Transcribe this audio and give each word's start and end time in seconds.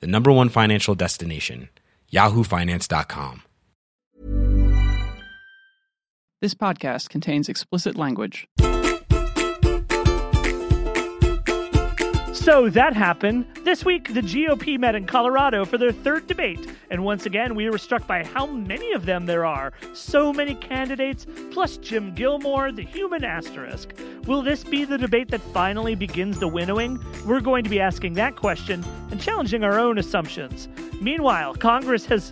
the 0.00 0.06
number 0.06 0.32
one 0.32 0.48
financial 0.48 0.94
destination, 0.94 1.68
yahoofinance.com. 2.12 3.42
This 6.40 6.54
podcast 6.54 7.08
contains 7.08 7.48
explicit 7.48 7.96
language. 7.96 8.46
So 12.44 12.68
that 12.68 12.92
happened. 12.92 13.46
This 13.62 13.86
week, 13.86 14.12
the 14.12 14.20
GOP 14.20 14.78
met 14.78 14.94
in 14.94 15.06
Colorado 15.06 15.64
for 15.64 15.78
their 15.78 15.92
third 15.92 16.26
debate. 16.26 16.60
And 16.90 17.02
once 17.02 17.24
again, 17.24 17.54
we 17.54 17.70
were 17.70 17.78
struck 17.78 18.06
by 18.06 18.22
how 18.22 18.44
many 18.44 18.92
of 18.92 19.06
them 19.06 19.24
there 19.24 19.46
are. 19.46 19.72
So 19.94 20.30
many 20.30 20.54
candidates, 20.54 21.26
plus 21.52 21.78
Jim 21.78 22.14
Gilmore, 22.14 22.70
the 22.70 22.82
human 22.82 23.24
asterisk. 23.24 23.94
Will 24.26 24.42
this 24.42 24.62
be 24.62 24.84
the 24.84 24.98
debate 24.98 25.30
that 25.30 25.40
finally 25.54 25.94
begins 25.94 26.38
the 26.38 26.46
winnowing? 26.46 27.02
We're 27.24 27.40
going 27.40 27.64
to 27.64 27.70
be 27.70 27.80
asking 27.80 28.12
that 28.14 28.36
question 28.36 28.84
and 29.10 29.18
challenging 29.18 29.64
our 29.64 29.78
own 29.78 29.96
assumptions. 29.96 30.68
Meanwhile, 31.00 31.54
Congress 31.54 32.04
has. 32.04 32.30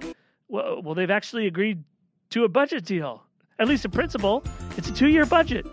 Well, 0.48 0.94
they've 0.94 1.10
actually 1.10 1.46
agreed 1.46 1.82
to 2.32 2.44
a 2.44 2.50
budget 2.50 2.84
deal. 2.84 3.22
At 3.58 3.66
least 3.66 3.86
in 3.86 3.90
principle. 3.90 4.44
It's 4.76 4.90
a 4.90 4.92
two 4.92 5.08
year 5.08 5.24
budget. 5.24 5.64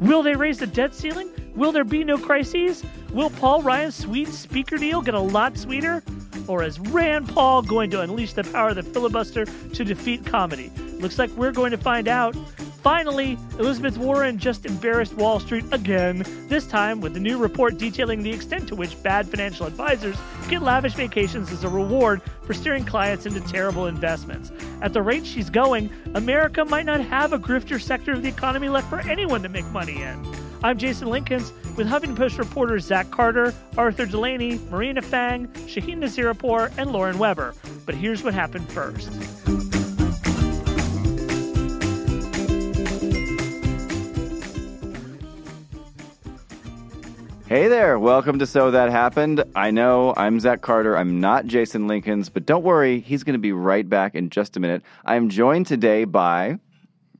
Will 0.00 0.22
they 0.22 0.34
raise 0.34 0.56
the 0.56 0.66
debt 0.66 0.94
ceiling? 0.94 1.30
Will 1.54 1.70
there 1.70 1.84
be 1.84 2.02
no 2.02 2.16
crises? 2.16 2.82
Will 3.12 3.28
Paul 3.28 3.62
Ryan's 3.62 3.94
sweet 3.94 4.28
speaker 4.28 4.78
deal 4.78 5.02
get 5.02 5.14
a 5.14 5.20
lot 5.20 5.58
sweeter? 5.58 6.02
Or 6.48 6.62
is 6.62 6.80
Rand 6.80 7.28
Paul 7.28 7.62
going 7.62 7.90
to 7.90 8.00
unleash 8.00 8.32
the 8.32 8.44
power 8.44 8.70
of 8.70 8.76
the 8.76 8.82
filibuster 8.82 9.44
to 9.44 9.84
defeat 9.84 10.24
comedy? 10.24 10.72
Looks 10.98 11.18
like 11.18 11.30
we're 11.30 11.52
going 11.52 11.70
to 11.72 11.76
find 11.76 12.08
out. 12.08 12.34
Finally, 12.82 13.38
Elizabeth 13.60 13.96
Warren 13.96 14.38
just 14.38 14.66
embarrassed 14.66 15.14
Wall 15.14 15.38
Street 15.38 15.64
again, 15.70 16.24
this 16.48 16.66
time 16.66 17.00
with 17.00 17.16
a 17.16 17.20
new 17.20 17.38
report 17.38 17.78
detailing 17.78 18.24
the 18.24 18.32
extent 18.32 18.66
to 18.66 18.74
which 18.74 19.00
bad 19.04 19.28
financial 19.28 19.66
advisors 19.66 20.16
get 20.48 20.62
lavish 20.62 20.94
vacations 20.94 21.52
as 21.52 21.62
a 21.62 21.68
reward 21.68 22.20
for 22.42 22.54
steering 22.54 22.84
clients 22.84 23.24
into 23.24 23.40
terrible 23.42 23.86
investments. 23.86 24.50
At 24.80 24.94
the 24.94 25.02
rate 25.02 25.24
she's 25.24 25.48
going, 25.48 25.90
America 26.14 26.64
might 26.64 26.86
not 26.86 27.00
have 27.02 27.32
a 27.32 27.38
grifter 27.38 27.80
sector 27.80 28.12
of 28.12 28.22
the 28.22 28.28
economy 28.28 28.68
left 28.68 28.90
for 28.90 28.98
anyone 29.00 29.44
to 29.44 29.48
make 29.48 29.66
money 29.66 30.02
in. 30.02 30.51
I'm 30.64 30.78
Jason 30.78 31.08
Linkins 31.08 31.50
with 31.76 31.88
Huffington 31.88 32.16
Post 32.16 32.38
reporters 32.38 32.84
Zach 32.84 33.10
Carter, 33.10 33.52
Arthur 33.76 34.06
Delaney, 34.06 34.60
Marina 34.70 35.02
Fang, 35.02 35.48
Shahien 35.66 35.98
Nasiripour, 35.98 36.72
and 36.78 36.92
Lauren 36.92 37.18
Weber. 37.18 37.54
But 37.84 37.96
here's 37.96 38.22
what 38.22 38.32
happened 38.32 38.70
first. 38.70 39.10
Hey 47.48 47.68
there, 47.68 47.98
welcome 47.98 48.38
to 48.38 48.46
So 48.46 48.70
That 48.70 48.90
Happened. 48.90 49.44
I 49.54 49.70
know 49.72 50.14
I'm 50.16 50.40
Zach 50.40 50.62
Carter. 50.62 50.96
I'm 50.96 51.20
not 51.20 51.44
Jason 51.46 51.86
Linkins, 51.86 52.32
but 52.32 52.46
don't 52.46 52.62
worry, 52.62 53.00
he's 53.00 53.24
going 53.24 53.34
to 53.34 53.38
be 53.38 53.52
right 53.52 53.86
back 53.86 54.14
in 54.14 54.30
just 54.30 54.56
a 54.56 54.60
minute. 54.60 54.82
I'm 55.04 55.28
joined 55.28 55.66
today 55.66 56.04
by 56.04 56.58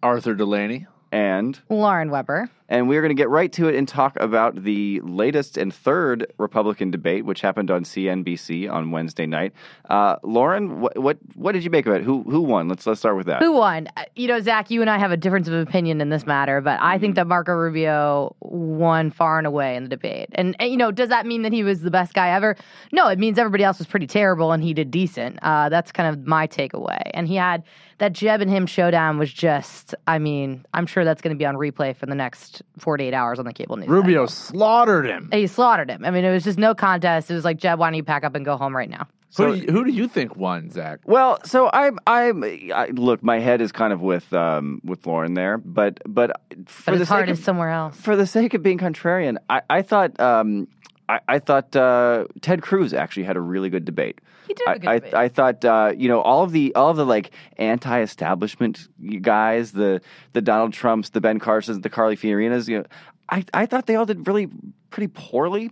Arthur 0.03 0.35
Delaney. 0.35 0.87
and 1.11 1.61
Lauren 1.69 2.11
Weber. 2.11 2.49
And 2.69 2.89
we're 2.89 3.01
going 3.01 3.15
to 3.15 3.21
get 3.21 3.29
right 3.29 3.53
to 3.53 3.69
it 3.69 3.75
and 3.75 3.87
talk 3.87 4.17
about 4.21 4.63
the 4.63 5.01
latest 5.01 5.57
and 5.57 5.75
third 5.75 6.33
Republican 6.39 6.91
debate, 6.91 7.25
which 7.25 7.41
happened 7.41 7.71
on 7.71 7.85
CNBC 7.85 8.71
on 8.71 8.91
Wednesday 8.91 9.27
night. 9.27 9.53
Uh, 9.89 10.17
Lauren, 10.23 10.81
what, 10.81 10.99
what 10.99 11.19
what 11.35 11.53
did 11.53 11.65
you 11.65 11.71
make 11.71 11.87
of 11.87 11.95
it? 11.95 12.03
Who 12.03 12.23
who 12.23 12.41
won? 12.41 12.69
Let's 12.69 12.87
let's 12.87 13.01
start 13.01 13.17
with 13.17 13.27
that. 13.27 13.43
Who 13.43 13.53
won? 13.53 13.89
Uh, 13.97 14.05
You 14.17 14.29
know, 14.29 14.41
Zach, 14.41 14.71
you 14.71 14.81
and 14.81 14.91
I 14.91 14.99
have 14.99 15.13
a 15.13 15.17
difference 15.17 15.49
of 15.49 15.55
opinion 15.55 16.01
in 16.01 16.09
this 16.09 16.27
matter, 16.27 16.61
but 16.61 16.79
I 16.81 16.99
think 16.99 17.15
that 17.17 17.27
Marco 17.27 17.53
Rubio 17.53 18.35
won 18.41 19.11
far 19.11 19.39
and 19.39 19.47
away 19.47 19.77
in 19.77 19.85
the 19.85 19.89
debate. 19.89 20.29
And, 20.33 20.57
and, 20.59 20.71
you 20.71 20.77
know, 20.77 20.91
does 20.91 21.09
that 21.09 21.27
mean 21.27 21.43
that 21.43 21.53
he 21.53 21.63
was 21.63 21.83
the 21.83 21.91
best 21.91 22.15
guy 22.15 22.31
ever? 22.31 22.57
No, 22.93 23.09
it 23.09 23.19
means 23.19 23.39
everybody 23.39 23.65
else 23.65 23.79
was 23.79 23.87
pretty 23.87 24.07
terrible 24.07 24.53
and 24.53 24.63
he 24.63 24.75
did 24.75 24.91
decent. 24.91 25.39
Uh, 25.43 25.69
that's 25.69 25.93
kind 25.93 26.09
of 26.09 26.27
my 26.27 26.47
takeaway. 26.47 27.11
And 27.15 27.27
he 27.27 27.37
had 27.37 27.63
that 27.99 28.13
Jeb 28.13 28.41
and 28.41 28.51
him 28.51 28.67
showdown 28.67 29.19
was 29.19 29.33
just, 29.33 29.95
I 30.07 30.19
mean, 30.19 30.65
I'm 30.75 30.87
sure 30.87 31.05
that's 31.05 31.23
going 31.23 31.35
to 31.35 31.39
be 31.39 31.47
on 31.47 31.55
replay 31.55 31.95
for 31.95 32.07
the 32.07 32.15
next 32.15 32.52
48 32.79 33.15
hours 33.15 33.39
on 33.39 33.45
the 33.45 33.53
cable 33.53 33.77
news. 33.77 33.89
Rubio 33.89 34.27
cycle. 34.27 34.59
slaughtered 34.59 35.07
him. 35.07 35.29
He 35.33 35.47
slaughtered 35.47 35.91
him. 35.91 36.05
I 36.05 36.11
mean, 36.11 36.25
it 36.25 36.33
was 36.33 36.45
just 36.45 36.59
no 36.59 36.75
contest. 36.75 37.31
It 37.31 37.35
was 37.35 37.45
like, 37.45 37.59
Jeb, 37.59 37.79
why 37.79 37.89
don't 37.89 37.95
you 37.95 38.03
pack 38.05 38.25
up 38.25 38.35
and 38.35 38.45
go 38.45 38.57
home 38.57 38.77
right 38.77 38.91
now? 38.91 39.07
who, 39.37 39.55
do 39.55 39.61
you, 39.61 39.73
who 39.73 39.85
do 39.85 39.91
you 39.91 40.09
think 40.09 40.37
won, 40.37 40.71
Zach? 40.71 41.01
Well, 41.05 41.39
so 41.45 41.71
I'm 41.73 41.99
I'm 42.07 42.45
I, 42.45 42.89
look, 42.93 43.23
my 43.23 43.39
head 43.39 43.61
is 43.61 43.73
kind 43.73 43.93
of 43.93 44.03
with 44.03 44.31
um 44.33 44.81
with 44.85 45.07
Lauren 45.07 45.35
there, 45.35 45.57
but 45.59 46.01
but 46.07 46.33
for 46.67 46.93
But 46.93 46.99
the 46.99 47.05
heart 47.07 47.27
sake 47.27 47.33
is 47.33 47.39
of, 47.39 47.45
somewhere 47.45 47.71
else. 47.71 47.97
for 47.97 48.15
the 48.15 48.27
sake 48.27 48.53
of 48.55 48.63
being 48.63 48.79
contrarian, 48.79 49.39
I, 49.49 49.63
I 49.71 49.83
thought 49.83 50.21
um 50.21 50.69
I, 51.13 51.21
I 51.29 51.39
thought 51.39 51.77
uh, 51.77 52.25
Ted 52.41 52.63
Cruz 52.63 52.95
actually 52.95 53.25
had 53.25 53.37
a 53.37 53.41
really 53.41 53.69
good 53.69 53.85
debate. 53.85 54.21
He 54.47 54.55
did 54.55 54.65
good 54.67 54.87
I, 54.87 54.99
debate. 54.99 55.15
I, 55.15 55.23
I 55.25 55.29
thought 55.29 55.65
uh, 55.65 55.93
you 55.97 56.09
know 56.09 56.21
all 56.21 56.43
of 56.43 56.53
the 56.53 56.75
all 56.75 56.91
of 56.91 56.97
the 56.97 57.05
like 57.05 57.33
anti-establishment 57.59 58.89
guys, 59.21 59.73
the 59.73 60.01
the 60.33 60.41
Donald 60.41 60.73
Trumps, 60.73 61.11
the 61.11 61.21
Ben 61.21 61.39
Carsons, 61.39 61.83
the 61.83 61.91
Carly 61.91 62.17
Fiorinas, 62.17 62.69
you 62.69 62.79
know, 62.79 62.85
I, 63.33 63.45
I 63.55 63.67
thought 63.67 63.87
they 63.87 63.97
all 63.97 64.05
did 64.05 64.27
really 64.27 64.49
pretty 64.91 65.09
poorly, 65.09 65.71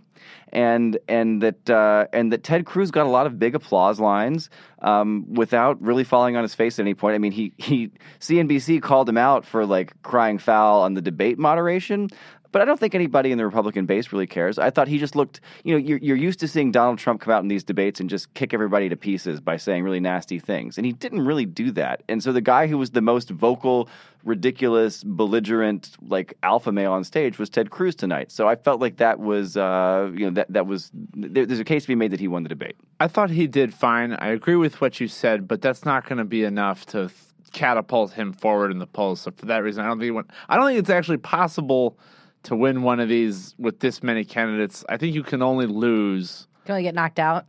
and 0.51 0.97
and 1.07 1.43
that 1.43 1.69
uh, 1.69 2.07
and 2.11 2.31
that 2.33 2.43
Ted 2.43 2.65
Cruz 2.65 2.89
got 2.89 3.05
a 3.05 3.09
lot 3.09 3.27
of 3.27 3.37
big 3.37 3.53
applause 3.53 3.99
lines 3.99 4.49
um, 4.81 5.31
without 5.33 5.79
really 5.79 6.03
falling 6.03 6.35
on 6.35 6.41
his 6.41 6.55
face 6.55 6.79
at 6.79 6.83
any 6.83 6.95
point. 6.95 7.13
I 7.13 7.19
mean, 7.19 7.31
he 7.31 7.53
he 7.57 7.91
CNBC 8.19 8.81
called 8.81 9.07
him 9.07 9.17
out 9.17 9.45
for 9.45 9.65
like 9.65 9.93
crying 10.01 10.39
foul 10.39 10.81
on 10.81 10.95
the 10.95 11.01
debate 11.01 11.37
moderation. 11.37 12.09
But 12.51 12.61
I 12.61 12.65
don't 12.65 12.79
think 12.79 12.93
anybody 12.93 13.31
in 13.31 13.37
the 13.37 13.45
Republican 13.45 13.85
base 13.85 14.11
really 14.11 14.27
cares. 14.27 14.59
I 14.59 14.69
thought 14.69 14.87
he 14.87 14.97
just 14.97 15.15
looked, 15.15 15.39
you 15.63 15.73
know, 15.73 15.77
you're, 15.77 15.99
you're 15.99 16.17
used 16.17 16.39
to 16.41 16.47
seeing 16.47 16.71
Donald 16.71 16.99
Trump 16.99 17.21
come 17.21 17.33
out 17.33 17.41
in 17.41 17.47
these 17.47 17.63
debates 17.63 17.99
and 17.99 18.09
just 18.09 18.33
kick 18.33 18.53
everybody 18.53 18.89
to 18.89 18.95
pieces 18.95 19.39
by 19.39 19.57
saying 19.57 19.83
really 19.83 19.99
nasty 19.99 20.39
things. 20.39 20.77
And 20.77 20.85
he 20.85 20.91
didn't 20.91 21.21
really 21.21 21.45
do 21.45 21.71
that. 21.71 22.03
And 22.09 22.21
so 22.21 22.33
the 22.33 22.41
guy 22.41 22.67
who 22.67 22.77
was 22.77 22.91
the 22.91 23.01
most 23.01 23.29
vocal, 23.29 23.87
ridiculous, 24.23 25.03
belligerent, 25.03 25.91
like 26.07 26.33
alpha 26.43 26.71
male 26.71 26.91
on 26.91 27.03
stage 27.03 27.39
was 27.39 27.49
Ted 27.49 27.69
Cruz 27.69 27.95
tonight. 27.95 28.31
So 28.31 28.47
I 28.47 28.55
felt 28.55 28.81
like 28.81 28.97
that 28.97 29.19
was, 29.19 29.55
uh, 29.55 30.11
you 30.13 30.25
know, 30.25 30.31
that, 30.31 30.51
that 30.51 30.67
was, 30.67 30.91
there, 30.93 31.45
there's 31.45 31.59
a 31.59 31.63
case 31.63 31.83
to 31.83 31.87
be 31.87 31.95
made 31.95 32.11
that 32.11 32.19
he 32.19 32.27
won 32.27 32.43
the 32.43 32.49
debate. 32.49 32.75
I 32.99 33.07
thought 33.07 33.29
he 33.29 33.47
did 33.47 33.73
fine. 33.73 34.13
I 34.13 34.27
agree 34.27 34.55
with 34.55 34.81
what 34.81 34.99
you 34.99 35.07
said, 35.07 35.47
but 35.47 35.61
that's 35.61 35.85
not 35.85 36.05
going 36.05 36.17
to 36.17 36.25
be 36.25 36.43
enough 36.43 36.85
to 36.87 37.07
th- 37.07 37.13
catapult 37.51 38.13
him 38.13 38.31
forward 38.33 38.71
in 38.71 38.79
the 38.79 38.87
polls. 38.87 39.21
So 39.21 39.31
for 39.31 39.45
that 39.47 39.63
reason, 39.63 39.83
I 39.83 39.87
don't 39.87 39.99
think 39.99 40.13
won. 40.13 40.25
I 40.47 40.55
don't 40.55 40.67
think 40.67 40.79
it's 40.79 40.89
actually 40.89 41.17
possible 41.17 41.97
to 42.43 42.55
win 42.55 42.81
one 42.83 42.99
of 42.99 43.09
these 43.09 43.55
with 43.57 43.79
this 43.79 44.01
many 44.01 44.23
candidates. 44.25 44.83
I 44.89 44.97
think 44.97 45.13
you 45.15 45.23
can 45.23 45.41
only 45.41 45.65
lose. 45.67 46.47
Can 46.65 46.73
only 46.73 46.83
get 46.83 46.95
knocked 46.95 47.19
out. 47.19 47.45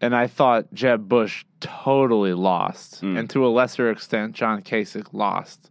And 0.00 0.14
I 0.14 0.28
thought 0.28 0.72
Jeb 0.72 1.08
Bush 1.08 1.44
totally 1.60 2.32
lost, 2.34 3.00
hmm. 3.00 3.16
and 3.16 3.28
to 3.30 3.44
a 3.44 3.48
lesser 3.48 3.90
extent, 3.90 4.34
John 4.34 4.62
Kasich 4.62 5.08
lost. 5.12 5.70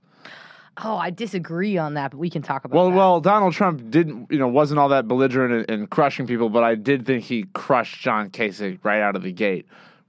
Oh, 0.84 0.98
I 0.98 1.10
disagree 1.10 1.78
on 1.78 1.96
that, 1.96 2.12
but 2.12 2.18
we 2.18 2.30
can 2.30 2.42
talk 2.44 2.64
about 2.66 2.76
Well, 2.76 2.92
that. 2.92 2.96
well, 2.98 3.22
Donald 3.22 3.54
Trump 3.54 3.90
didn't, 3.90 4.30
you 4.30 4.38
know, 4.38 4.48
wasn't 4.48 4.80
all 4.80 4.90
that 4.90 5.08
belligerent 5.08 5.54
and, 5.54 5.80
and 5.80 5.90
crushing 5.90 6.28
people, 6.28 6.50
but 6.50 6.64
I 6.64 6.76
did 6.76 7.06
think 7.06 7.24
he 7.24 7.46
crushed 7.54 8.02
John 8.02 8.30
Kasich 8.30 8.78
right 8.84 9.02
out 9.02 9.16
of 9.16 9.24
the 9.24 9.32
gate 9.32 9.66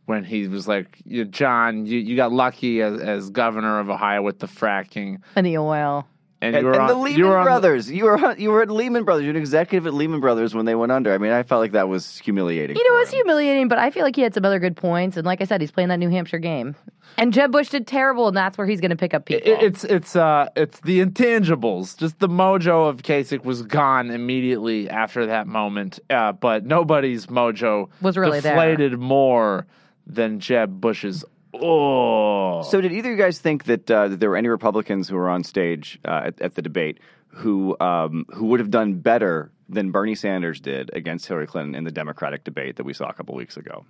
when 0.06 0.25
he 0.25 0.48
was 0.48 0.66
like, 0.66 0.98
"John, 1.30 1.87
you, 1.87 1.99
you 1.99 2.16
got 2.16 2.32
lucky 2.32 2.82
as, 2.82 3.00
as 3.00 3.31
governor 3.31 3.78
of 3.78 3.88
Ohio 3.88 4.20
with 4.22 4.40
the 4.40 4.46
fracking, 4.49 5.20
and 5.37 5.46
the 5.46 5.58
oil. 5.58 6.06
And, 6.40 6.55
And, 6.55 6.62
you 6.62 6.67
were 6.69 6.73
and 6.75 6.82
on, 6.82 6.88
the 6.88 6.94
Lehman 6.94 7.19
you 7.19 7.26
were 7.26 7.37
on 7.38 7.44
the- 7.44 7.49
Brothers, 7.50 7.90
you 7.90 8.05
were 8.05 8.35
you 8.38 8.50
were 8.50 8.62
at 8.62 8.70
Lehman 8.70 9.05
Brothers. 9.05 9.25
You're 9.25 9.31
an 9.35 9.37
executive 9.40 9.87
at 9.87 9.94
Lehman 9.94 10.20
Brothers 10.20 10.55
when 10.55 10.67
they 10.67 10.75
went 10.75 10.93
under. 10.93 11.12
I 11.12 11.19
mean, 11.19 11.32
I 11.32 11.43
felt 11.43 11.61
like 11.61 11.73
that 11.73 11.88
was 11.88 12.19
humiliating. 12.19 12.76
You 12.76 12.88
know, 12.88 12.96
it 12.96 13.00
was 13.00 13.11
him. 13.11 13.17
humiliating, 13.26 13.69
but 13.69 13.79
I 13.79 13.90
feel 13.90 14.02
like 14.05 14.14
he 14.17 14.23
had 14.23 14.35
some 14.35 14.44
other 14.44 14.58
good 14.61 14.76
points. 14.76 15.17
And 15.17 15.26
like 15.26 15.40
I 15.40 15.44
said, 15.44 15.61
he's 15.61 15.70
playing 15.73 15.88
that 15.88 15.96
New 15.99 16.11
Hampshire 16.11 16.38
game. 16.38 16.76
And 17.17 17.32
Jeb 17.32 17.50
Bush 17.50 17.70
did 17.70 17.87
terrible, 17.88 18.29
and 18.29 18.37
that's 18.37 18.56
where 18.56 18.67
he's 18.67 18.81
going 18.81 18.90
to 18.90 18.96
pick 18.96 19.14
up 19.14 19.25
people. 19.25 19.50
It- 19.50 19.62
it's 19.62 19.82
it's 19.85 20.14
uh 20.14 20.49
it's 20.55 20.79
the 20.81 21.05
intangibles. 21.05 21.96
Just 21.99 22.19
the 22.20 22.29
mojo 22.29 22.88
of 22.88 23.02
Kasich 23.02 23.44
was 23.44 23.62
gone 23.62 24.11
immediately 24.11 24.88
after 24.88 25.26
that 25.26 25.46
moment. 25.49 25.99
Uh, 26.08 26.32
but 26.32 26.64
nobody's 26.64 27.26
mojo 27.26 27.88
Was 28.00 28.17
really 28.17 28.38
there. 28.40 28.52
deflated 28.55 28.99
more 28.99 29.67
than 30.06 30.38
Jeb 30.40 30.81
Bush's. 30.81 31.25
Oh, 31.55 32.62
So, 32.62 32.81
did 32.81 32.93
either 32.93 33.11
of 33.12 33.19
you 33.19 33.23
guys 33.23 33.39
think 33.39 33.65
that, 33.65 33.91
uh, 33.91 34.09
that 34.09 34.21
there 34.21 34.31
were 34.31 34.37
any 34.37 34.49
Republicans 34.49 35.09
who 35.09 35.17
were 35.17 35.29
on 35.29 35.45
stage 35.45 35.99
uh, 36.05 36.23
at, 36.27 36.41
at 36.41 36.55
the 36.55 36.62
debate 36.62 36.99
who 37.29 37.77
um, 37.81 38.27
who 38.31 38.47
would 38.47 38.61
have 38.61 38.71
done 38.71 38.95
better 38.95 39.50
than 39.69 39.91
Bernie 39.91 40.15
Sanders 40.15 40.61
did 40.61 40.91
against 40.95 41.27
Hillary 41.27 41.47
Clinton 41.47 41.75
in 41.75 41.85
the 41.85 41.93
Democratic 41.93 42.45
debate 42.45 42.77
that 42.77 42.85
we 42.85 42.93
saw 42.95 43.09
a 43.09 43.12
couple 43.12 43.35
weeks 43.35 43.56
ago? 43.56 43.85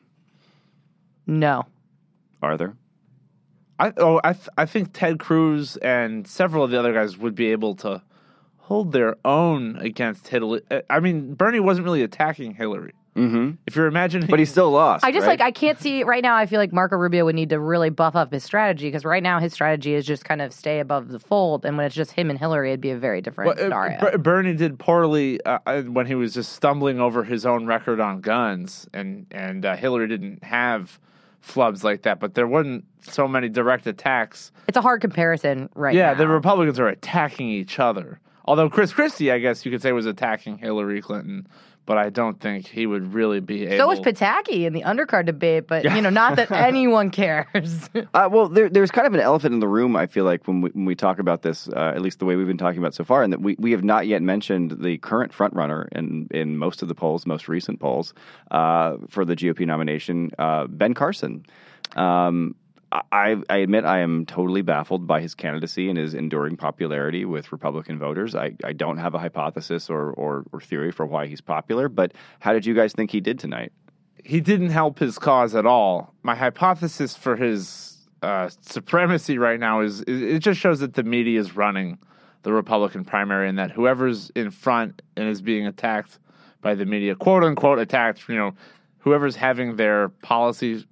No. 1.27 1.67
Are 2.43 2.57
there? 2.57 2.77
I 3.79 3.93
oh 3.97 4.21
I 4.25 4.33
th- 4.33 4.49
I 4.57 4.67
think 4.67 4.93
Ted 4.93 5.19
Cruz 5.19 5.77
and 5.77 6.27
several 6.27 6.65
of 6.65 6.71
the 6.71 6.79
other 6.79 6.93
guys 6.93 7.17
would 7.17 7.35
be 7.35 7.53
able 7.53 7.77
to 7.77 8.03
hold 8.57 8.93
their 8.93 9.17
own 9.25 9.77
against 9.77 10.29
Hillary. 10.29 10.63
Uh, 10.71 10.81
I 10.91 11.01
mean, 11.01 11.35
Bernie 11.35 11.61
wasn't 11.61 11.85
really 11.85 12.03
attacking 12.03 12.55
Hillary. 12.55 12.93
Mm-hmm. 13.17 13.53
If 13.67 13.75
you're 13.75 13.87
imagining, 13.89 14.29
But 14.29 14.39
he 14.39 14.45
still 14.45 14.71
lost. 14.71 15.05
I 15.05 15.11
just 15.11 15.27
right? 15.27 15.39
like 15.39 15.41
I 15.41 15.51
can't 15.51 15.81
see 15.81 16.05
right 16.05 16.23
now. 16.23 16.37
I 16.37 16.47
feel 16.47 16.61
like 16.61 16.73
Marco 16.73 16.97
Rubio 16.97 17.25
would 17.25 17.35
need 17.35 17.51
to 17.51 17.59
really 17.59 17.91
buff 17.91 18.15
up 18.15 18.33
his 18.33 18.45
strategy 18.45 18.87
because 18.87 19.05
right 19.05 19.23
now 19.23 19.41
his 19.41 19.53
strategy 19.53 19.95
is 19.95 20.07
just 20.07 20.25
kind 20.25 20.41
of 20.41 20.53
stay 20.53 20.79
above 20.79 21.09
the 21.09 21.19
fold, 21.19 21.65
and 21.65 21.77
when 21.77 21.85
it's 21.87 21.95
just 21.97 22.13
him 22.13 22.31
and 22.31 22.39
Hillary, 22.39 22.71
it'd 22.71 22.81
be 22.81 22.91
a 22.91 22.97
very 22.99 23.21
different 23.21 23.49
Well, 23.49 23.59
uh, 23.59 23.69
scenario. 23.69 24.01
Ber- 24.01 24.19
Bernie 24.19 24.55
did 24.55 24.79
poorly 24.79 25.43
uh, 25.45 25.59
uh, 25.67 25.83
when 25.83 26.07
he 26.07 26.15
was 26.15 26.33
just 26.35 26.53
stumbling 26.53 27.01
over 27.01 27.25
his 27.25 27.45
own 27.45 27.67
record 27.67 27.99
on 27.99 28.21
guns, 28.21 28.89
and 28.95 29.27
and 29.33 29.65
uh, 29.67 29.75
Hillary 29.75 30.07
didn't 30.07 30.45
have 30.45 31.01
flubs 31.45 31.83
like 31.83 32.03
that. 32.03 32.21
But 32.21 32.35
there 32.35 32.47
wasn't 32.47 32.85
so 33.03 33.27
many 33.27 33.49
direct 33.49 33.87
attacks. 33.87 34.53
it's 34.69 34.77
a 34.77 34.81
hard 34.83 35.01
comparison 35.01 35.69
right 35.75 35.95
yeah, 35.95 36.13
now. 36.13 36.19
the 36.19 36.29
Republicans 36.29 36.79
are 36.79 36.89
attacking 36.89 37.49
each 37.49 37.79
other. 37.79 38.21
Although 38.45 38.71
Chris 38.71 38.93
Christie, 38.93 39.31
I 39.31 39.39
guess 39.41 39.65
you 39.67 39.71
could 39.71 39.83
say, 39.83 39.93
was 39.93 40.07
attacking 40.07 40.57
Hillary 40.59 41.03
Clinton, 41.03 41.47
but 41.89 41.97
I 41.97 42.11
don't 42.11 42.39
think 42.39 42.67
he 42.67 42.85
would 42.85 43.15
really 43.15 43.41
be 43.41 43.65
able. 43.67 43.79
so 43.79 43.87
was 43.89 43.99
Pataki 44.01 44.67
in 44.67 44.75
the 44.75 44.83
undercard 44.83 45.25
debate, 45.25 45.67
but 45.67 45.85
you 45.85 46.03
know, 46.03 46.11
not 46.11 46.37
that 46.37 46.51
anyone 46.53 47.11
cares. 47.11 47.89
Uh, 48.15 48.29
well, 48.31 48.49
there, 48.49 48.69
there's 48.69 48.91
kind 48.91 49.07
of 49.07 49.15
an 49.15 49.21
elephant 49.21 49.55
in 49.55 49.61
the 49.61 49.69
room. 49.69 49.95
I 49.97 50.07
feel 50.07 50.25
like 50.25 50.47
when 50.47 50.61
we 50.61 50.71
when 50.71 50.85
we 50.85 50.95
talk 50.95 51.19
about 51.19 51.43
this, 51.43 51.69
uh, 51.69 51.93
at 51.95 52.01
least 52.01 52.19
the 52.19 52.25
way 52.25 52.37
we've 52.37 52.47
been 52.47 52.59
talking 52.59 52.79
about 52.79 52.95
so 52.95 53.05
far, 53.05 53.23
and 53.23 53.33
that 53.33 53.41
we, 53.41 53.55
we 53.59 53.71
have 53.71 53.85
not 53.85 54.07
yet 54.07 54.23
mentioned 54.23 54.77
the 54.83 54.99
current 54.99 55.33
frontrunner 55.33 55.89
in 55.93 56.29
in 56.31 56.57
most 56.59 56.83
of 56.83 56.89
the 56.89 56.95
polls, 56.95 57.27
most 57.27 57.49
recent 57.49 57.81
polls 57.81 58.13
uh, 58.51 58.97
for 59.09 59.25
the 59.25 59.35
GOP 59.35 59.67
nomination, 59.67 60.31
uh, 60.39 60.67
Ben 60.67 60.95
Carson. 60.95 61.45
Um, 61.97 62.55
I, 62.91 63.37
I 63.51 63.59
admit 63.59 63.85
I 63.85 63.99
am 63.99 64.25
totally 64.25 64.63
baffled 64.63 65.07
by 65.07 65.21
his 65.21 65.35
candidacy 65.35 65.89
and 65.91 65.99
his 65.99 66.15
enduring 66.15 66.57
popularity 66.57 67.27
with 67.27 67.53
Republican 67.53 67.99
voters. 67.99 68.35
I, 68.35 68.53
I 68.65 68.73
don't 68.73 68.97
have 68.97 69.15
a 69.15 69.19
hypothesis 69.19 69.91
or, 69.91 70.11
or, 70.13 70.45
or 70.53 70.61
theory 70.61 70.91
for 70.91 71.05
why 71.05 71.27
he's 71.27 71.43
popular, 71.43 71.89
but 71.89 72.13
how 72.41 72.55
did 72.55 72.65
you 72.65 72.75
guys 72.75 72.95
think 72.95 73.11
he 73.11 73.21
did 73.21 73.39
tonight? 73.39 73.73
he 74.29 74.41
didn't 74.41 74.69
help 74.69 74.99
his 74.99 75.19
cause 75.19 75.55
at 75.55 75.65
all. 75.65 76.15
My 76.23 76.35
hypothesis 76.35 77.17
for 77.17 77.35
his 77.35 77.97
uh, 78.23 78.51
supremacy 78.61 79.39
right 79.39 79.59
now 79.59 79.81
is, 79.81 80.03
it 80.07 80.41
just 80.41 80.61
shows 80.61 80.81
that 80.81 80.95
the 80.95 81.03
media 81.03 81.41
is 81.41 81.57
running 81.57 81.99
the 82.43 82.53
Republican 82.53 83.05
primary 83.05 83.49
and 83.49 83.59
that 83.59 83.71
whoever's 83.71 84.31
in 84.35 84.51
front 84.51 85.01
and 85.17 85.29
is 85.29 85.41
being 85.41 85.67
attacked 85.67 86.19
by 86.61 86.75
the 86.75 86.85
media, 86.85 87.15
quote 87.15 87.43
unquote 87.43 87.79
attacked, 87.79 88.29
you 88.29 88.37
know, 88.37 88.53
whoever's 88.99 89.37
having 89.37 89.77
their 89.77 90.09
policy 90.09 90.87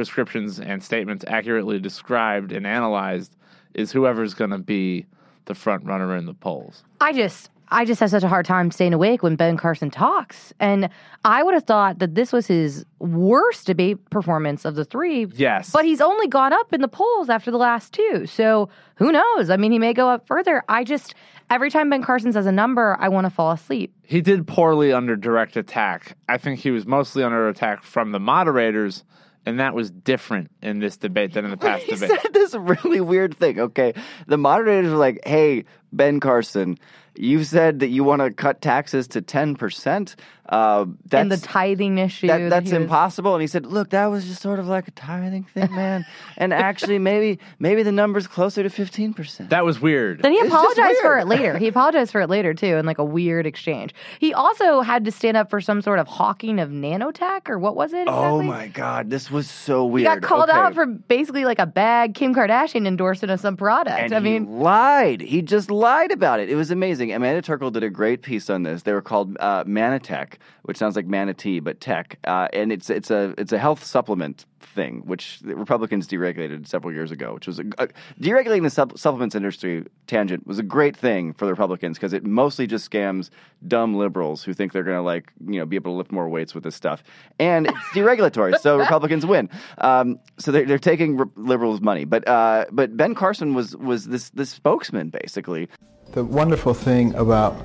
prescriptions 0.00 0.58
and 0.58 0.82
statements 0.82 1.26
accurately 1.28 1.78
described 1.78 2.52
and 2.52 2.66
analyzed 2.66 3.36
is 3.74 3.92
whoever's 3.92 4.32
going 4.32 4.48
to 4.48 4.56
be 4.56 5.04
the 5.44 5.54
front 5.54 5.84
runner 5.84 6.16
in 6.16 6.24
the 6.24 6.32
polls. 6.32 6.82
I 7.02 7.12
just 7.12 7.50
I 7.68 7.84
just 7.84 8.00
have 8.00 8.08
such 8.08 8.22
a 8.22 8.28
hard 8.28 8.46
time 8.46 8.70
staying 8.70 8.94
awake 8.94 9.22
when 9.22 9.36
Ben 9.36 9.58
Carson 9.58 9.90
talks. 9.90 10.54
And 10.58 10.88
I 11.24 11.42
would 11.42 11.52
have 11.52 11.64
thought 11.64 11.98
that 11.98 12.14
this 12.14 12.32
was 12.32 12.46
his 12.46 12.84
worst 12.98 13.66
debate 13.66 13.98
performance 14.08 14.64
of 14.64 14.74
the 14.74 14.86
three. 14.86 15.26
Yes. 15.34 15.70
But 15.70 15.84
he's 15.84 16.00
only 16.00 16.26
gone 16.28 16.54
up 16.54 16.72
in 16.72 16.80
the 16.80 16.88
polls 16.88 17.28
after 17.28 17.50
the 17.50 17.58
last 17.58 17.92
two. 17.92 18.24
So 18.26 18.70
who 18.96 19.12
knows? 19.12 19.50
I 19.50 19.56
mean, 19.58 19.70
he 19.70 19.78
may 19.78 19.92
go 19.92 20.08
up 20.08 20.26
further. 20.26 20.64
I 20.68 20.82
just, 20.82 21.14
every 21.50 21.70
time 21.70 21.90
Ben 21.90 22.02
Carson 22.02 22.32
says 22.32 22.46
a 22.46 22.52
number, 22.52 22.96
I 22.98 23.08
want 23.08 23.26
to 23.26 23.30
fall 23.30 23.52
asleep. 23.52 23.94
he 24.02 24.20
did 24.22 24.48
poorly 24.48 24.92
under 24.92 25.14
direct 25.14 25.56
attack. 25.56 26.16
I 26.28 26.38
think 26.38 26.58
he 26.58 26.70
was 26.72 26.86
mostly 26.86 27.22
under 27.22 27.48
attack 27.48 27.84
from 27.84 28.10
the 28.10 28.18
moderators, 28.18 29.04
and 29.46 29.60
that 29.60 29.74
was 29.74 29.90
different 29.90 30.50
in 30.62 30.78
this 30.78 30.96
debate 30.96 31.32
than 31.34 31.44
in 31.44 31.50
the 31.50 31.56
past 31.68 31.84
he 31.84 31.94
debate. 31.94 32.10
said 32.22 32.32
this 32.32 32.54
really 32.54 33.00
weird 33.00 33.36
thing. 33.36 33.58
Okay, 33.60 33.94
the 34.26 34.36
moderators 34.36 34.90
were 34.90 34.96
like, 34.98 35.20
"Hey, 35.24 35.64
Ben 35.92 36.20
Carson, 36.20 36.78
you 37.16 37.42
said 37.44 37.80
that 37.80 37.88
you 37.88 38.04
want 38.04 38.22
to 38.22 38.30
cut 38.30 38.60
taxes 38.60 39.08
to 39.08 39.20
ten 39.22 39.54
percent. 39.56 40.16
Uh, 40.48 40.84
that's 41.06 41.20
and 41.22 41.30
the 41.30 41.36
tithing 41.36 41.98
issue. 41.98 42.26
that, 42.26 42.38
that 42.38 42.50
that's 42.50 42.70
he 42.70 42.74
was- 42.76 42.82
impossible." 42.82 43.34
And 43.34 43.40
he 43.40 43.46
said, 43.46 43.66
"Look, 43.66 43.90
that 43.90 44.06
was 44.06 44.26
just 44.26 44.42
sort 44.42 44.58
of 44.58 44.66
like 44.66 44.88
a 44.88 44.90
tithing 44.90 45.44
thing, 45.44 45.72
man. 45.72 46.04
and 46.36 46.52
actually, 46.52 46.98
maybe 46.98 47.38
maybe 47.60 47.84
the 47.84 47.92
number's 47.92 48.26
closer 48.26 48.62
to 48.64 48.68
fifteen 48.70 49.14
percent." 49.14 49.50
That 49.50 49.64
was 49.64 49.80
weird. 49.80 50.22
Then 50.22 50.32
he 50.32 50.40
apologized 50.40 50.98
for 51.02 51.18
it 51.18 51.26
later. 51.28 51.56
He 51.56 51.68
apologized 51.68 52.10
for 52.10 52.20
it 52.20 52.28
later 52.28 52.52
too, 52.52 52.76
in 52.76 52.84
like 52.86 52.98
a 52.98 53.04
weird 53.04 53.46
exchange. 53.46 53.94
He 54.18 54.34
also 54.34 54.80
had 54.80 55.04
to 55.04 55.12
stand 55.12 55.36
up 55.36 55.50
for 55.50 55.60
some 55.60 55.82
sort 55.82 56.00
of 56.00 56.08
hawking 56.08 56.58
of 56.58 56.70
nanotech, 56.70 57.48
or 57.48 57.58
what 57.60 57.76
was 57.76 57.92
it? 57.92 58.08
Oh 58.08 58.42
my 58.42 58.66
God, 58.68 59.08
this 59.08 59.30
was 59.30 59.48
so 59.48 59.84
weird. 59.84 60.08
He 60.08 60.14
got 60.14 60.22
called 60.22 60.48
Okay. 60.48 60.58
out 60.58 60.74
for 60.74 60.84
basically 60.86 61.44
like 61.44 61.60
a 61.60 61.66
bad 61.66 62.14
Kim 62.14 62.34
Kardashian 62.34 62.88
endorsement 62.88 63.30
of 63.30 63.38
some 63.38 63.56
product. 63.56 63.96
And 64.00 64.12
I 64.12 64.18
he 64.18 64.24
mean, 64.24 64.58
lied. 64.58 65.20
He 65.20 65.42
just 65.42 65.70
lied 65.70 65.79
about 66.12 66.40
it. 66.40 66.50
It 66.50 66.56
was 66.56 66.70
amazing. 66.70 67.12
Amanda 67.12 67.40
Terkel 67.40 67.72
did 67.72 67.82
a 67.82 67.90
great 67.90 68.22
piece 68.22 68.50
on 68.50 68.64
this. 68.64 68.82
They 68.82 68.92
were 68.92 69.00
called 69.00 69.36
uh, 69.40 69.64
Mannatech, 69.64 70.34
which 70.62 70.76
sounds 70.76 70.94
like 70.94 71.06
manatee, 71.06 71.60
but 71.60 71.80
tech. 71.80 72.18
Uh, 72.24 72.48
and 72.52 72.70
it's 72.70 72.90
it's 72.90 73.10
a 73.10 73.34
it's 73.38 73.52
a 73.52 73.58
health 73.58 73.82
supplement 73.82 74.44
thing, 74.62 75.02
which 75.04 75.40
the 75.40 75.56
Republicans 75.56 76.06
deregulated 76.06 76.66
several 76.66 76.92
years 76.92 77.10
ago. 77.10 77.34
Which 77.34 77.46
was 77.46 77.58
a, 77.58 77.64
a 77.78 77.88
deregulating 78.20 78.62
the 78.62 78.70
sup- 78.70 78.98
supplements 78.98 79.34
industry 79.34 79.84
tangent 80.06 80.46
was 80.46 80.58
a 80.58 80.62
great 80.62 80.96
thing 80.96 81.32
for 81.32 81.44
the 81.44 81.52
Republicans 81.52 81.96
because 81.96 82.12
it 82.12 82.24
mostly 82.24 82.66
just 82.66 82.90
scams 82.90 83.30
dumb 83.66 83.94
liberals 83.94 84.42
who 84.42 84.54
think 84.54 84.72
they're 84.72 84.82
going 84.82 84.96
to 84.96 85.02
like 85.02 85.32
you 85.46 85.58
know 85.58 85.66
be 85.66 85.76
able 85.76 85.92
to 85.92 85.96
lift 85.96 86.12
more 86.12 86.28
weights 86.28 86.54
with 86.54 86.64
this 86.64 86.74
stuff, 86.74 87.02
and 87.38 87.66
it's 87.66 87.78
deregulatory, 87.92 88.58
so 88.58 88.78
Republicans 88.78 89.26
win. 89.26 89.48
Um, 89.78 90.18
so 90.38 90.52
they're, 90.52 90.66
they're 90.66 90.78
taking 90.78 91.16
re- 91.16 91.26
liberals' 91.36 91.80
money, 91.80 92.04
but 92.04 92.26
uh, 92.28 92.66
but 92.70 92.96
Ben 92.96 93.14
Carson 93.14 93.54
was 93.54 93.76
was 93.76 94.06
this 94.06 94.30
this 94.30 94.50
spokesman 94.50 95.10
basically. 95.10 95.68
The 96.12 96.24
wonderful 96.24 96.74
thing 96.74 97.14
about 97.14 97.56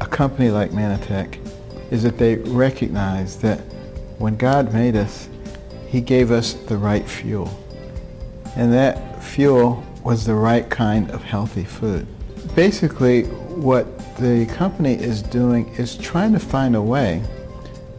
a 0.00 0.06
company 0.06 0.50
like 0.50 0.70
Mannatech 0.70 1.40
is 1.90 2.02
that 2.02 2.18
they 2.18 2.36
recognize 2.36 3.38
that 3.38 3.58
when 4.18 4.36
God 4.36 4.72
made 4.72 4.96
us, 4.96 5.28
He 5.94 6.00
gave 6.00 6.32
us 6.32 6.54
the 6.54 6.76
right 6.76 7.08
fuel. 7.08 7.48
And 8.56 8.72
that 8.72 9.22
fuel 9.22 9.80
was 10.02 10.26
the 10.26 10.34
right 10.34 10.68
kind 10.68 11.08
of 11.12 11.22
healthy 11.22 11.62
food. 11.62 12.04
Basically, 12.56 13.26
what 13.26 13.86
the 14.16 14.44
company 14.46 14.94
is 14.94 15.22
doing 15.22 15.68
is 15.76 15.96
trying 15.96 16.32
to 16.32 16.40
find 16.40 16.74
a 16.74 16.82
way 16.82 17.22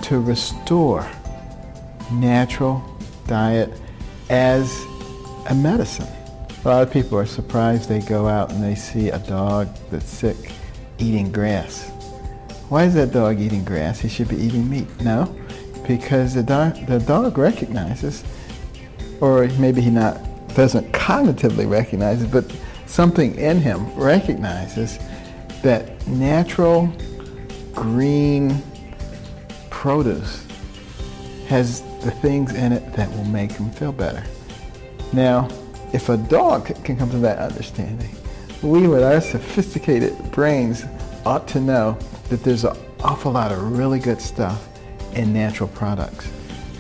to 0.02 0.20
restore 0.20 1.10
natural 2.12 2.84
diet 3.28 3.72
as 4.30 4.78
a 5.48 5.56
medicine. 5.56 6.14
A 6.66 6.68
lot 6.68 6.84
of 6.84 6.92
people 6.92 7.18
are 7.18 7.26
surprised 7.26 7.88
they 7.88 8.02
go 8.02 8.28
out 8.28 8.52
and 8.52 8.62
they 8.62 8.76
see 8.76 9.08
a 9.08 9.20
dog 9.20 9.70
that's 9.90 10.10
sick 10.10 10.52
eating 10.98 11.32
grass. 11.32 11.90
Why 12.68 12.84
is 12.84 12.94
that 12.96 13.14
dog 13.14 13.40
eating 13.40 13.64
grass? 13.64 14.02
He 14.02 14.10
should 14.10 14.28
be 14.28 14.36
eating 14.36 14.70
meat. 14.70 14.90
No, 15.00 15.34
because 15.88 16.34
the 16.34 16.44
dog, 16.44 16.86
the 16.88 17.00
dog 17.00 17.38
recognizes, 17.38 18.24
or 19.22 19.48
maybe 19.60 19.82
he 19.82 19.90
not 19.90 20.20
doesn't 20.56 20.92
cognitively 20.94 21.70
recognize 21.70 22.24
it, 22.24 22.32
but 22.32 22.46
something 22.86 23.36
in 23.36 23.60
him 23.60 23.94
recognizes 23.96 25.00
that 25.62 26.08
natural 26.08 26.92
green 27.74 28.62
produce 29.70 30.46
has 31.48 31.82
the 32.02 32.12
things 32.12 32.54
in 32.54 32.72
it 32.72 32.94
that 32.94 33.10
will 33.12 33.26
make 33.26 33.52
him 33.52 33.70
feel 33.72 33.92
better. 33.92 34.24
Now, 35.12 35.50
if 35.94 36.10
a 36.10 36.18
dog 36.18 36.68
can 36.84 36.98
come 36.98 37.10
to 37.12 37.18
that 37.18 37.40
understanding, 37.40 38.16
we 38.62 38.88
with 38.88 39.04
our 39.04 39.22
sophisticated 39.22 40.32
brains 40.32 40.86
ought 41.26 41.48
to 41.50 41.60
know 41.60 41.98
that 42.30 42.44
there's 42.44 42.64
an 42.64 42.76
awful 43.04 43.34
lot 43.34 43.52
of 43.52 43.78
really 43.78 44.00
good 44.00 44.22
stuff 44.22 44.68
in 45.16 45.34
natural 45.34 45.70
products. 45.70 46.30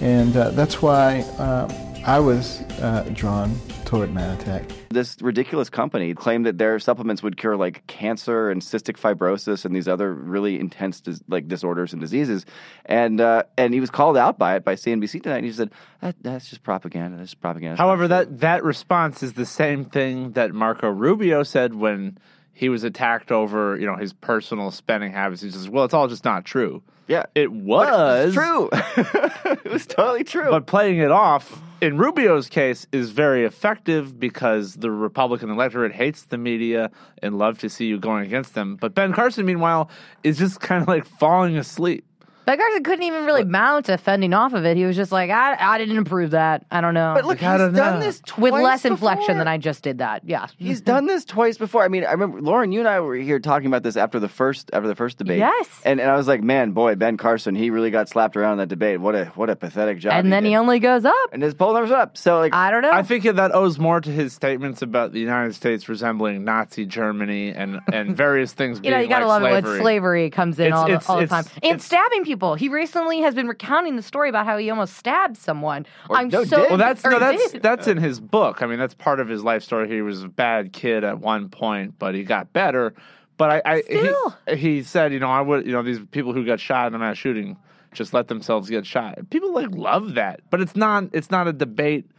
And 0.01 0.35
uh, 0.35 0.51
that's 0.51 0.81
why 0.81 1.21
uh, 1.37 1.71
I 2.05 2.19
was 2.19 2.61
uh, 2.81 3.09
drawn 3.13 3.57
toward 3.85 4.09
Mannatech. 4.09 4.69
This 4.89 5.21
ridiculous 5.21 5.69
company 5.69 6.13
claimed 6.13 6.45
that 6.45 6.57
their 6.57 6.79
supplements 6.79 7.23
would 7.23 7.37
cure 7.37 7.55
like 7.55 7.85
cancer 7.87 8.49
and 8.49 8.61
cystic 8.61 8.97
fibrosis 8.99 9.63
and 9.63 9.75
these 9.75 9.87
other 9.87 10.13
really 10.13 10.59
intense 10.59 11.01
dis- 11.01 11.23
like 11.27 11.47
disorders 11.47 11.93
and 11.93 12.01
diseases, 12.01 12.45
and 12.85 13.21
uh, 13.21 13.43
and 13.57 13.73
he 13.73 13.79
was 13.79 13.89
called 13.89 14.17
out 14.17 14.37
by 14.37 14.55
it 14.55 14.63
by 14.63 14.75
CNBC 14.75 15.23
tonight. 15.23 15.37
And 15.37 15.45
he 15.45 15.51
said 15.51 15.71
that, 16.01 16.15
that's 16.21 16.49
just 16.49 16.63
propaganda. 16.63 17.17
That's 17.17 17.31
just 17.31 17.41
propaganda. 17.41 17.77
However, 17.77 18.07
that 18.07 18.39
that 18.41 18.63
response 18.63 19.23
is 19.23 19.33
the 19.33 19.45
same 19.45 19.85
thing 19.85 20.31
that 20.31 20.53
Marco 20.53 20.89
Rubio 20.89 21.43
said 21.43 21.75
when 21.75 22.17
he 22.53 22.69
was 22.69 22.83
attacked 22.83 23.31
over, 23.31 23.77
you 23.77 23.85
know, 23.85 23.95
his 23.95 24.13
personal 24.13 24.71
spending 24.71 25.11
habits. 25.11 25.41
He 25.41 25.51
says, 25.51 25.69
"Well, 25.69 25.85
it's 25.85 25.93
all 25.93 26.07
just 26.07 26.25
not 26.25 26.45
true." 26.45 26.83
Yeah, 27.07 27.25
It 27.35 27.51
was 27.51 28.33
true. 28.33 28.69
it 28.73 29.71
was 29.71 29.85
totally 29.85 30.23
true. 30.23 30.49
But 30.49 30.65
playing 30.65 30.97
it 30.97 31.11
off 31.11 31.61
in 31.81 31.97
Rubio's 31.97 32.49
case 32.49 32.87
is 32.91 33.11
very 33.11 33.45
effective 33.45 34.19
because 34.19 34.75
the 34.75 34.89
Republican 34.89 35.49
electorate 35.49 35.91
hates 35.91 36.23
the 36.23 36.37
media 36.37 36.89
and 37.21 37.37
love 37.37 37.59
to 37.59 37.69
see 37.69 37.85
you 37.85 37.99
going 37.99 38.25
against 38.25 38.55
them. 38.55 38.75
But 38.75 38.95
Ben 38.95 39.13
Carson, 39.13 39.45
meanwhile, 39.45 39.89
is 40.23 40.37
just 40.37 40.59
kind 40.61 40.81
of 40.81 40.87
like 40.87 41.05
falling 41.05 41.57
asleep. 41.57 42.05
Ben 42.45 42.57
Carson 42.57 42.83
couldn't 42.83 43.03
even 43.03 43.25
really 43.25 43.43
mount 43.43 43.89
a 43.89 43.97
fending 43.97 44.33
off 44.33 44.53
of 44.53 44.65
it. 44.65 44.77
He 44.77 44.85
was 44.85 44.95
just 44.95 45.11
like, 45.11 45.29
I, 45.31 45.55
I 45.59 45.77
didn't 45.77 45.97
approve 45.97 46.31
that. 46.31 46.65
I 46.71 46.79
don't 46.81 46.93
know. 46.93 47.13
But 47.15 47.25
look, 47.25 47.41
I 47.41 47.51
he's 47.53 47.59
don't 47.61 47.73
done 47.73 47.99
know. 47.99 48.05
this 48.05 48.21
twice 48.25 48.51
with 48.51 48.53
less 48.61 48.85
inflection 48.85 49.37
than 49.37 49.47
I 49.47 49.57
just 49.57 49.81
did 49.83 49.97
that. 49.97 50.21
Yeah. 50.25 50.47
He's 50.57 50.81
done 50.81 51.05
this 51.07 51.25
twice 51.25 51.57
before. 51.57 51.83
I 51.83 51.87
mean, 51.87 52.05
I 52.05 52.11
remember 52.11 52.41
Lauren, 52.41 52.71
you 52.71 52.79
and 52.79 52.87
I 52.87 52.99
were 52.99 53.15
here 53.15 53.39
talking 53.39 53.67
about 53.67 53.83
this 53.83 53.97
after 53.97 54.19
the 54.19 54.29
first 54.29 54.69
after 54.73 54.87
the 54.87 54.95
first 54.95 55.17
debate. 55.17 55.39
Yes. 55.39 55.81
and 55.83 55.99
and 55.99 56.09
I 56.09 56.15
was 56.15 56.27
like, 56.27 56.43
man, 56.43 56.71
boy, 56.71 56.95
Ben 56.95 57.17
Carson, 57.17 57.55
he 57.55 57.69
really 57.69 57.89
got 57.91 58.09
slapped 58.09 58.37
around 58.37 58.53
in 58.53 58.57
that 58.59 58.69
debate. 58.69 58.99
What 58.99 59.15
a 59.15 59.25
what 59.35 59.49
a 59.49 59.55
pathetic 59.55 59.99
job. 59.99 60.13
and 60.13 60.31
then 60.31 60.43
did. 60.43 60.49
he 60.49 60.55
only 60.55 60.79
goes 60.79 61.05
up. 61.05 61.15
and 61.33 61.41
his 61.41 61.53
poll 61.53 61.73
numbers 61.73 61.91
are 61.91 62.01
up. 62.01 62.17
So 62.17 62.37
like, 62.39 62.53
I 62.53 62.69
don't 62.69 62.81
know. 62.83 62.91
I 62.91 63.01
think 63.03 63.23
that 63.23 63.55
owes 63.55 63.79
more 63.79 63.99
to 64.01 64.09
his 64.11 64.33
statements 64.33 64.81
about 64.83 65.11
the 65.13 65.19
United 65.19 65.55
States 65.55 65.89
resembling 65.89 66.43
Nazi 66.43 66.85
Germany 66.85 67.49
and, 67.53 67.79
and 67.91 68.15
various 68.25 68.53
things. 68.53 68.79
you 68.83 68.91
know, 68.91 68.97
being 68.97 69.09
you 69.09 69.15
gotta 69.15 69.25
like 69.25 69.41
love 69.41 69.43
it 69.43 69.63
slavery. 69.63 69.71
when 69.71 69.81
slavery 69.81 70.29
comes 70.29 70.59
in 70.59 70.67
It's- 70.67 70.79
all, 70.79 70.85
the, 70.87 70.93
it's- 70.93 71.09
all 71.09 71.17
the 71.17 71.23
it's- 71.23 71.45
time. 71.45 71.53
And 71.63 71.71
it's- 71.75 71.85
stabbing 71.85 72.23
people. 72.35 72.55
He 72.55 72.69
recently 72.69 73.21
has 73.21 73.33
been 73.33 73.47
recounting 73.47 73.95
the 73.95 74.01
story 74.01 74.29
about 74.29 74.45
how 74.45 74.57
he 74.57 74.69
almost 74.69 74.97
stabbed 74.97 75.37
someone. 75.37 75.85
Or- 76.09 76.17
I'm 76.17 76.29
no, 76.29 76.43
so 76.43 76.57
did. 76.57 76.69
Well, 76.69 76.77
that's 76.77 77.03
no, 77.03 77.19
that's 77.19 77.51
did. 77.51 77.61
that's 77.63 77.87
in 77.87 77.97
his 77.97 78.19
book. 78.19 78.61
I 78.61 78.67
mean, 78.67 78.79
that's 78.79 78.93
part 78.93 79.19
of 79.19 79.27
his 79.27 79.43
life 79.43 79.63
story. 79.63 79.87
He 79.87 80.01
was 80.01 80.23
a 80.23 80.27
bad 80.27 80.73
kid 80.73 81.03
at 81.03 81.19
one 81.19 81.49
point, 81.49 81.97
but 81.97 82.13
he 82.15 82.23
got 82.23 82.51
better. 82.53 82.93
But 83.37 83.51
I, 83.51 83.61
I 83.65 83.81
Still. 83.81 84.37
he, 84.49 84.55
he 84.55 84.83
said, 84.83 85.11
you 85.11 85.19
know, 85.19 85.29
I 85.29 85.41
would, 85.41 85.65
you 85.65 85.73
know, 85.73 85.83
these 85.83 85.99
people 86.11 86.31
who 86.33 86.45
got 86.45 86.59
shot 86.59 86.87
in 86.87 86.95
a 86.95 86.99
mass 86.99 87.17
shooting 87.17 87.57
just 87.91 88.13
let 88.13 88.27
themselves 88.27 88.69
get 88.69 88.85
shot. 88.85 89.29
People 89.29 89.53
like 89.53 89.69
love 89.71 90.15
that, 90.15 90.41
but 90.49 90.61
it's 90.61 90.75
not. 90.75 91.05
It's 91.13 91.31
not 91.31 91.47
a 91.47 91.53
debate 91.53 92.09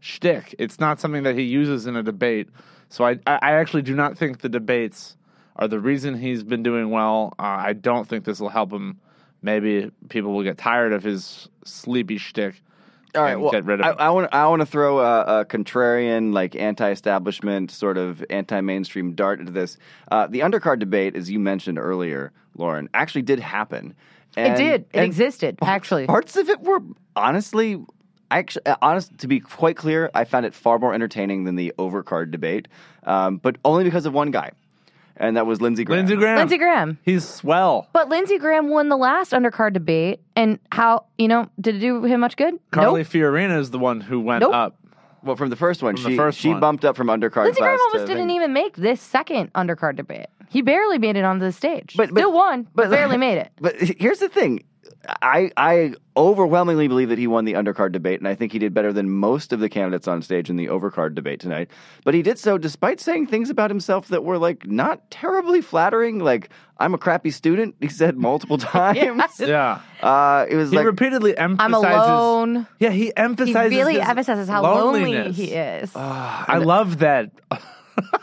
shtick. 0.00 0.54
It's 0.58 0.78
not 0.78 1.00
something 1.00 1.24
that 1.24 1.36
he 1.36 1.42
uses 1.42 1.86
in 1.86 1.96
a 1.96 2.02
debate. 2.02 2.48
So 2.88 3.04
I, 3.04 3.18
I 3.26 3.38
I 3.42 3.52
actually 3.52 3.82
do 3.82 3.94
not 3.94 4.16
think 4.16 4.40
the 4.40 4.48
debates 4.48 5.16
are 5.56 5.68
the 5.68 5.80
reason 5.80 6.18
he's 6.18 6.42
been 6.42 6.62
doing 6.62 6.90
well. 6.90 7.34
Uh, 7.38 7.42
I 7.42 7.72
don't 7.72 8.08
think 8.08 8.24
this 8.24 8.40
will 8.40 8.48
help 8.48 8.72
him. 8.72 8.98
Maybe 9.44 9.90
people 10.08 10.32
will 10.32 10.42
get 10.42 10.56
tired 10.56 10.94
of 10.94 11.02
his 11.02 11.48
sleepy 11.64 12.16
shtick. 12.16 12.62
all 13.14 13.22
right, 13.22 13.32
and 13.32 13.42
well, 13.42 13.52
get 13.52 13.64
rid 13.64 13.80
of 13.80 13.86
I, 13.86 13.90
it. 13.90 13.96
I 13.98 14.10
want 14.10 14.34
I 14.34 14.46
want 14.46 14.60
to 14.60 14.66
throw 14.66 15.00
a, 15.00 15.40
a 15.40 15.44
contrarian, 15.44 16.32
like 16.32 16.56
anti-establishment, 16.56 17.70
sort 17.70 17.98
of 17.98 18.24
anti-mainstream 18.30 19.14
dart 19.14 19.40
into 19.40 19.52
this. 19.52 19.76
Uh, 20.10 20.26
the 20.26 20.40
undercard 20.40 20.78
debate, 20.78 21.14
as 21.14 21.30
you 21.30 21.38
mentioned 21.38 21.78
earlier, 21.78 22.32
Lauren, 22.56 22.88
actually 22.94 23.22
did 23.22 23.38
happen. 23.38 23.94
It 24.36 24.56
did. 24.56 24.86
It 24.92 25.02
existed, 25.04 25.58
actually. 25.62 26.06
Parts 26.06 26.36
of 26.36 26.48
it 26.48 26.60
were 26.62 26.80
honestly, 27.14 27.80
actually, 28.32 28.62
honest 28.82 29.16
to 29.18 29.28
be 29.28 29.38
quite 29.38 29.76
clear, 29.76 30.10
I 30.14 30.24
found 30.24 30.44
it 30.46 30.54
far 30.54 30.78
more 30.80 30.92
entertaining 30.92 31.44
than 31.44 31.54
the 31.54 31.72
overcard 31.78 32.32
debate, 32.32 32.66
um, 33.04 33.36
but 33.36 33.58
only 33.64 33.84
because 33.84 34.06
of 34.06 34.12
one 34.12 34.32
guy, 34.32 34.50
and 35.16 35.36
that 35.36 35.46
was 35.46 35.60
Lindsey 35.60 35.84
Graham. 35.84 35.98
Lindsey 36.00 36.16
Graham. 36.16 36.38
Lindsey 36.38 36.58
Graham. 36.58 36.98
He's 37.02 37.24
swell. 37.28 37.88
But 37.92 38.08
Lindsey 38.08 38.38
Graham 38.38 38.68
won 38.68 38.88
the 38.88 38.96
last 38.96 39.32
undercard 39.32 39.72
debate, 39.72 40.20
and 40.36 40.58
how 40.72 41.06
you 41.18 41.28
know 41.28 41.48
did 41.60 41.76
it 41.76 41.80
do 41.80 42.02
him 42.04 42.20
much 42.20 42.36
good? 42.36 42.54
Carly 42.70 43.00
nope. 43.02 43.08
Fiorina 43.10 43.58
is 43.58 43.70
the 43.70 43.78
one 43.78 44.00
who 44.00 44.20
went 44.20 44.40
Nope. 44.42 44.54
up. 44.54 44.78
Well, 45.22 45.36
from 45.36 45.48
the 45.48 45.56
first 45.56 45.82
one, 45.82 45.96
From 45.96 46.10
she 46.12 46.16
first 46.18 46.38
she 46.38 46.50
one. 46.50 46.60
bumped 46.60 46.84
up 46.84 46.96
from 46.96 47.06
undercard 47.06 47.44
Lindsey 47.44 47.60
class 47.60 47.76
Graham 47.76 47.80
almost 47.80 48.06
didn't 48.06 48.28
thing. 48.28 48.36
even 48.36 48.52
make 48.52 48.76
this 48.76 49.00
second 49.00 49.50
undercard 49.54 49.96
debate. 49.96 50.26
He 50.50 50.60
barely 50.60 50.98
made 50.98 51.16
it 51.16 51.24
onto 51.24 51.44
the 51.46 51.50
stage. 51.52 51.94
But- 51.96 52.10
but- 52.10 52.18
Still 52.20 52.32
won, 52.32 52.68
but 52.74 52.90
barely 52.90 53.16
made 53.16 53.38
it. 53.38 53.50
But 53.60 53.76
here's 53.76 54.18
the 54.18 54.28
thing. 54.28 54.62
I 55.22 55.50
I 55.56 55.94
overwhelmingly 56.16 56.86
believe 56.88 57.08
that 57.08 57.18
he 57.18 57.26
won 57.26 57.44
the 57.44 57.54
undercard 57.54 57.92
debate, 57.92 58.20
and 58.20 58.28
I 58.28 58.34
think 58.34 58.52
he 58.52 58.58
did 58.58 58.72
better 58.72 58.92
than 58.92 59.10
most 59.10 59.52
of 59.52 59.60
the 59.60 59.68
candidates 59.68 60.06
on 60.08 60.22
stage 60.22 60.48
in 60.48 60.56
the 60.56 60.66
overcard 60.66 61.14
debate 61.14 61.40
tonight. 61.40 61.70
But 62.04 62.14
he 62.14 62.22
did 62.22 62.38
so 62.38 62.56
despite 62.58 63.00
saying 63.00 63.26
things 63.26 63.50
about 63.50 63.70
himself 63.70 64.08
that 64.08 64.24
were 64.24 64.38
like 64.38 64.66
not 64.66 65.10
terribly 65.10 65.60
flattering. 65.60 66.18
Like 66.20 66.50
I'm 66.78 66.94
a 66.94 66.98
crappy 66.98 67.30
student, 67.30 67.74
he 67.80 67.88
said 67.88 68.16
multiple 68.16 68.58
times. 68.74 69.22
Yeah. 69.40 69.80
Uh, 70.02 70.46
it 70.48 70.56
was 70.56 70.70
He 70.70 70.76
like 70.76 70.86
repeatedly 70.86 71.38
I'm 71.38 71.58
alone. 71.58 72.66
Yeah, 72.78 72.90
he 72.90 73.06
He 73.06 73.16
emphasizes. 73.16 73.76
really 73.76 73.94
his 73.94 74.08
emphasizes 74.08 74.48
how 74.48 74.62
lonely 74.62 75.32
he 75.32 75.52
is. 75.52 75.90
I 75.94 76.58
love 76.58 76.98
that. 76.98 77.30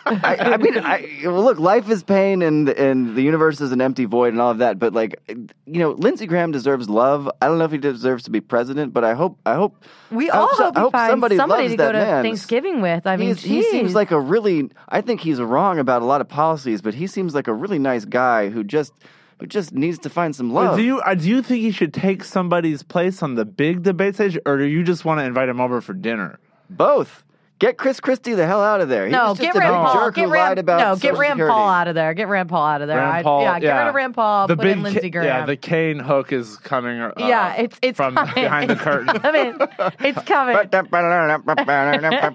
I, 0.05 0.37
I 0.53 0.57
mean, 0.57 0.77
I, 0.77 1.21
well, 1.23 1.43
look, 1.43 1.59
life 1.59 1.89
is 1.89 2.03
pain, 2.03 2.41
and 2.41 2.67
and 2.69 3.15
the 3.15 3.21
universe 3.21 3.61
is 3.61 3.71
an 3.71 3.79
empty 3.81 4.05
void, 4.05 4.33
and 4.33 4.41
all 4.41 4.51
of 4.51 4.57
that. 4.57 4.79
But 4.79 4.93
like, 4.93 5.15
you 5.27 5.79
know, 5.79 5.91
Lindsey 5.91 6.25
Graham 6.27 6.51
deserves 6.51 6.89
love. 6.89 7.29
I 7.41 7.47
don't 7.47 7.57
know 7.57 7.65
if 7.65 7.71
he 7.71 7.77
deserves 7.77 8.23
to 8.23 8.31
be 8.31 8.41
president, 8.41 8.93
but 8.93 9.03
I 9.03 9.13
hope, 9.13 9.39
I 9.45 9.53
hope, 9.55 9.83
we 10.11 10.29
I 10.29 10.37
all 10.37 10.47
hope, 10.47 10.57
so- 10.57 10.63
hope 10.81 10.95
I 10.95 11.05
hope 11.05 11.11
somebody, 11.11 11.37
somebody 11.37 11.63
loves 11.63 11.71
to 11.73 11.77
go 11.77 11.85
that 11.85 11.91
to 11.93 11.97
man. 11.99 12.23
Thanksgiving 12.23 12.81
with. 12.81 13.07
I 13.07 13.15
mean, 13.15 13.29
He's- 13.35 13.41
he 13.43 13.63
seems 13.63 13.95
like 13.95 14.11
a 14.11 14.19
really. 14.19 14.69
I 14.89 15.01
think 15.01 15.21
he's 15.21 15.39
wrong 15.39 15.79
about 15.79 16.01
a 16.01 16.05
lot 16.05 16.19
of 16.21 16.27
policies, 16.27 16.81
but 16.81 16.93
he 16.93 17.07
seems 17.07 17.33
like 17.33 17.47
a 17.47 17.53
really 17.53 17.79
nice 17.79 18.03
guy 18.05 18.49
who 18.49 18.63
just 18.63 18.93
who 19.39 19.47
just 19.47 19.73
needs 19.73 19.99
to 19.99 20.09
find 20.09 20.35
some 20.35 20.51
love. 20.53 20.75
do 20.77 20.83
you 20.83 20.99
uh, 20.99 21.15
do 21.15 21.29
you 21.29 21.41
think 21.41 21.61
he 21.61 21.71
should 21.71 21.93
take 21.93 22.23
somebody's 22.23 22.83
place 22.83 23.23
on 23.23 23.35
the 23.35 23.45
big 23.45 23.83
debate 23.83 24.15
stage, 24.15 24.37
or 24.45 24.57
do 24.57 24.65
you 24.65 24.83
just 24.83 25.05
want 25.05 25.19
to 25.19 25.23
invite 25.23 25.47
him 25.47 25.61
over 25.61 25.79
for 25.79 25.93
dinner? 25.93 26.39
Both. 26.69 27.23
Get 27.61 27.77
Chris 27.77 27.99
Christie 27.99 28.33
the 28.33 28.47
hell 28.47 28.61
out 28.63 28.81
of 28.81 28.89
there. 28.89 29.05
He 29.05 29.11
no, 29.11 29.29
was 29.29 29.37
just 29.37 29.53
get 29.53 29.55
a 29.55 29.59
Rand 29.59 29.71
big 29.71 29.85
Paul. 29.85 29.93
jerk 29.93 30.15
Get 30.15 30.25
who 30.25 30.31
Rand, 30.31 30.49
lied 30.49 30.57
about 30.59 30.79
no, 30.79 30.95
get 30.95 31.01
Social 31.01 31.17
Rand 31.19 31.31
Security. 31.33 31.51
Paul 31.53 31.69
out 31.69 31.87
of 31.87 31.95
there. 31.95 32.13
Get 32.15 32.27
Rand 32.27 32.49
Paul 32.49 32.65
out 32.65 32.81
of 32.81 32.87
there. 32.87 32.97
Rand 32.97 33.11
I- 33.17 33.21
Paul, 33.23 33.41
yeah, 33.43 33.59
get 33.59 33.77
rid 33.77 33.87
of 33.87 33.95
Rand 33.95 34.13
Paul. 34.15 34.47
The 34.47 34.55
put 34.57 34.63
big 34.63 34.77
in 34.77 34.83
Lindsey 34.83 34.99
ca- 35.01 35.09
Graham. 35.09 35.25
Yeah, 35.27 35.45
the 35.45 35.55
cane 35.57 35.99
hook 35.99 36.31
is 36.33 36.57
coming. 36.57 36.99
Uh, 36.99 37.11
Yeah, 37.19 37.53
it's 37.55 37.77
it's 37.83 37.97
from 37.97 38.15
coming. 38.15 38.33
behind 38.33 38.69
the 38.69 38.73
It's 38.73 38.81
curtain. 38.81 39.07
coming. 39.21 39.55
It's 39.99 40.23
coming. 40.23 40.55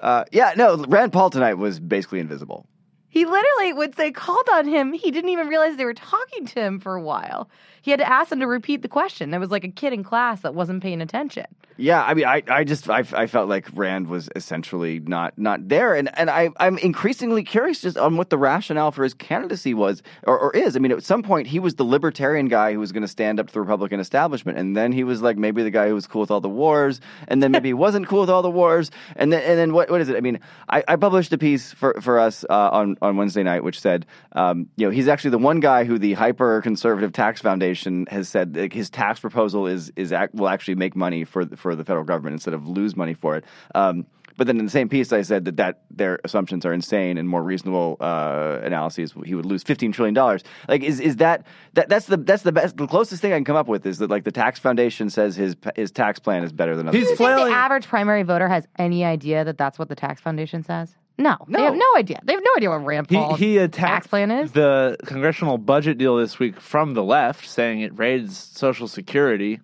uh, 0.00 0.24
yeah, 0.32 0.52
no, 0.56 0.76
Rand 0.88 1.12
Paul 1.12 1.30
tonight 1.30 1.54
was 1.54 1.80
basically 1.80 2.20
invisible. 2.20 2.66
He 3.10 3.24
literally, 3.24 3.72
when 3.72 3.92
they 3.96 4.10
called 4.12 4.48
on 4.52 4.66
him, 4.68 4.92
he 4.92 5.10
didn't 5.10 5.30
even 5.30 5.48
realize 5.48 5.76
they 5.76 5.86
were 5.86 5.94
talking 5.94 6.44
to 6.46 6.60
him 6.60 6.78
for 6.78 6.94
a 6.94 7.02
while. 7.02 7.48
He 7.88 7.92
had 7.92 8.00
to 8.00 8.12
ask 8.12 8.28
them 8.28 8.40
to 8.40 8.46
repeat 8.46 8.82
the 8.82 8.88
question. 8.88 9.30
There 9.30 9.40
was 9.40 9.50
like 9.50 9.64
a 9.64 9.70
kid 9.70 9.94
in 9.94 10.04
class 10.04 10.42
that 10.42 10.54
wasn't 10.54 10.82
paying 10.82 11.00
attention. 11.00 11.46
Yeah, 11.78 12.02
I 12.02 12.12
mean, 12.12 12.26
I, 12.26 12.42
I 12.48 12.64
just 12.64 12.90
I, 12.90 13.04
I 13.12 13.26
felt 13.28 13.48
like 13.48 13.68
Rand 13.72 14.08
was 14.08 14.28
essentially 14.34 14.98
not 14.98 15.38
not 15.38 15.68
there, 15.68 15.94
and 15.94 16.10
and 16.18 16.28
I 16.28 16.50
I'm 16.58 16.76
increasingly 16.78 17.44
curious 17.44 17.80
just 17.80 17.96
on 17.96 18.16
what 18.16 18.30
the 18.30 18.36
rationale 18.36 18.90
for 18.90 19.04
his 19.04 19.14
candidacy 19.14 19.74
was 19.74 20.02
or, 20.24 20.36
or 20.36 20.50
is. 20.56 20.74
I 20.76 20.80
mean, 20.80 20.90
at 20.90 21.04
some 21.04 21.22
point 21.22 21.46
he 21.46 21.60
was 21.60 21.76
the 21.76 21.84
libertarian 21.84 22.48
guy 22.48 22.72
who 22.72 22.80
was 22.80 22.90
going 22.90 23.04
to 23.04 23.08
stand 23.08 23.38
up 23.38 23.46
to 23.46 23.52
the 23.52 23.60
Republican 23.60 24.00
establishment, 24.00 24.58
and 24.58 24.76
then 24.76 24.90
he 24.90 25.04
was 25.04 25.22
like 25.22 25.38
maybe 25.38 25.62
the 25.62 25.70
guy 25.70 25.86
who 25.86 25.94
was 25.94 26.08
cool 26.08 26.20
with 26.20 26.32
all 26.32 26.40
the 26.40 26.48
wars, 26.48 27.00
and 27.28 27.40
then 27.40 27.52
maybe 27.52 27.68
he 27.68 27.74
wasn't 27.86 28.08
cool 28.08 28.20
with 28.20 28.30
all 28.30 28.42
the 28.42 28.50
wars, 28.50 28.90
and 29.14 29.32
then 29.32 29.40
and 29.44 29.56
then 29.56 29.72
what 29.72 29.88
what 29.88 30.00
is 30.00 30.08
it? 30.08 30.16
I 30.16 30.20
mean, 30.20 30.40
I, 30.68 30.82
I 30.88 30.96
published 30.96 31.32
a 31.32 31.38
piece 31.38 31.72
for 31.72 31.94
for 32.02 32.18
us 32.18 32.44
uh, 32.50 32.70
on 32.72 32.98
on 33.00 33.16
Wednesday 33.16 33.44
night 33.44 33.62
which 33.62 33.80
said, 33.80 34.04
um, 34.32 34.68
you 34.74 34.84
know, 34.84 34.90
he's 34.90 35.06
actually 35.06 35.30
the 35.30 35.38
one 35.38 35.60
guy 35.60 35.84
who 35.84 35.96
the 35.96 36.14
hyper 36.14 36.60
conservative 36.60 37.12
tax 37.12 37.40
foundation 37.40 37.77
has 38.10 38.28
said 38.28 38.56
like, 38.56 38.72
his 38.72 38.90
tax 38.90 39.20
proposal 39.20 39.66
is 39.66 39.92
is 39.96 40.12
act, 40.12 40.34
will 40.34 40.48
actually 40.48 40.74
make 40.74 40.96
money 40.96 41.24
for 41.24 41.44
the, 41.44 41.56
for 41.56 41.74
the 41.76 41.84
federal 41.84 42.04
government 42.04 42.34
instead 42.34 42.54
of 42.54 42.66
lose 42.66 42.96
money 42.96 43.14
for 43.14 43.36
it. 43.36 43.44
Um, 43.74 44.06
but 44.36 44.46
then 44.46 44.58
in 44.60 44.64
the 44.64 44.70
same 44.70 44.88
piece, 44.88 45.12
I 45.12 45.22
said 45.22 45.44
that, 45.46 45.56
that 45.56 45.82
their 45.90 46.20
assumptions 46.22 46.64
are 46.64 46.72
insane 46.72 47.18
and 47.18 47.28
more 47.28 47.42
reasonable 47.42 47.96
uh, 48.00 48.60
analyses, 48.62 49.12
he 49.24 49.34
would 49.34 49.46
lose 49.46 49.64
fifteen 49.64 49.90
trillion 49.90 50.14
dollars. 50.14 50.44
Like, 50.68 50.84
is 50.84 51.00
is 51.00 51.16
that, 51.16 51.44
that 51.74 51.88
that's 51.88 52.06
the 52.06 52.16
that's 52.16 52.44
the 52.44 52.52
best 52.52 52.76
the 52.76 52.86
closest 52.86 53.20
thing 53.20 53.32
I 53.32 53.36
can 53.36 53.44
come 53.44 53.56
up 53.56 53.66
with 53.66 53.84
is 53.84 53.98
that 53.98 54.10
like 54.10 54.22
the 54.22 54.30
tax 54.30 54.60
foundation 54.60 55.10
says 55.10 55.34
his 55.34 55.56
his 55.74 55.90
tax 55.90 56.20
plan 56.20 56.44
is 56.44 56.52
better 56.52 56.76
than 56.76 56.88
others. 56.88 57.00
He's 57.00 57.18
Do 57.18 57.24
you 57.24 57.34
think 57.36 57.48
the 57.48 57.54
average 57.54 57.88
primary 57.88 58.22
voter 58.22 58.48
has 58.48 58.68
any 58.78 59.04
idea 59.04 59.44
that 59.44 59.58
that's 59.58 59.78
what 59.78 59.88
the 59.88 59.96
tax 59.96 60.20
foundation 60.20 60.62
says? 60.62 60.94
No, 61.18 61.36
No. 61.48 61.58
they 61.58 61.64
have 61.64 61.74
no 61.74 61.86
idea. 61.96 62.20
They 62.24 62.32
have 62.32 62.42
no 62.44 62.50
idea 62.56 62.70
what 62.70 62.84
Rand 62.84 63.10
He, 63.10 63.16
Paul 63.16 63.34
he 63.34 63.56
tax 63.56 63.64
attacked 63.76 64.08
plan 64.10 64.30
is. 64.30 64.52
the 64.52 64.96
congressional 65.04 65.58
budget 65.58 65.98
deal 65.98 66.16
this 66.16 66.38
week 66.38 66.60
from 66.60 66.94
the 66.94 67.02
left, 67.02 67.48
saying 67.48 67.80
it 67.80 67.96
raids 67.98 68.36
Social 68.36 68.86
Security. 68.86 69.60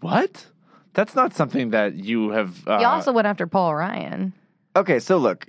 What? 0.00 0.46
That's 0.94 1.14
not 1.14 1.34
something 1.34 1.70
that 1.70 1.94
you 1.94 2.30
have. 2.30 2.66
Uh, 2.66 2.78
he 2.78 2.84
also 2.84 3.12
went 3.12 3.26
after 3.26 3.46
Paul 3.46 3.74
Ryan. 3.74 4.32
Okay, 4.76 4.98
so 4.98 5.18
look, 5.18 5.46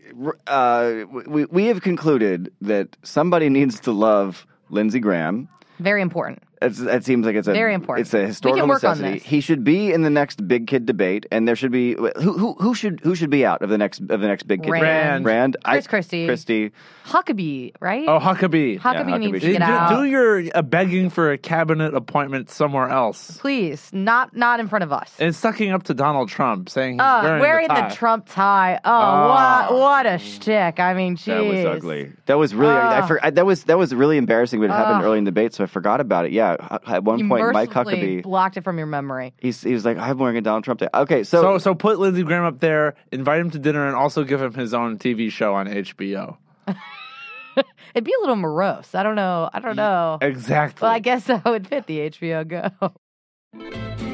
uh, 0.48 1.04
we 1.26 1.46
we 1.46 1.66
have 1.66 1.82
concluded 1.82 2.52
that 2.62 2.96
somebody 3.04 3.50
needs 3.50 3.80
to 3.82 3.92
love 3.92 4.46
Lindsey 4.70 5.00
Graham. 5.00 5.48
Very 5.80 6.02
important. 6.02 6.44
It's, 6.66 6.80
that 6.80 7.04
seems 7.06 7.26
like 7.26 7.36
it's 7.36 7.48
a 7.48 7.54
Very 7.54 7.74
important. 7.74 8.08
It's 8.08 8.14
a 8.14 8.26
historical 8.26 8.56
We 8.56 8.62
can 8.62 8.70
work 8.70 8.84
on 8.84 9.00
necessity. 9.02 9.28
He 9.28 9.42
should 9.42 9.64
be 9.64 9.92
in 9.92 10.02
the 10.02 10.10
next 10.10 10.48
big 10.48 10.68
kid 10.68 10.86
debate, 10.86 11.26
and 11.32 11.48
there 11.48 11.56
should 11.56 11.72
be 11.72 11.94
who 11.96 12.12
who 12.38 12.54
who 12.60 12.74
should 12.76 13.00
who 13.04 13.16
should 13.16 13.30
be 13.30 13.46
out 13.46 13.62
of 13.62 13.70
the 13.70 13.78
next 13.78 14.00
of 14.02 14.08
the 14.22 14.28
next 14.28 14.44
big 14.44 14.64
kid 14.64 14.70
Rand. 14.72 15.24
debate? 15.24 15.34
Rand, 15.36 15.58
Chris 15.64 15.88
Christie. 15.88 16.26
Christie. 16.26 16.72
Huckabee, 17.06 17.74
right? 17.80 18.08
Oh, 18.08 18.20
Huckabee. 18.20 18.80
Huckabee 18.80 19.10
Yeah, 19.12 19.18
needs 19.18 19.38
Huckabee. 19.38 19.42
to 19.42 19.52
get 19.52 19.58
do, 19.60 19.64
out. 19.64 19.90
do 19.90 20.04
your 20.06 20.44
uh, 20.56 20.62
begging 20.64 21.10
for 21.12 21.32
a 21.32 21.38
cabinet 21.38 21.94
appointment 21.94 22.50
somewhere 22.50 22.90
else. 22.90 23.38
Please, 23.38 23.92
not 23.94 24.36
not 24.36 24.60
in 24.60 24.68
front 24.68 24.84
of 24.84 24.92
us. 24.92 25.14
And 25.20 25.36
sucking 25.36 25.72
up 25.72 25.84
to 25.84 25.94
Donald 25.94 26.30
Trump, 26.30 26.70
saying 26.70 26.94
he's 26.96 27.02
Uh, 27.02 27.22
wearing, 27.24 27.42
wearing 27.42 27.68
the, 27.68 27.88
the. 27.90 27.96
Trump 27.96 28.26
tie. 28.30 28.80
Oh, 28.84 28.92
Oh. 28.92 29.30
what 29.30 29.80
what 29.80 30.06
a 30.08 30.18
shtick! 30.18 30.80
I 30.80 30.94
mean, 30.96 31.16
jeez. 31.16 31.26
That 31.26 31.44
was 31.46 31.66
ugly. 31.78 32.12
That 32.26 32.38
was 32.40 32.56
really. 32.56 32.74
I, 32.74 33.00
Ugh. 33.00 33.08
for, 33.08 33.24
I, 33.26 33.30
that 33.30 33.46
was 33.46 33.64
that 33.66 33.78
was 33.78 33.94
really 33.94 34.18
embarrassing. 34.18 34.60
But 34.60 34.66
it 34.66 34.72
happened 34.74 34.98
Ugh. 35.02 35.06
early 35.06 35.18
in 35.20 35.24
the 35.26 35.32
debate, 35.32 35.54
so 35.54 35.64
I 35.64 35.68
forgot 35.68 36.02
about 36.02 36.26
it. 36.26 36.32
Yeah, 36.32 36.55
at 36.60 37.04
one 37.04 37.20
You 37.20 37.28
point, 37.28 37.54
Mike 37.54 37.70
Huckabee, 37.70 38.24
blocked 38.24 38.58
it 38.58 38.64
from 38.64 38.78
your 38.78 38.88
memory. 38.88 39.34
he's, 39.40 39.62
he 39.62 39.74
was 39.74 39.86
like, 39.86 39.98
"I'm 39.98 40.18
wearing 40.18 40.38
a 40.38 40.42
Donald 40.42 40.64
Trump 40.64 40.80
tie." 40.80 40.90
Okay, 40.94 41.24
so, 41.24 41.42
So, 41.42 41.58
so 41.58 41.76
put 41.76 42.00
Lindsey 42.00 42.24
Graham 42.24 42.44
up 42.46 42.60
there, 42.60 42.96
invite 43.12 43.40
him 43.40 43.52
to 43.52 43.60
dinner, 43.60 43.86
and 43.88 43.96
also 43.96 44.24
give 44.24 44.42
him 44.42 44.54
his 44.54 44.74
own 44.74 44.98
TV 44.98 45.32
show 45.32 45.54
on 45.54 45.68
HBO. 45.68 46.38
It'd 47.96 48.04
be 48.04 48.14
a 48.14 48.20
little 48.20 48.36
morose. 48.36 48.94
I 48.94 49.04
don't 49.04 49.16
know. 49.16 49.50
I 49.54 49.60
don't 49.60 49.76
know. 49.78 50.18
Exactly. 50.22 50.86
Well, 50.86 50.92
I 50.92 51.00
guess 51.00 51.26
that 51.26 51.46
would 51.46 51.68
fit 51.68 51.88
the 51.88 52.10
HBO 52.10 52.48
Go. 52.48 54.14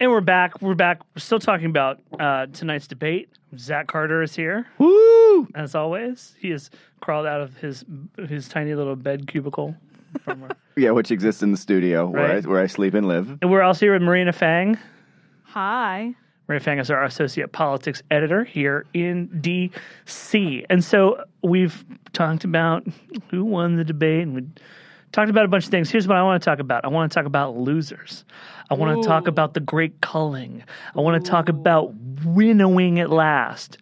And 0.00 0.10
we're 0.10 0.20
back. 0.20 0.62
We're 0.62 0.74
back. 0.74 1.00
We're 1.14 1.20
still 1.20 1.40
talking 1.40 1.66
about 1.66 2.00
uh, 2.20 2.46
tonight's 2.52 2.86
debate. 2.86 3.30
Zach 3.56 3.86
Carter 3.88 4.22
is 4.22 4.36
here, 4.36 4.66
Woo! 4.78 5.48
as 5.54 5.74
always. 5.74 6.36
He 6.38 6.50
has 6.50 6.70
crawled 7.00 7.26
out 7.26 7.40
of 7.40 7.56
his 7.56 7.84
his 8.28 8.48
tiny 8.48 8.74
little 8.74 8.94
bed 8.96 9.26
cubicle. 9.26 9.74
From 10.22 10.40
where- 10.42 10.50
Yeah, 10.76 10.92
which 10.92 11.10
exists 11.10 11.42
in 11.42 11.50
the 11.50 11.56
studio 11.56 12.06
where 12.06 12.36
I, 12.36 12.40
where 12.42 12.60
I 12.60 12.68
sleep 12.68 12.94
and 12.94 13.08
live. 13.08 13.36
and 13.42 13.50
we're 13.50 13.62
also 13.62 13.86
here 13.86 13.94
with 13.94 14.02
Marina 14.02 14.32
Fang. 14.32 14.78
Hi. 15.44 16.14
Marina 16.46 16.62
Fang 16.62 16.78
is 16.78 16.88
our 16.90 17.02
associate 17.02 17.50
politics 17.50 18.00
editor 18.12 18.44
here 18.44 18.86
in 18.94 19.26
D.C. 19.40 20.64
And 20.70 20.84
so 20.84 21.24
we've 21.42 21.84
talked 22.12 22.44
about 22.44 22.86
who 23.30 23.44
won 23.44 23.74
the 23.74 23.82
debate 23.84 24.22
and 24.22 24.34
we 24.36 24.42
talked 25.12 25.30
about 25.30 25.44
a 25.44 25.48
bunch 25.48 25.64
of 25.64 25.70
things. 25.70 25.90
Here's 25.90 26.06
what 26.06 26.16
I 26.16 26.22
want 26.22 26.42
to 26.42 26.44
talk 26.44 26.58
about 26.58 26.84
I 26.84 26.88
want 26.88 27.10
to 27.10 27.14
talk 27.14 27.26
about 27.26 27.56
losers. 27.56 28.24
I 28.70 28.74
want 28.74 29.02
to 29.02 29.08
talk 29.08 29.26
about 29.26 29.54
the 29.54 29.60
great 29.60 30.00
culling. 30.00 30.62
I 30.94 31.00
want 31.00 31.24
to 31.24 31.30
talk 31.30 31.48
about 31.48 31.94
winnowing 32.24 33.00
at 33.00 33.10
last. 33.10 33.78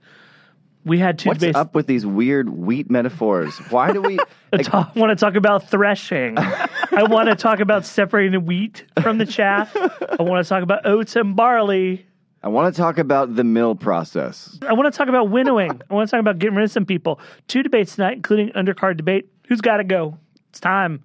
We 0.85 0.99
had 1.01 1.19
two 1.19 1.31
What's 1.31 1.41
debates. 1.41 1.57
up 1.59 1.75
with 1.75 1.89
these 1.89 2.07
weird 2.07 2.49
wheat 2.49 2.89
metaphors? 2.89 3.57
Why 3.71 3.93
do 3.93 4.01
we? 4.01 4.21
I 4.53 4.57
like, 4.57 4.67
ta- 4.67 4.93
want 4.95 5.11
to 5.11 5.17
talk 5.17 5.35
about 5.35 5.69
threshing. 5.69 6.39
I 6.39 7.03
want 7.09 7.29
to 7.29 7.35
talk 7.35 7.59
about 7.59 7.85
separating 7.85 8.31
the 8.33 8.41
wheat 8.41 8.85
from 9.03 9.19
the 9.19 9.27
chaff. 9.27 9.75
I 9.77 10.23
want 10.23 10.45
to 10.45 10.49
talk 10.49 10.62
about 10.62 10.87
oats 10.87 11.17
and 11.17 11.35
barley. 11.35 12.07
I 12.45 12.49
want 12.49 12.73
to 12.73 12.81
talk 12.81 12.99
about 12.99 13.35
the 13.35 13.43
mill 13.43 13.75
process. 13.75 14.57
I 14.62 14.75
want 14.75 14.93
to 14.93 14.97
talk 14.97 15.09
about 15.09 15.31
winnowing. 15.31 15.81
I 15.91 15.95
want 15.95 16.09
to 16.09 16.11
talk 16.12 16.21
about 16.21 16.39
getting 16.39 16.55
rid 16.55 16.62
of 16.62 16.71
some 16.71 16.87
people. 16.87 17.19
Two 17.49 17.65
debates 17.65 17.97
tonight, 17.97 18.12
including 18.12 18.51
undercard 18.51 18.97
debate. 18.97 19.29
Who's 19.49 19.61
got 19.61 19.79
to 19.79 19.85
go? 19.85 20.17
It's 20.51 20.61
time. 20.61 21.03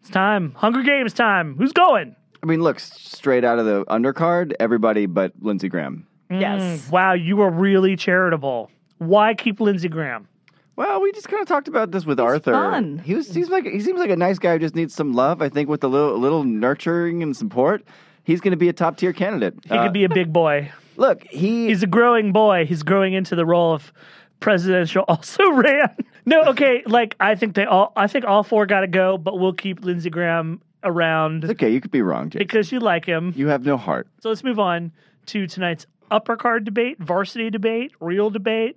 It's 0.00 0.10
time. 0.10 0.52
Hunger 0.56 0.82
Games 0.82 1.12
time. 1.12 1.56
Who's 1.56 1.72
going? 1.72 2.14
I 2.42 2.46
mean, 2.46 2.62
look, 2.62 2.78
straight 2.80 3.44
out 3.44 3.58
of 3.58 3.66
the 3.66 3.84
undercard, 3.86 4.54
everybody 4.60 5.06
but 5.06 5.32
Lindsey 5.40 5.68
Graham. 5.68 6.06
Mm, 6.30 6.40
yes. 6.40 6.90
Wow, 6.90 7.12
you 7.14 7.40
are 7.40 7.50
really 7.50 7.96
charitable. 7.96 8.70
Why 8.98 9.34
keep 9.34 9.60
Lindsey 9.60 9.88
Graham? 9.88 10.28
Well, 10.76 11.00
we 11.02 11.10
just 11.10 11.28
kind 11.28 11.42
of 11.42 11.48
talked 11.48 11.66
about 11.66 11.90
this 11.90 12.06
with 12.06 12.20
Arthur. 12.20 12.52
fun. 12.52 12.98
He 12.98 13.14
was 13.14 13.26
seems 13.26 13.48
like 13.48 13.64
he 13.64 13.80
seems 13.80 13.98
like 13.98 14.10
a 14.10 14.16
nice 14.16 14.38
guy 14.38 14.52
who 14.52 14.58
just 14.60 14.76
needs 14.76 14.94
some 14.94 15.12
love. 15.12 15.42
I 15.42 15.48
think 15.48 15.68
with 15.68 15.82
a 15.82 15.88
little 15.88 16.14
a 16.14 16.18
little 16.18 16.44
nurturing 16.44 17.20
and 17.22 17.36
support, 17.36 17.82
he's 18.22 18.40
going 18.40 18.52
to 18.52 18.56
be 18.56 18.68
a 18.68 18.72
top 18.72 18.96
tier 18.96 19.12
candidate. 19.12 19.54
He 19.64 19.70
could 19.70 19.78
uh, 19.78 19.90
be 19.90 20.04
a 20.04 20.08
big 20.08 20.32
boy. 20.32 20.70
Look, 20.96 21.24
he 21.24 21.66
He's 21.66 21.82
a 21.82 21.88
growing 21.88 22.32
boy. 22.32 22.64
He's 22.64 22.84
growing 22.84 23.12
into 23.12 23.34
the 23.34 23.44
role 23.44 23.72
of 23.74 23.92
presidential. 24.40 25.04
Also 25.08 25.50
ran. 25.50 25.96
No, 26.28 26.42
okay. 26.44 26.82
Like 26.86 27.16
I 27.18 27.34
think 27.34 27.54
they 27.54 27.64
all. 27.64 27.92
I 27.96 28.06
think 28.06 28.24
all 28.26 28.42
four 28.42 28.66
got 28.66 28.80
to 28.80 28.86
go, 28.86 29.16
but 29.16 29.38
we'll 29.38 29.54
keep 29.54 29.82
Lindsey 29.84 30.10
Graham 30.10 30.60
around 30.84 31.44
okay. 31.44 31.70
You 31.72 31.80
could 31.80 31.90
be 31.90 32.02
wrong, 32.02 32.28
Jake. 32.30 32.40
because 32.40 32.70
you 32.70 32.80
like 32.80 33.04
him. 33.06 33.32
You 33.34 33.48
have 33.48 33.64
no 33.64 33.76
heart. 33.76 34.08
So 34.20 34.28
let's 34.28 34.44
move 34.44 34.58
on 34.58 34.92
to 35.26 35.46
tonight's 35.46 35.86
upper 36.10 36.36
card 36.36 36.64
debate, 36.64 36.98
varsity 36.98 37.50
debate, 37.50 37.92
real 38.00 38.28
debate. 38.30 38.76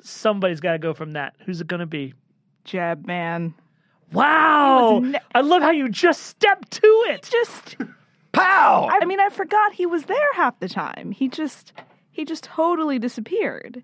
Somebody's 0.00 0.60
got 0.60 0.72
to 0.72 0.78
go 0.78 0.92
from 0.94 1.12
that. 1.12 1.34
Who's 1.44 1.60
it 1.60 1.66
going 1.66 1.80
to 1.80 1.86
be? 1.86 2.14
Jab 2.64 3.06
man. 3.06 3.54
Wow! 4.12 5.00
Ne- 5.02 5.18
I 5.34 5.40
love 5.40 5.62
how 5.62 5.70
you 5.70 5.88
just 5.88 6.22
stepped 6.22 6.70
to 6.72 6.86
it. 7.08 7.28
Just 7.30 7.76
Pow! 8.32 8.88
I 8.90 9.04
mean 9.06 9.20
I 9.20 9.30
forgot 9.30 9.72
he 9.72 9.86
was 9.86 10.04
there 10.04 10.32
half 10.34 10.58
the 10.60 10.68
time. 10.68 11.12
He 11.12 11.28
just 11.28 11.72
he 12.10 12.24
just 12.24 12.44
totally 12.44 12.98
disappeared. 12.98 13.82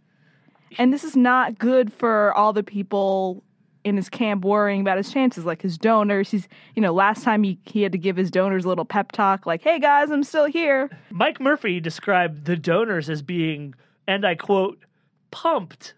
And 0.78 0.92
this 0.92 1.04
is 1.04 1.16
not 1.16 1.58
good 1.58 1.92
for 1.92 2.32
all 2.34 2.52
the 2.52 2.62
people 2.62 3.42
in 3.84 3.96
his 3.96 4.08
camp 4.08 4.44
worrying 4.44 4.80
about 4.80 4.96
his 4.96 5.12
chances, 5.12 5.44
like 5.44 5.60
his 5.62 5.76
donors. 5.76 6.30
He's, 6.30 6.48
you 6.74 6.82
know, 6.82 6.92
last 6.92 7.22
time 7.22 7.42
he, 7.42 7.58
he 7.66 7.82
had 7.82 7.92
to 7.92 7.98
give 7.98 8.16
his 8.16 8.30
donors 8.30 8.64
a 8.64 8.68
little 8.68 8.87
pep 8.87 9.12
talk, 9.12 9.46
like, 9.46 9.62
hey 9.62 9.78
guys, 9.78 10.10
I'm 10.10 10.24
still 10.24 10.46
here. 10.46 10.90
Mike 11.10 11.40
Murphy 11.40 11.80
described 11.80 12.46
the 12.46 12.56
donors 12.56 13.10
as 13.10 13.22
being, 13.22 13.74
and 14.08 14.26
I 14.26 14.34
quote, 14.34 14.78
pumped. 15.30 15.94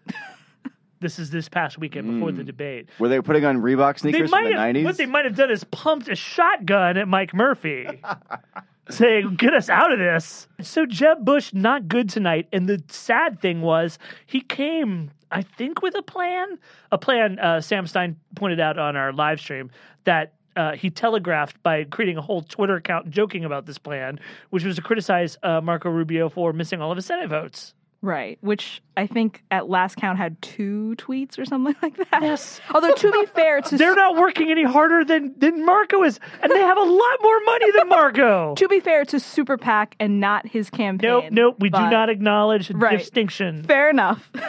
this 0.99 1.17
is 1.17 1.29
this 1.29 1.47
past 1.47 1.77
weekend 1.77 2.11
before 2.11 2.31
the 2.31 2.41
hmm. 2.41 2.47
debate. 2.47 2.89
Were 2.99 3.07
they 3.07 3.21
putting 3.21 3.45
on 3.45 3.61
Reebok 3.61 3.93
They 4.01 4.11
sneakers 4.11 4.31
might 4.31 4.43
from 4.43 4.51
the 4.51 4.59
have, 4.59 4.75
90s? 4.75 4.83
what 4.83 4.97
they 4.97 5.05
might 5.05 5.25
have 5.25 5.35
done 5.35 5.49
is 5.49 5.63
pumped 5.65 6.09
a 6.09 6.15
shotgun 6.15 6.97
at 6.97 7.07
Mike 7.07 7.33
Murphy, 7.33 7.87
saying, 8.89 9.35
"Get 9.35 9.53
us 9.53 9.69
out 9.69 9.91
of 9.91 9.99
this." 9.99 10.47
So 10.61 10.85
Jeb 10.85 11.23
Bush 11.25 11.53
not 11.53 11.87
good 11.87 12.09
tonight, 12.09 12.47
and 12.51 12.67
the 12.67 12.81
sad 12.89 13.39
thing 13.39 13.61
was 13.61 13.99
he 14.25 14.41
came, 14.41 15.11
I 15.31 15.41
think, 15.41 15.81
with 15.81 15.95
a 15.95 16.01
plan. 16.01 16.57
A 16.91 16.97
plan. 16.97 17.39
Uh, 17.39 17.61
Sam 17.61 17.87
Stein 17.87 18.15
pointed 18.35 18.59
out 18.59 18.77
on 18.77 18.95
our 18.95 19.11
live 19.13 19.39
stream 19.39 19.71
that. 20.05 20.33
Uh, 20.55 20.75
he 20.75 20.89
telegraphed 20.89 21.61
by 21.61 21.83
creating 21.83 22.17
a 22.17 22.21
whole 22.23 22.41
Twitter 22.41 22.77
account 22.77 23.11
joking 23.11 23.45
about 23.45 23.67
this 23.67 23.77
plan, 23.77 24.19
which 24.49 24.63
was 24.63 24.75
to 24.75 24.81
criticize 24.81 25.37
uh, 25.43 25.61
Marco 25.61 25.87
Rubio 25.87 26.29
for 26.29 26.51
missing 26.51 26.81
all 26.81 26.89
of 26.89 26.95
his 26.95 27.05
Senate 27.05 27.29
votes. 27.29 27.75
Right, 28.01 28.37
which 28.41 28.81
I 28.95 29.07
think 29.07 29.43
at 29.49 29.69
last 29.69 29.95
count 29.95 30.17
had 30.19 30.39
two 30.41 30.95
tweets 30.97 31.39
or 31.39 31.45
something 31.45 31.75
like 31.81 31.97
that. 31.97 32.21
Yes. 32.21 32.61
Although 32.73 32.93
to 32.93 33.11
be 33.11 33.25
fair, 33.25 33.61
to 33.61 33.77
They're 33.77 33.95
not 33.95 34.15
working 34.15 34.51
any 34.51 34.63
harder 34.63 35.03
than, 35.03 35.33
than 35.37 35.65
Marco 35.65 36.03
is, 36.03 36.19
and 36.41 36.51
they 36.51 36.59
have 36.59 36.77
a 36.77 36.83
lot 36.83 37.17
more 37.21 37.39
money 37.45 37.71
than 37.77 37.89
Marco. 37.89 38.55
to 38.57 38.67
be 38.67 38.79
fair 38.79 39.03
to 39.05 39.19
Super 39.19 39.57
PAC 39.57 39.95
and 39.99 40.19
not 40.19 40.47
his 40.47 40.69
campaign. 40.69 41.09
Nope, 41.09 41.25
nope. 41.31 41.55
We 41.59 41.69
do 41.69 41.79
not 41.89 42.09
acknowledge 42.09 42.69
Right. 42.71 42.99
distinction. 42.99 43.63
Fair 43.63 43.89
enough. 43.89 44.31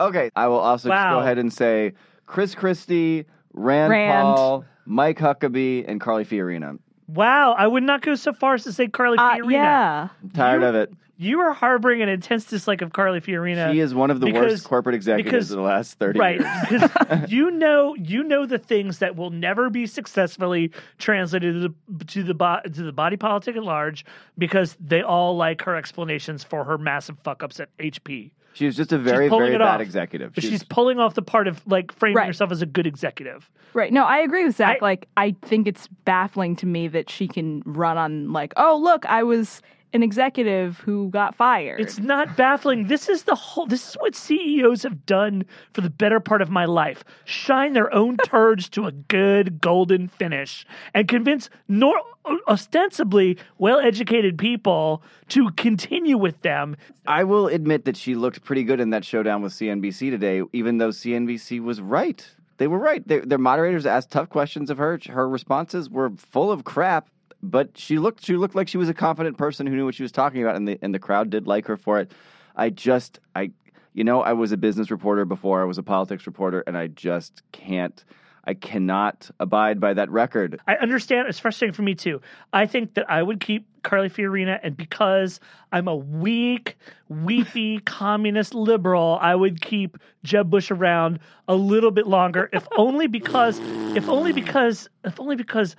Okay, 0.00 0.30
I 0.36 0.46
will 0.46 0.58
also 0.60 0.88
just 0.88 1.10
go 1.10 1.18
ahead 1.18 1.38
and 1.38 1.52
say 1.52 1.94
Chris 2.26 2.54
Christie, 2.54 3.24
Rand, 3.52 3.90
Rand. 3.90 4.12
Paul, 4.36 4.64
Mike 4.86 5.18
Huckabee, 5.18 5.84
and 5.88 6.00
Carly 6.00 6.24
Fiorina. 6.24 6.78
Wow, 7.08 7.52
I 7.56 7.66
would 7.66 7.82
not 7.82 8.02
go 8.02 8.14
so 8.14 8.32
far 8.32 8.54
as 8.54 8.64
to 8.64 8.72
say 8.72 8.86
Carly 8.88 9.18
Uh, 9.18 9.36
Fiorina. 9.36 9.50
yeah. 9.52 10.08
I'm 10.22 10.30
tired 10.30 10.62
You- 10.62 10.68
of 10.68 10.74
it. 10.74 10.92
You 11.20 11.40
are 11.40 11.52
harboring 11.52 12.00
an 12.00 12.08
intense 12.08 12.44
dislike 12.44 12.80
of 12.80 12.92
Carly 12.92 13.20
Fiorina. 13.20 13.72
She 13.72 13.80
is 13.80 13.92
one 13.92 14.12
of 14.12 14.20
the 14.20 14.26
because- 14.26 14.52
worst 14.52 14.64
corporate 14.68 14.94
executives 14.94 15.32
because- 15.32 15.50
of 15.50 15.56
the 15.56 15.62
last 15.64 15.98
30 15.98 16.16
right 16.16 16.38
years. 16.40 16.82
because 16.92 17.32
you 17.32 17.50
know 17.50 17.96
you 17.96 18.22
know 18.22 18.46
the 18.46 18.58
things 18.58 18.98
that 18.98 19.16
will 19.16 19.30
never 19.30 19.68
be 19.68 19.86
successfully 19.88 20.70
translated 20.98 21.54
to 21.54 21.60
the 21.98 22.04
to 22.04 22.22
the, 22.22 22.34
bo- 22.34 22.60
to 22.62 22.82
the 22.84 22.92
body 22.92 23.16
politic 23.16 23.56
at 23.56 23.64
large 23.64 24.04
because 24.36 24.76
they 24.78 25.02
all 25.02 25.36
like 25.36 25.62
her 25.62 25.74
explanations 25.74 26.44
for 26.44 26.62
her 26.62 26.78
massive 26.78 27.18
fuck 27.24 27.42
ups 27.42 27.58
at 27.58 27.76
HP. 27.78 28.30
She 28.58 28.66
was 28.66 28.76
just 28.76 28.92
a 28.92 28.98
very, 28.98 29.28
pulling 29.28 29.44
very 29.46 29.54
it 29.54 29.58
bad 29.60 29.76
off. 29.76 29.80
executive. 29.80 30.34
But 30.34 30.42
she's, 30.42 30.64
pulling 30.64 30.98
off 30.98 31.14
the 31.14 31.22
part 31.22 31.46
of 31.46 31.62
like 31.66 31.92
framing 31.92 32.16
Right. 32.16 32.26
herself 32.26 32.50
as 32.50 32.60
a 32.60 32.66
good 32.66 32.88
executive. 32.88 33.48
Right. 33.72 33.92
No, 33.92 34.04
I 34.04 34.18
agree 34.18 34.44
with 34.44 34.56
Zach. 34.56 34.78
I- 34.82 34.84
like, 34.84 35.08
I 35.16 35.36
think 35.42 35.68
it's 35.68 35.86
baffling 36.04 36.56
to 36.56 36.66
me 36.66 36.88
that 36.88 37.08
she 37.08 37.28
can 37.28 37.62
run 37.64 37.96
on, 37.96 38.32
like, 38.32 38.52
oh, 38.56 38.76
look, 38.82 39.06
I 39.06 39.22
was 39.22 39.62
an 39.92 40.02
executive 40.02 40.78
who 40.78 41.08
got 41.10 41.34
fired. 41.34 41.80
It's 41.80 41.98
not 41.98 42.36
baffling. 42.36 42.88
This 42.88 43.08
is 43.08 43.24
the 43.24 43.34
whole. 43.34 43.66
This 43.66 43.90
is 43.90 43.94
what 43.94 44.14
CEOs 44.14 44.82
have 44.82 45.06
done 45.06 45.44
for 45.72 45.80
the 45.80 45.90
better 45.90 46.20
part 46.20 46.42
of 46.42 46.50
my 46.50 46.64
life: 46.64 47.04
shine 47.24 47.72
their 47.72 47.92
own 47.92 48.16
turds 48.24 48.68
to 48.70 48.86
a 48.86 48.92
good 48.92 49.60
golden 49.60 50.08
finish, 50.08 50.66
and 50.94 51.08
convince 51.08 51.50
nor 51.68 52.00
ostensibly 52.46 53.38
well-educated 53.56 54.36
people 54.36 55.02
to 55.28 55.50
continue 55.52 56.18
with 56.18 56.40
them. 56.42 56.76
I 57.06 57.24
will 57.24 57.46
admit 57.46 57.86
that 57.86 57.96
she 57.96 58.14
looked 58.14 58.44
pretty 58.44 58.64
good 58.64 58.80
in 58.80 58.90
that 58.90 59.04
showdown 59.04 59.40
with 59.40 59.52
CNBC 59.52 60.10
today, 60.10 60.42
even 60.52 60.78
though 60.78 60.90
CNBC 60.90 61.60
was 61.62 61.80
right. 61.80 62.28
They 62.58 62.66
were 62.66 62.78
right. 62.78 63.06
They, 63.06 63.20
their 63.20 63.38
moderators 63.38 63.86
asked 63.86 64.10
tough 64.10 64.28
questions 64.28 64.68
of 64.68 64.78
her. 64.78 64.98
Her 65.08 65.28
responses 65.28 65.88
were 65.88 66.10
full 66.10 66.50
of 66.50 66.64
crap, 66.64 67.08
but 67.42 67.76
she 67.76 67.98
looked 67.98 68.24
she 68.24 68.36
looked 68.36 68.54
like 68.54 68.68
she 68.68 68.78
was 68.78 68.88
a 68.88 68.94
confident 68.94 69.38
person 69.38 69.66
who 69.66 69.76
knew 69.76 69.84
what 69.84 69.94
she 69.94 70.02
was 70.02 70.12
talking 70.12 70.42
about, 70.42 70.56
and 70.56 70.66
the 70.66 70.78
and 70.82 70.94
the 70.94 70.98
crowd 70.98 71.30
did 71.30 71.46
like 71.46 71.66
her 71.66 71.76
for 71.76 72.00
it. 72.00 72.12
I 72.56 72.70
just 72.70 73.20
I 73.34 73.50
you 73.94 74.04
know 74.04 74.22
I 74.22 74.32
was 74.32 74.52
a 74.52 74.56
business 74.56 74.90
reporter 74.90 75.24
before 75.24 75.60
I 75.60 75.64
was 75.64 75.78
a 75.78 75.82
politics 75.82 76.26
reporter, 76.26 76.62
and 76.66 76.76
I 76.76 76.88
just 76.88 77.42
can't. 77.52 78.04
I 78.44 78.54
cannot 78.54 79.30
abide 79.38 79.78
by 79.78 79.92
that 79.92 80.10
record. 80.10 80.58
I 80.66 80.76
understand 80.76 81.28
it's 81.28 81.38
frustrating 81.38 81.74
for 81.74 81.82
me 81.82 81.94
too. 81.94 82.22
I 82.50 82.64
think 82.64 82.94
that 82.94 83.10
I 83.10 83.22
would 83.22 83.40
keep 83.40 83.66
Carly 83.82 84.08
Fiorina, 84.08 84.58
and 84.62 84.74
because 84.74 85.38
I'm 85.70 85.86
a 85.86 85.94
weak, 85.94 86.78
weepy 87.10 87.80
communist 87.80 88.54
liberal, 88.54 89.18
I 89.20 89.34
would 89.34 89.60
keep 89.60 89.98
Jeb 90.24 90.48
Bush 90.48 90.70
around 90.70 91.18
a 91.46 91.54
little 91.54 91.90
bit 91.90 92.06
longer, 92.06 92.48
if 92.50 92.66
only 92.76 93.06
because, 93.06 93.58
if 93.94 94.08
only 94.08 94.32
because, 94.32 94.88
if 95.04 95.20
only 95.20 95.36
because 95.36 95.76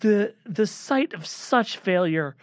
the 0.00 0.34
the 0.46 0.66
sight 0.66 1.12
of 1.14 1.26
such 1.26 1.76
failure 1.78 2.36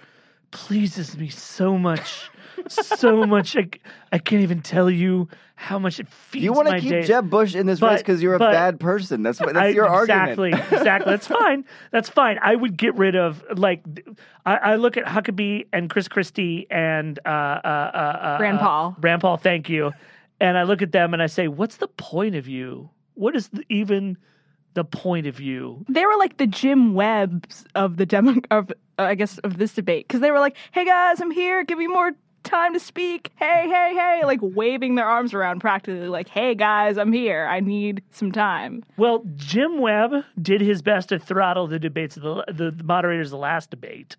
pleases 0.52 1.18
me 1.18 1.30
so 1.30 1.78
much. 1.78 2.30
so 2.70 3.26
much 3.26 3.58
I, 3.58 3.68
I 4.14 4.18
can't 4.18 4.42
even 4.42 4.62
tell 4.62 4.90
you 4.90 5.28
how 5.56 5.78
much 5.78 6.00
it 6.00 6.08
feeds 6.08 6.44
You 6.44 6.54
want 6.54 6.70
to 6.70 6.80
keep 6.80 6.90
days. 6.90 7.08
Jeb 7.08 7.30
Bush 7.30 7.54
in 7.56 7.66
this 7.66 7.80
But- 7.82 7.92
race 7.92 8.00
because 8.00 8.22
you're 8.22 8.36
a 8.36 8.40
bad 8.40 8.80
person. 8.80 9.24
That's 9.24 9.40
what 9.40 9.54
that's 9.54 9.66
I- 9.66 9.68
your 9.70 9.86
exactly, 9.86 10.54
argument. 10.54 10.64
exactly. 10.72 10.78
Exactly. 10.78 11.12
That's 11.12 11.28
fine. 11.42 11.66
That's 11.92 12.10
fine. 12.10 12.40
I 12.42 12.56
would 12.56 12.78
get 12.78 12.96
rid 12.96 13.16
of 13.16 13.44
like 13.58 13.84
I, 14.46 14.56
I 14.56 14.76
look 14.76 14.96
at 14.98 15.06
Huckabee 15.06 15.68
and 15.74 15.90
Chris 15.90 16.08
Christie 16.08 16.68
and 16.70 17.20
uh, 17.26 17.30
uh, 17.30 17.32
uh, 17.64 17.68
uh, 17.68 18.38
Rand 18.40 18.58
uh, 18.58 18.62
Paul. 18.62 18.96
Rand 19.02 19.22
Paul, 19.22 19.38
thank 19.38 19.70
you. 19.70 19.92
And 20.40 20.58
I 20.58 20.64
look 20.64 20.82
at 20.82 20.92
them 20.92 21.14
and 21.14 21.22
I 21.24 21.28
say, 21.28 21.48
what's 21.48 21.78
the 21.78 21.88
point 21.88 22.36
of 22.36 22.48
you? 22.48 22.90
What 23.16 23.36
is 23.36 23.50
the, 23.50 23.64
even 23.70 24.18
the 24.76 24.84
point 24.86 25.26
of 25.26 25.36
view. 25.36 25.84
they 25.90 26.06
were 26.06 26.18
like 26.18 26.38
the 26.38 26.48
Jim 26.48 26.94
Webbs 26.94 27.66
of 27.76 27.98
the 27.98 28.06
demo 28.06 28.36
of 28.52 28.72
uh, 29.00 29.04
I 29.04 29.16
guess 29.16 29.38
of 29.40 29.58
this 29.58 29.74
debate 29.74 30.08
because 30.08 30.22
they 30.22 30.32
were 30.32 30.40
like, 30.40 30.56
"Hey 30.72 30.86
guys, 30.86 31.20
I'm 31.20 31.32
here. 31.32 31.64
Give 31.64 31.78
me 31.78 31.88
more 31.88 32.12
time 32.44 32.74
to 32.74 32.80
speak. 32.80 33.32
Hey, 33.38 33.68
hey, 33.68 33.94
hey!" 33.96 34.22
Like 34.24 34.40
waving 34.42 34.96
their 34.96 35.08
arms 35.08 35.34
around, 35.34 35.60
practically 35.60 36.08
like, 36.08 36.30
"Hey 36.30 36.56
guys, 36.56 36.98
I'm 36.98 37.12
here. 37.12 37.46
I 37.50 37.60
need 37.60 38.04
some 38.12 38.32
time." 38.32 38.84
Well, 38.98 39.24
Jim 39.36 39.80
Webb 39.80 40.24
did 40.42 40.62
his 40.62 40.82
best 40.82 41.10
to 41.10 41.20
throttle 41.20 41.68
the 41.68 41.80
debates 41.80 42.16
of 42.18 42.24
the, 42.24 42.46
the, 42.48 42.72
the 42.72 42.84
moderators 42.84 43.28
of 43.28 43.32
the 43.32 43.38
last 43.38 43.70
debate. 43.72 44.16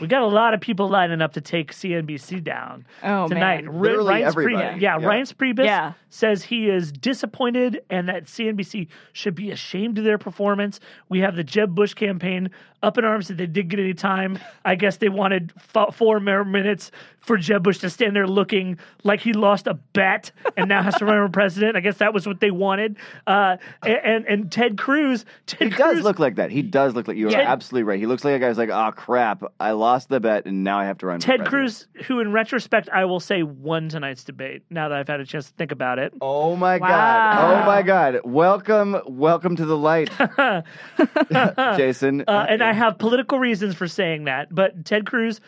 We 0.00 0.06
got 0.06 0.22
a 0.22 0.26
lot 0.26 0.54
of 0.54 0.60
people 0.60 0.88
lining 0.88 1.20
up 1.20 1.32
to 1.34 1.40
take 1.40 1.72
CNBC 1.72 2.42
down 2.42 2.86
Oh, 3.02 3.28
tonight. 3.28 3.64
man. 3.64 3.78
Ri- 3.78 3.88
Literally 3.90 4.14
Reince 4.22 4.26
everybody. 4.26 4.56
Priebus- 4.56 4.80
yeah, 4.80 4.98
Yeah. 4.98 5.06
Reince 5.06 5.34
Priebus 5.34 5.64
Yeah. 5.64 5.92
says 6.08 6.42
he 6.42 6.68
is 6.70 6.90
disappointed 6.92 7.82
and 7.90 8.08
that 8.08 8.24
CNBC 8.28 8.88
should 9.12 9.34
be 9.34 9.50
ashamed 9.50 9.98
of 9.98 10.04
their 10.04 10.16
performance. 10.18 10.80
We 11.08 11.20
have 11.20 11.36
the 11.36 11.44
Jeb 11.44 11.74
Bush 11.74 11.94
campaign 11.94 12.50
up 12.82 12.96
in 12.96 13.04
arms 13.04 13.28
that 13.28 13.36
they 13.36 13.46
didn't 13.46 13.68
get 13.68 13.78
any 13.80 13.92
time. 13.92 14.38
I 14.64 14.74
guess 14.74 14.96
they 14.96 15.10
wanted 15.10 15.52
f- 15.74 15.94
four 15.94 16.18
more 16.18 16.44
minutes 16.44 16.90
for 17.20 17.36
Jeb 17.36 17.62
Bush 17.62 17.78
to 17.78 17.90
stand 17.90 18.16
there 18.16 18.26
looking 18.26 18.78
like 19.04 19.20
he 19.20 19.34
lost 19.34 19.66
a 19.66 19.74
bet 19.74 20.32
and 20.56 20.68
now 20.70 20.82
has 20.82 20.94
to 20.96 21.04
run 21.04 21.26
for 21.26 21.30
president. 21.30 21.76
I 21.76 21.80
guess 21.80 21.98
that 21.98 22.14
was 22.14 22.26
what 22.26 22.40
they 22.40 22.50
wanted. 22.50 22.96
Uh, 23.26 23.58
and 23.82 24.24
and 24.26 24.50
Ted 24.50 24.78
Cruz, 24.78 25.26
Ted 25.46 25.70
He 25.72 25.76
does 25.76 26.00
look 26.00 26.18
like 26.18 26.36
that. 26.36 26.50
He 26.50 26.62
does 26.62 26.94
look 26.94 27.06
like 27.06 27.18
you 27.18 27.28
are 27.28 27.32
Ted- 27.32 27.44
absolutely 27.46 27.82
right. 27.82 28.00
He 28.00 28.06
looks 28.06 28.24
like 28.24 28.34
a 28.34 28.38
guy 28.38 28.48
who's 28.48 28.56
like, 28.56 28.70
oh 28.70 28.92
crap, 28.96 29.42
I 29.60 29.72
lost 29.80 30.08
the 30.10 30.20
bet 30.20 30.46
and 30.46 30.62
now 30.62 30.78
I 30.78 30.84
have 30.84 30.98
to 30.98 31.06
run. 31.06 31.18
Ted. 31.20 31.44
Cruz, 31.46 31.88
who 32.06 32.20
in 32.20 32.30
retrospect 32.32 32.88
I 32.92 33.06
will 33.06 33.18
say 33.18 33.42
won 33.42 33.88
tonight's 33.88 34.22
debate. 34.22 34.62
Now 34.70 34.88
that 34.90 34.98
I've 34.98 35.08
had 35.08 35.18
a 35.20 35.26
chance 35.26 35.46
to 35.48 35.52
think 35.54 35.72
about 35.72 35.98
it. 35.98 36.14
Oh 36.20 36.54
my 36.54 36.78
Wow. 36.78 36.88
god! 36.88 37.62
Oh 37.62 37.66
my 37.66 37.82
god! 37.82 38.20
Welcome, 38.24 38.96
welcome 39.06 39.56
to 39.56 39.64
the 39.64 39.76
light, 39.76 40.10
Jason. 41.76 42.24
Uh, 42.28 42.46
and 42.48 42.62
I 42.62 42.72
have 42.72 42.98
political 42.98 43.38
reasons 43.38 43.74
for 43.74 43.88
saying 43.88 44.24
that. 44.24 44.54
But 44.54 44.84
Ted 44.84 45.06
Cruz, 45.06 45.40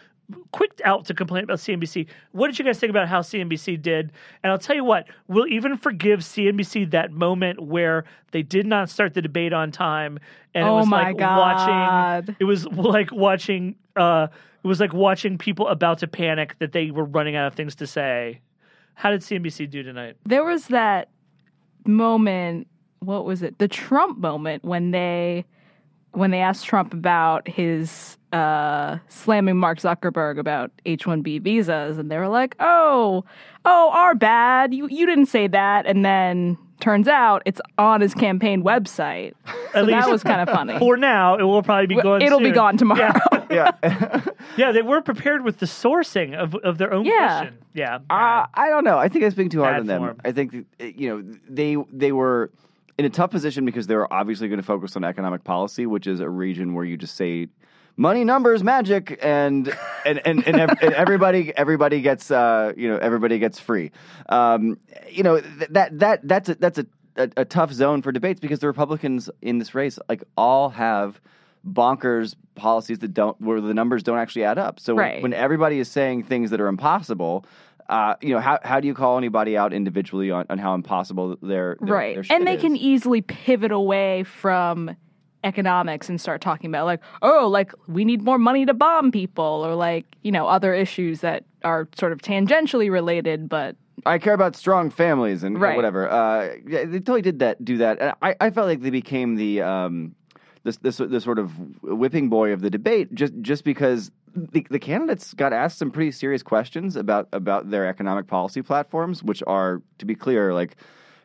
quick 0.52 0.80
out 0.84 1.04
to 1.06 1.14
complain 1.14 1.44
about 1.44 1.58
CNBC. 1.58 2.06
What 2.32 2.48
did 2.48 2.58
you 2.58 2.64
guys 2.64 2.78
think 2.78 2.90
about 2.90 3.08
how 3.08 3.20
CNBC 3.20 3.80
did? 3.80 4.12
And 4.42 4.52
I'll 4.52 4.58
tell 4.58 4.76
you 4.76 4.84
what, 4.84 5.06
we'll 5.28 5.46
even 5.48 5.76
forgive 5.76 6.20
CNBC 6.20 6.90
that 6.92 7.12
moment 7.12 7.60
where 7.62 8.04
they 8.32 8.42
did 8.42 8.66
not 8.66 8.90
start 8.90 9.14
the 9.14 9.22
debate 9.22 9.52
on 9.52 9.70
time, 9.72 10.18
and 10.54 10.66
it 10.66 10.70
Oh 10.70 10.76
was 10.76 10.86
my 10.86 11.08
like 11.10 11.18
God. 11.18 11.38
watching. 11.38 12.36
It 12.40 12.44
was 12.44 12.66
like 12.72 13.10
watching. 13.12 13.76
Uh, 13.96 14.28
it 14.62 14.66
was 14.66 14.78
like 14.80 14.92
watching 14.92 15.38
people 15.38 15.66
about 15.68 15.98
to 15.98 16.06
panic 16.06 16.56
that 16.60 16.72
they 16.72 16.90
were 16.92 17.04
running 17.04 17.34
out 17.36 17.48
of 17.48 17.54
things 17.54 17.74
to 17.76 17.86
say. 17.86 18.40
How 18.94 19.10
did 19.10 19.20
CNBC 19.20 19.68
do 19.70 19.82
tonight? 19.82 20.16
There 20.24 20.44
was 20.44 20.68
that 20.68 21.08
moment. 21.86 22.68
What 23.00 23.24
was 23.24 23.42
it? 23.42 23.58
The 23.58 23.68
Trump 23.68 24.18
moment 24.18 24.64
when 24.64 24.92
they 24.92 25.44
when 26.12 26.30
they 26.30 26.40
asked 26.40 26.66
Trump 26.66 26.92
about 26.92 27.48
his 27.48 28.16
uh, 28.32 28.98
slamming 29.08 29.56
Mark 29.56 29.78
Zuckerberg 29.78 30.38
about 30.38 30.70
H 30.86 31.06
one 31.06 31.22
B 31.22 31.38
visas, 31.38 31.98
and 31.98 32.10
they 32.10 32.18
were 32.18 32.28
like, 32.28 32.54
"Oh, 32.60 33.24
oh, 33.64 33.90
our 33.92 34.14
bad. 34.14 34.74
You 34.74 34.88
you 34.88 35.06
didn't 35.06 35.26
say 35.26 35.46
that." 35.48 35.86
And 35.86 36.04
then 36.04 36.56
turns 36.80 37.06
out 37.06 37.42
it's 37.46 37.60
on 37.78 38.00
his 38.00 38.12
campaign 38.12 38.62
website. 38.64 39.34
So 39.72 39.86
that 39.86 40.10
was 40.10 40.22
kind 40.24 40.40
of 40.40 40.48
funny. 40.54 40.78
For 40.80 40.96
now, 40.96 41.36
it 41.36 41.44
will 41.44 41.62
probably 41.62 41.86
be 41.86 41.96
gone. 41.96 42.22
it'll 42.22 42.40
be 42.40 42.50
gone 42.50 42.76
tomorrow. 42.76 43.12
Yeah. 43.50 43.70
yeah. 43.82 44.20
yeah, 44.56 44.72
they 44.72 44.82
were 44.82 45.00
prepared 45.00 45.44
with 45.44 45.58
the 45.58 45.66
sourcing 45.66 46.34
of, 46.34 46.54
of 46.56 46.78
their 46.78 46.92
own 46.92 47.04
Yeah. 47.04 47.38
question. 47.38 47.58
Yeah. 47.72 47.96
Uh, 48.10 48.46
I 48.52 48.68
don't 48.68 48.82
know. 48.84 48.98
I 48.98 49.08
think 49.08 49.22
that's 49.22 49.34
being 49.36 49.48
too 49.48 49.62
hard 49.62 49.76
on 49.76 49.86
them. 49.86 50.00
form. 50.00 50.20
I 50.24 50.32
think 50.32 50.66
you 50.80 51.08
know 51.08 51.36
they 51.48 51.76
they 51.92 52.10
were 52.12 52.50
in 52.98 53.04
a 53.04 53.10
tough 53.10 53.30
position 53.30 53.64
because 53.64 53.86
they 53.86 53.94
were 53.94 54.12
obviously 54.12 54.48
going 54.48 54.60
to 54.60 54.66
focus 54.66 54.96
on 54.96 55.04
economic 55.04 55.44
policy, 55.44 55.86
which 55.86 56.06
is 56.06 56.20
a 56.20 56.28
region 56.28 56.74
where 56.74 56.84
you 56.84 56.96
just 56.96 57.14
say 57.14 57.46
money, 57.96 58.24
numbers, 58.24 58.62
magic, 58.64 59.18
and 59.22 59.68
and 60.04 60.20
and, 60.26 60.46
and, 60.46 60.60
ev- 60.60 60.78
and 60.82 60.94
everybody 60.94 61.52
everybody 61.56 62.00
gets 62.00 62.30
uh, 62.30 62.72
you 62.76 62.88
know 62.88 62.96
everybody 62.98 63.38
gets 63.38 63.58
free. 63.60 63.90
Um, 64.28 64.78
you 65.10 65.22
know 65.22 65.40
th- 65.40 65.70
that 65.70 65.98
that 65.98 66.26
that's 66.26 66.48
a, 66.48 66.54
that's 66.56 66.78
a, 66.78 66.86
a, 67.16 67.28
a 67.38 67.44
tough 67.44 67.72
zone 67.72 68.02
for 68.02 68.12
debates 68.12 68.40
because 68.40 68.60
the 68.60 68.66
Republicans 68.66 69.30
in 69.40 69.58
this 69.58 69.74
race 69.74 69.98
like 70.08 70.22
all 70.36 70.70
have 70.70 71.20
bonkers 71.66 72.34
policies 72.54 72.98
that 73.00 73.14
don't 73.14 73.40
where 73.40 73.60
the 73.60 73.74
numbers 73.74 74.02
don't 74.02 74.18
actually 74.18 74.44
add 74.44 74.58
up. 74.58 74.80
So 74.80 74.94
when- 74.94 75.02
Right. 75.04 75.22
when 75.22 75.32
everybody 75.32 75.78
is 75.78 75.88
saying 75.90 76.24
things 76.24 76.50
that 76.50 76.60
are 76.60 76.66
impossible, 76.68 77.44
uh, 77.88 78.14
you 78.20 78.30
know, 78.34 78.40
how 78.40 78.58
how 78.64 78.80
do 78.80 78.88
you 78.88 78.94
call 78.94 79.16
anybody 79.18 79.56
out 79.56 79.72
individually 79.72 80.30
on, 80.30 80.44
on 80.50 80.58
how 80.58 80.74
impossible 80.74 81.36
their, 81.42 81.76
their 81.80 81.94
right. 81.94 82.14
their 82.16 82.36
and 82.36 82.46
they 82.46 82.54
is? 82.56 82.60
can 82.62 82.76
easily 82.76 83.20
pivot 83.20 83.70
away 83.72 84.22
from 84.24 84.96
economics 85.44 86.08
and 86.08 86.20
start 86.20 86.40
talking 86.40 86.70
about 86.70 86.86
like, 86.86 87.00
oh, 87.22 87.48
like 87.48 87.72
we 87.88 88.04
need 88.04 88.22
more 88.22 88.38
money 88.38 88.64
to 88.66 88.74
bomb 88.74 89.10
people 89.10 89.44
or 89.44 89.74
like, 89.74 90.06
you 90.22 90.32
know, 90.32 90.46
other 90.46 90.74
issues 90.74 91.20
that 91.20 91.44
are 91.64 91.88
sort 91.96 92.12
of 92.12 92.20
tangentially 92.20 92.90
related, 92.90 93.48
but 93.48 93.76
I 94.06 94.18
care 94.18 94.34
about 94.34 94.56
strong 94.56 94.90
families 94.90 95.42
and 95.42 95.60
Right. 95.60 95.76
whatever. 95.76 96.08
Uh, 96.10 96.54
yeah, 96.66 96.84
they 96.84 96.98
totally 96.98 97.22
did 97.22 97.38
that. 97.40 97.64
Do 97.64 97.76
that. 97.78 98.00
And 98.00 98.12
I, 98.22 98.34
I 98.40 98.50
felt 98.50 98.66
like 98.66 98.80
they 98.80 98.90
became 98.90 99.36
the 99.36 99.62
um, 99.62 100.14
this 100.64 100.76
this 100.78 100.96
this 100.98 101.24
sort 101.24 101.38
of 101.38 101.52
whipping 101.82 102.28
boy 102.28 102.52
of 102.52 102.62
the 102.62 102.70
debate 102.70 103.14
just 103.14 103.32
just 103.42 103.64
because 103.64 104.10
the, 104.34 104.66
the 104.70 104.78
candidates 104.78 105.34
got 105.34 105.52
asked 105.52 105.78
some 105.78 105.90
pretty 105.90 106.10
serious 106.10 106.42
questions 106.42 106.96
about 106.96 107.28
about 107.32 107.70
their 107.70 107.86
economic 107.86 108.26
policy 108.26 108.62
platforms, 108.62 109.22
which 109.22 109.42
are 109.46 109.82
to 109.98 110.06
be 110.06 110.14
clear 110.14 110.54
like 110.54 110.76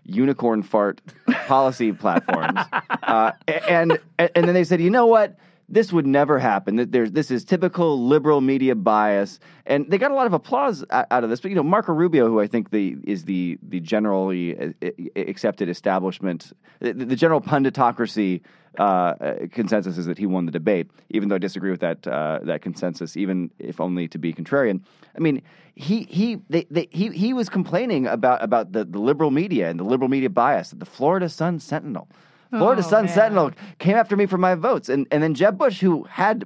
unicorn 0.07 0.63
fart 0.63 1.01
policy 1.45 1.91
platforms. 1.91 2.59
Uh, 3.03 3.31
and 3.67 3.99
and 4.17 4.29
then 4.33 4.53
they 4.53 4.63
said, 4.63 4.81
you 4.81 4.89
know 4.89 5.05
what? 5.05 5.37
This 5.69 5.91
would 5.91 6.07
never 6.07 6.39
happen. 6.39 6.77
That 6.77 6.91
There's 6.93 7.11
this 7.11 7.29
is 7.29 7.43
typical 7.43 8.07
liberal 8.07 8.39
media 8.39 8.73
bias, 8.73 9.39
and 9.65 9.85
they 9.89 9.97
got 9.97 10.11
a 10.11 10.15
lot 10.15 10.25
of 10.25 10.33
applause 10.33 10.85
out 10.89 11.23
of 11.23 11.29
this. 11.29 11.41
But 11.41 11.49
you 11.49 11.55
know, 11.55 11.63
Marco 11.63 11.91
Rubio, 11.91 12.27
who 12.27 12.39
I 12.39 12.47
think 12.47 12.69
the 12.69 12.95
is 13.03 13.25
the 13.25 13.57
the 13.61 13.81
generally 13.81 14.57
uh, 14.57 14.89
accepted 15.17 15.67
establishment, 15.67 16.53
the, 16.79 16.93
the 16.93 17.17
general 17.17 17.41
punditocracy 17.41 18.41
uh, 18.79 18.83
uh, 18.83 19.35
consensus 19.51 19.97
is 19.97 20.05
that 20.05 20.17
he 20.17 20.25
won 20.25 20.45
the 20.45 20.51
debate. 20.51 20.89
Even 21.09 21.27
though 21.27 21.35
I 21.35 21.39
disagree 21.39 21.71
with 21.71 21.81
that 21.81 22.07
uh, 22.07 22.39
that 22.43 22.61
consensus, 22.61 23.17
even 23.17 23.51
if 23.59 23.81
only 23.81 24.07
to 24.07 24.17
be 24.17 24.31
contrarian. 24.33 24.81
I 25.17 25.19
mean, 25.19 25.41
he 25.75 26.03
he 26.03 26.37
they, 26.49 26.65
they, 26.69 26.87
he 26.91 27.09
he 27.09 27.33
was 27.33 27.49
complaining 27.49 28.07
about 28.07 28.43
about 28.43 28.71
the, 28.71 28.85
the 28.85 28.99
liberal 28.99 29.31
media 29.31 29.69
and 29.69 29.79
the 29.79 29.83
liberal 29.83 30.09
media 30.09 30.29
bias. 30.29 30.71
The 30.71 30.85
Florida 30.85 31.27
Sun 31.27 31.59
Sentinel. 31.59 32.07
Florida 32.49 32.81
Oh, 32.85 32.89
Sun 32.89 33.05
man. 33.05 33.13
Sentinel 33.13 33.51
came 33.79 33.95
after 33.95 34.15
me 34.15 34.25
for 34.25 34.37
my 34.37 34.55
votes, 34.55 34.89
and 34.89 35.07
and 35.11 35.21
then 35.23 35.33
Jeb 35.33 35.57
Bush, 35.57 35.79
who 35.81 36.03
had 36.03 36.45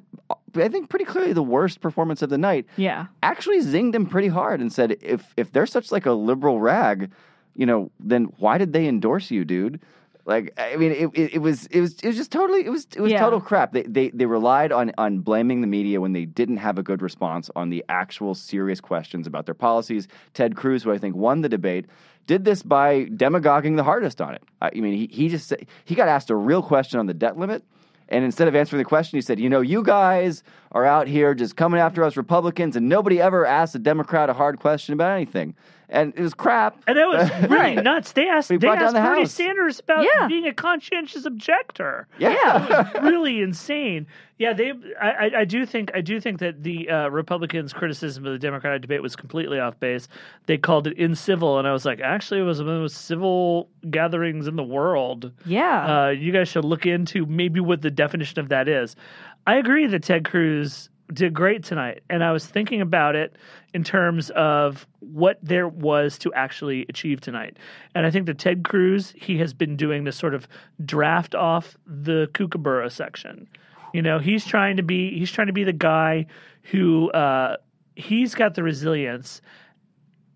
I 0.56 0.68
think 0.68 0.90
pretty 0.90 1.06
clearly 1.06 1.34
the 1.34 1.44
worst 1.44 1.80
performance 1.82 2.22
of 2.22 2.30
the 2.30 2.38
night, 2.38 2.66
yeah. 2.76 3.06
actually 3.24 3.60
zinged 3.62 3.96
him 3.96 4.06
pretty 4.06 4.28
hard 4.28 4.60
and 4.62 4.72
said, 4.72 4.98
if 5.02 5.34
if 5.38 5.52
they're 5.52 5.66
such 5.66 5.92
like 5.92 6.06
a 6.06 6.12
liberal 6.12 6.60
rag, 6.60 7.12
you 7.56 7.66
know, 7.66 7.90
then 8.00 8.26
why 8.38 8.58
did 8.58 8.74
they 8.74 8.88
endorse 8.88 9.32
you, 9.32 9.46
dude? 9.46 9.80
Like, 10.26 10.54
I 10.60 10.76
mean, 10.76 10.92
it, 10.92 11.10
it, 11.14 11.34
it 11.36 11.38
was 11.40 11.66
it 11.68 11.82
was 11.82 11.96
it 12.02 12.08
was 12.08 12.16
just 12.16 12.32
totally 12.32 12.64
it 12.66 12.70
was 12.70 12.86
it 12.96 13.02
was 13.02 13.12
Yeah. 13.12 13.20
total 13.22 13.42
crap. 13.42 13.72
They, 13.74 13.84
they 13.84 14.10
they 14.10 14.26
relied 14.28 14.72
on 14.72 14.92
on 14.98 15.20
blaming 15.20 15.62
the 15.62 15.68
media 15.68 16.00
when 16.00 16.14
they 16.14 16.26
didn't 16.26 16.58
have 16.58 16.78
a 16.78 16.84
good 16.84 17.02
response 17.02 17.50
on 17.56 17.70
the 17.72 17.84
actual 17.90 18.36
serious 18.36 18.80
questions 18.80 19.26
about 19.28 19.46
their 19.46 19.56
policies. 19.56 20.08
Ted 20.34 20.56
Cruz, 20.56 20.84
who 20.84 20.92
I 20.92 20.98
think 21.00 21.16
won 21.16 21.42
the 21.42 21.50
debate, 21.50 21.86
did 22.32 22.46
this 22.46 22.64
by 22.64 23.10
demagoguing 23.14 23.76
the 23.76 23.84
hardest 23.84 24.22
on 24.22 24.34
it. 24.34 24.42
I 24.62 24.72
mean, 24.74 24.94
he 24.94 25.10
he 25.12 25.28
just 25.28 25.54
he 25.84 25.96
got 25.96 26.08
asked 26.08 26.30
a 26.30 26.36
real 26.36 26.64
question 26.64 26.98
on 26.98 27.06
the 27.06 27.14
debt 27.14 27.38
limit. 27.38 27.62
And 28.08 28.24
instead 28.24 28.48
of 28.48 28.56
answering 28.56 28.80
the 28.80 28.86
question, 28.86 29.18
he 29.18 29.22
said, 29.22 29.38
You 29.38 29.50
know, 29.50 29.60
you 29.60 29.84
guys 29.84 30.44
are 30.72 30.86
out 30.86 31.08
here 31.08 31.34
just 31.34 31.58
coming 31.58 31.82
after 31.82 32.04
us 32.06 32.16
Republicans, 32.16 32.78
and 32.78 32.88
nobody 32.88 33.20
ever 33.20 33.46
asked 33.46 33.76
a 33.76 33.80
Democrat 33.80 34.30
a 34.30 34.34
hard 34.34 34.60
question 34.60 34.94
about 34.94 35.12
anything. 35.12 35.56
And 35.92 36.14
it 36.16 36.22
was 36.22 36.34
crap. 36.34 36.82
And 36.88 36.98
it 36.98 37.06
was 37.06 37.30
really 37.50 37.76
nuts. 37.76 38.14
They 38.14 38.28
asked, 38.30 38.50
We 38.50 38.56
they 38.58 38.68
brought 38.68 38.76
down 38.80 38.84
asked 38.86 38.94
the 38.96 39.02
Bernie 39.02 39.22
house. 39.22 39.34
Sanders 39.34 39.80
about 39.82 40.06
Yeah. 40.06 40.28
being 40.28 40.48
a 40.48 40.54
conscientious 40.54 41.26
objector. 41.26 42.08
Yeah. 42.18 42.98
really 43.02 43.42
insane. 43.42 44.08
Yeah, 44.38 44.54
they. 44.54 44.72
I, 45.00 45.10
I, 45.12 45.32
I 45.40 45.46
do 45.46 45.66
think. 45.68 45.92
I 45.94 46.02
do 46.02 46.20
think 46.20 46.40
that 46.40 46.64
the 46.64 46.90
uh, 46.90 47.10
Republicans' 47.10 47.74
criticism 47.74 48.26
of 48.26 48.32
the 48.32 48.40
Democratic 48.40 48.82
debate 48.82 49.02
was 49.04 49.16
completely 49.16 49.60
off 49.60 49.80
base. 49.80 50.08
They 50.48 50.58
called 50.58 50.88
it 50.88 50.98
incivil, 50.98 51.60
and 51.60 51.68
I 51.68 51.74
was 51.74 51.86
like, 51.86 52.00
actually, 52.00 52.40
it 52.40 52.44
was 52.44 52.58
one 52.60 52.70
of 52.70 52.74
the 52.76 52.82
most 52.82 53.06
civil 53.06 53.70
gatherings 53.92 54.48
in 54.48 54.56
the 54.56 54.64
world. 54.64 55.32
Yeah. 55.46 56.06
Uh, 56.06 56.10
you 56.10 56.32
guys 56.32 56.48
should 56.48 56.66
look 56.66 56.88
into 56.88 57.28
maybe 57.28 57.60
what 57.60 57.84
the 57.84 57.92
definition 57.92 58.40
of 58.40 58.50
that 58.50 58.68
is. 58.68 58.96
I 59.46 59.58
agree 59.58 59.86
that 59.86 60.02
Ted 60.04 60.26
Cruz 60.26 60.90
did 61.14 61.34
great 61.34 61.64
tonight, 61.64 62.04
and 62.10 62.24
I 62.24 62.32
was 62.32 62.46
thinking 62.46 62.82
about 62.82 63.16
it 63.16 63.36
in 63.74 63.84
terms 63.84 64.30
of 64.32 64.88
what 65.00 65.38
there 65.42 65.68
was 65.68 66.18
to 66.20 66.34
actually 66.34 66.86
achieve 66.90 67.22
tonight. 67.22 67.58
And 67.96 68.06
I 68.06 68.12
think 68.12 68.26
that 68.28 68.40
Ted 68.40 68.64
Cruz, 68.64 69.14
he 69.16 69.38
has 69.38 69.54
been 69.54 69.76
doing 69.76 70.04
this 70.04 70.16
sort 70.16 70.34
of 70.34 70.48
draft 70.84 71.36
off 71.36 71.78
the 71.86 72.30
Kookaburra 72.34 72.90
section. 72.90 73.48
You 73.94 74.02
know, 74.02 74.20
he's 74.20 74.46
trying 74.46 74.78
to 74.78 74.84
be 74.84 75.18
he's 75.18 75.32
trying 75.32 75.48
to 75.48 75.54
be 75.54 75.64
the 75.64 75.74
guy 75.74 76.28
who 76.64 77.12
uh, 77.12 77.58
he's 77.96 78.36
got 78.36 78.56
the 78.56 78.64
resilience 78.64 79.42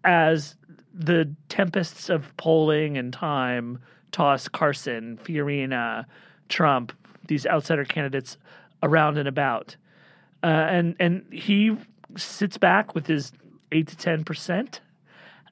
as 0.04 0.56
the 0.94 1.34
tempests 1.50 2.10
of 2.10 2.36
polling 2.38 2.98
and 2.98 3.12
time 3.12 3.80
toss 4.12 4.48
Carson, 4.48 5.20
Fiorina, 5.24 6.06
Trump, 6.48 6.94
these 7.28 7.46
outsider 7.46 7.86
candidates 7.86 8.38
around 8.84 9.18
and 9.18 9.28
about. 9.28 9.76
Uh, 10.46 10.68
and 10.78 10.96
and 11.00 11.26
he 11.34 11.76
sits 12.18 12.58
back 12.60 12.94
with 12.94 13.08
his 13.08 13.32
eight 13.72 13.88
to 13.88 13.98
ten 13.98 14.24
percent, 14.24 14.80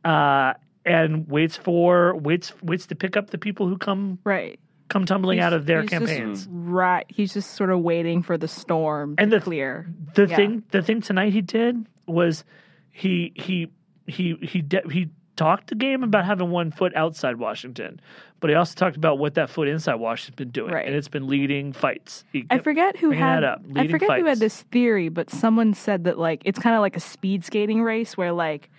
uh, 0.06 0.54
and 0.86 1.28
waits 1.28 1.58
for 1.58 2.16
waits 2.16 2.54
waits 2.62 2.86
to 2.88 2.96
pick 2.96 3.18
up 3.18 3.32
the 3.32 3.38
people 3.40 3.68
who 3.68 3.78
come 3.78 4.20
right. 4.24 4.60
come 4.90 5.06
tumbling 5.06 5.40
out 5.40 5.54
of 5.54 5.66
their 5.66 5.82
He's 5.82 5.90
campaigns. 5.90 6.48
right. 6.52 7.06
He's 7.10 7.34
just 7.34 7.52
sort 7.56 7.72
of 7.72 7.80
waiting 7.80 8.22
for 8.22 8.38
the 8.38 8.48
storm 8.48 9.16
And 9.18 9.32
to 9.32 9.38
the- 9.40 9.44
clear. 9.44 9.88
The 10.14 10.28
Yeah. 10.28 10.36
thing 10.36 10.64
the 10.70 10.84
thing 10.84 11.02
tonight 11.02 11.34
he 11.34 11.42
did 11.42 11.88
was 12.06 12.44
he 12.92 13.32
he 13.36 13.72
he 14.06 14.36
he 14.44 14.62
de- 14.62 14.88
he 14.92 15.10
talked 15.36 15.68
the 15.68 15.76
game 15.76 16.04
about 16.04 16.26
having 16.26 16.50
one 16.52 16.72
foot 16.72 16.96
outside 16.96 17.38
Washington, 17.38 18.00
but 18.40 18.50
he 18.50 18.56
also 18.56 18.76
talked 18.76 18.96
about 18.96 19.18
what 19.20 19.34
that 19.36 19.50
foot 19.50 19.68
inside 19.68 19.96
Washington's 19.96 20.36
been 20.36 20.50
doing, 20.52 20.74
Right. 20.74 20.86
and 20.86 20.96
it's 20.96 21.08
been 21.08 21.28
leading 21.28 21.74
fights. 21.74 22.24
I 22.50 22.60
forget 22.60 22.98
who 22.98 23.12
had. 23.12 23.44
up, 23.44 23.62
I 23.76 23.88
forget 23.88 24.20
who 24.20 24.26
had 24.26 24.40
this 24.40 24.62
theory, 24.64 25.10
but 25.10 25.30
someone 25.30 25.74
said 25.74 26.04
that 26.04 26.20
like 26.20 26.42
it's 26.46 26.60
kind 26.60 26.76
of 26.76 26.82
like 26.82 26.96
a 26.96 27.00
speed 27.00 27.44
skating 27.46 27.82
race 27.82 28.16
where 28.18 28.32
like 28.32 28.70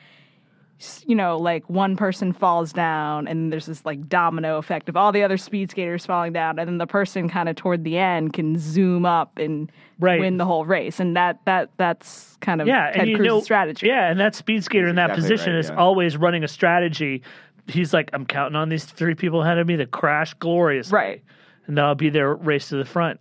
you 1.06 1.14
know 1.14 1.36
like 1.36 1.68
one 1.68 1.96
person 1.96 2.32
falls 2.32 2.72
down 2.72 3.26
and 3.26 3.52
there's 3.52 3.66
this 3.66 3.84
like 3.84 4.08
domino 4.08 4.58
effect 4.58 4.88
of 4.88 4.96
all 4.96 5.12
the 5.12 5.22
other 5.22 5.36
speed 5.36 5.70
skaters 5.70 6.04
falling 6.06 6.32
down, 6.32 6.58
and 6.58 6.68
then 6.68 6.78
the 6.78 6.86
person 6.86 7.28
kind 7.28 7.48
of 7.48 7.56
toward 7.56 7.84
the 7.84 7.98
end 7.98 8.32
can 8.32 8.58
zoom 8.58 9.04
up 9.06 9.38
and 9.38 9.70
Right. 10.00 10.18
win 10.18 10.38
the 10.38 10.44
whole 10.44 10.64
race, 10.64 10.98
and 10.98 11.16
that 11.16 11.38
that 11.44 11.70
that's 11.76 12.36
kind 12.40 12.60
of 12.60 12.66
yeah, 12.66 12.90
Ted 12.90 13.02
and 13.02 13.10
you 13.10 13.16
Cruz's 13.16 13.26
know, 13.28 13.40
strategy. 13.40 13.86
Yeah, 13.86 14.10
and 14.10 14.18
that 14.18 14.34
speed 14.34 14.64
skater 14.64 14.88
in 14.88 14.96
that 14.96 15.10
exactly 15.10 15.22
position 15.22 15.52
right, 15.52 15.60
is 15.60 15.68
yeah. 15.70 15.76
always 15.76 16.16
running 16.16 16.42
a 16.42 16.48
strategy. 16.48 17.22
He's 17.68 17.94
like, 17.94 18.10
I'm 18.12 18.26
counting 18.26 18.56
on 18.56 18.68
these 18.68 18.84
three 18.84 19.14
people 19.14 19.40
ahead 19.42 19.56
of 19.58 19.66
me 19.68 19.76
to 19.76 19.86
crash 19.86 20.34
gloriously, 20.34 20.94
Right. 20.96 21.22
And 21.66 21.78
that'll 21.78 21.94
be 21.94 22.10
their 22.10 22.34
race 22.34 22.68
to 22.70 22.76
the 22.76 22.84
front. 22.84 23.20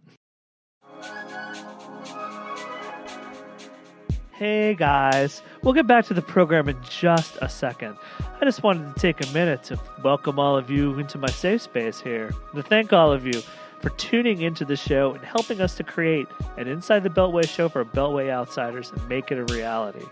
Hey 4.35 4.73
guys, 4.73 5.43
we'll 5.61 5.75
get 5.75 5.85
back 5.85 6.05
to 6.05 6.15
the 6.15 6.21
program 6.23 6.67
in 6.67 6.75
just 6.81 7.37
a 7.43 7.47
second. 7.47 7.95
I 8.41 8.45
just 8.45 8.63
wanted 8.63 8.91
to 8.91 8.99
take 8.99 9.23
a 9.23 9.31
minute 9.31 9.61
to 9.65 9.79
welcome 10.03 10.39
all 10.39 10.57
of 10.57 10.71
you 10.71 10.97
into 10.97 11.19
my 11.19 11.29
safe 11.29 11.61
space 11.61 12.01
here, 12.01 12.33
to 12.55 12.63
thank 12.63 12.91
all 12.91 13.11
of 13.11 13.27
you 13.27 13.43
for 13.79 13.91
tuning 13.91 14.41
into 14.41 14.65
the 14.65 14.75
show 14.75 15.13
and 15.13 15.23
helping 15.23 15.61
us 15.61 15.75
to 15.75 15.83
create 15.83 16.25
an 16.57 16.67
Inside 16.67 17.03
the 17.03 17.11
Beltway 17.11 17.47
show 17.47 17.69
for 17.69 17.85
Beltway 17.85 18.31
outsiders 18.31 18.91
and 18.91 19.07
make 19.07 19.31
it 19.31 19.37
a 19.37 19.53
reality. 19.53 20.03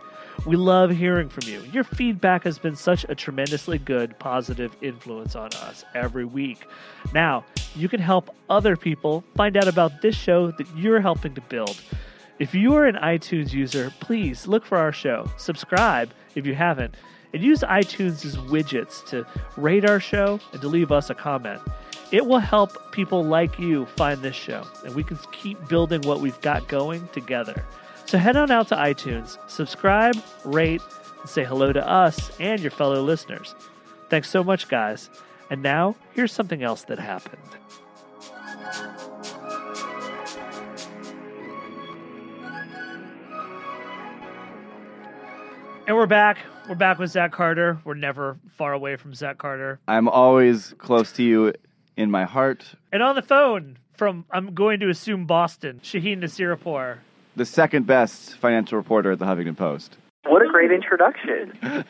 We 0.45 0.55
love 0.55 0.91
hearing 0.91 1.27
from 1.27 1.49
you. 1.49 1.62
Your 1.73 1.84
feedback 1.84 2.43
has 2.43 2.60
been 2.60 2.75
such 2.75 3.07
a 3.10 3.15
tremendously 3.15 3.79
good, 3.79 4.19
positive 4.19 4.75
influence 4.84 5.36
on 5.36 5.49
us 5.53 5.84
every 5.95 6.25
week. 6.25 6.67
Now, 7.12 7.43
you 7.75 7.89
can 7.89 7.99
help 7.99 8.29
other 8.51 8.77
people 8.77 9.23
find 9.36 9.57
out 9.57 9.67
about 9.67 10.03
this 10.03 10.15
show 10.15 10.51
that 10.51 10.67
you're 10.77 11.01
helping 11.01 11.34
to 11.34 11.41
build. 11.41 11.81
If 12.41 12.56
you 12.56 12.73
are 12.73 12.88
an 12.88 12.95
iTunes 12.95 13.54
user, 13.54 13.93
please 13.99 14.47
look 14.47 14.65
for 14.65 14.80
our 14.80 14.91
show, 14.91 15.30
subscribe 15.38 16.10
if 16.34 16.43
you 16.47 16.56
haven't, 16.56 16.95
and 17.34 17.43
use 17.43 17.60
iTunes' 17.60 18.36
widgets 18.47 19.06
to 19.10 19.27
rate 19.58 19.88
our 19.88 19.99
show 19.99 20.39
and 20.51 20.60
to 20.60 20.67
leave 20.67 20.91
us 20.91 21.12
a 21.12 21.13
comment. 21.13 21.62
It 22.12 22.25
will 22.25 22.39
help 22.39 22.91
people 22.93 23.23
like 23.23 23.60
you 23.60 23.86
find 23.86 24.23
this 24.23 24.36
show, 24.36 24.65
and 24.84 24.95
we 24.95 25.04
can 25.04 25.19
keep 25.32 25.67
building 25.67 26.01
what 26.01 26.19
we've 26.19 26.41
got 26.41 26.67
going 26.67 27.08
together. 27.10 27.63
So 28.08 28.17
head 28.17 28.36
on 28.36 28.49
out 28.49 28.69
to 28.69 28.75
iTunes, 28.75 29.38
subscribe, 29.47 30.15
rate, 30.43 30.82
and 31.19 31.30
say 31.30 31.43
hello 31.43 31.71
to 31.71 31.88
us 31.88 32.32
and 32.39 32.60
your 32.60 32.71
fellow 32.71 33.04
listeners. 33.04 33.54
Thanks 34.10 34.32
so 34.32 34.43
much, 34.43 34.67
guys. 34.67 35.12
And 35.51 35.62
now, 35.62 35.95
here's 36.13 36.32
something 36.32 36.63
else 36.63 36.86
that 36.86 36.97
happened. 36.97 37.38
And 45.88 45.98
we're 45.98 46.06
back. 46.06 46.38
We're 46.70 46.76
back 46.76 47.00
with 47.00 47.12
Zach 47.12 47.32
Carter. 47.32 47.80
We're 47.84 47.96
never 47.96 48.38
far 48.56 48.74
away 48.74 48.96
from 48.96 49.13
Zach 49.13 49.38
Carter. 49.38 49.80
I'm 49.88 50.08
always 50.08 50.74
close 50.78 51.12
to 51.13 51.24
you 51.24 51.54
in 51.98 52.12
my 52.12 52.24
heart. 52.24 52.65
And 52.91 53.02
on 53.04 53.15
the 53.15 53.22
phone 53.22 53.78
from, 53.98 54.26
I'm 54.32 54.54
going 54.54 54.80
to 54.82 54.89
assume 54.89 55.26
Boston, 55.26 55.82
Shahien 55.84 56.20
Nasiripour. 56.20 56.98
The 57.36 57.46
second 57.46 57.88
best 57.88 58.38
financial 58.38 58.78
reporter 58.78 59.12
at 59.12 59.20
the 59.20 59.26
Huffington 59.26 59.58
Post. 59.58 59.98
What 60.26 60.41
a 60.44 60.48
great 60.48 60.72
introduction. 60.72 61.54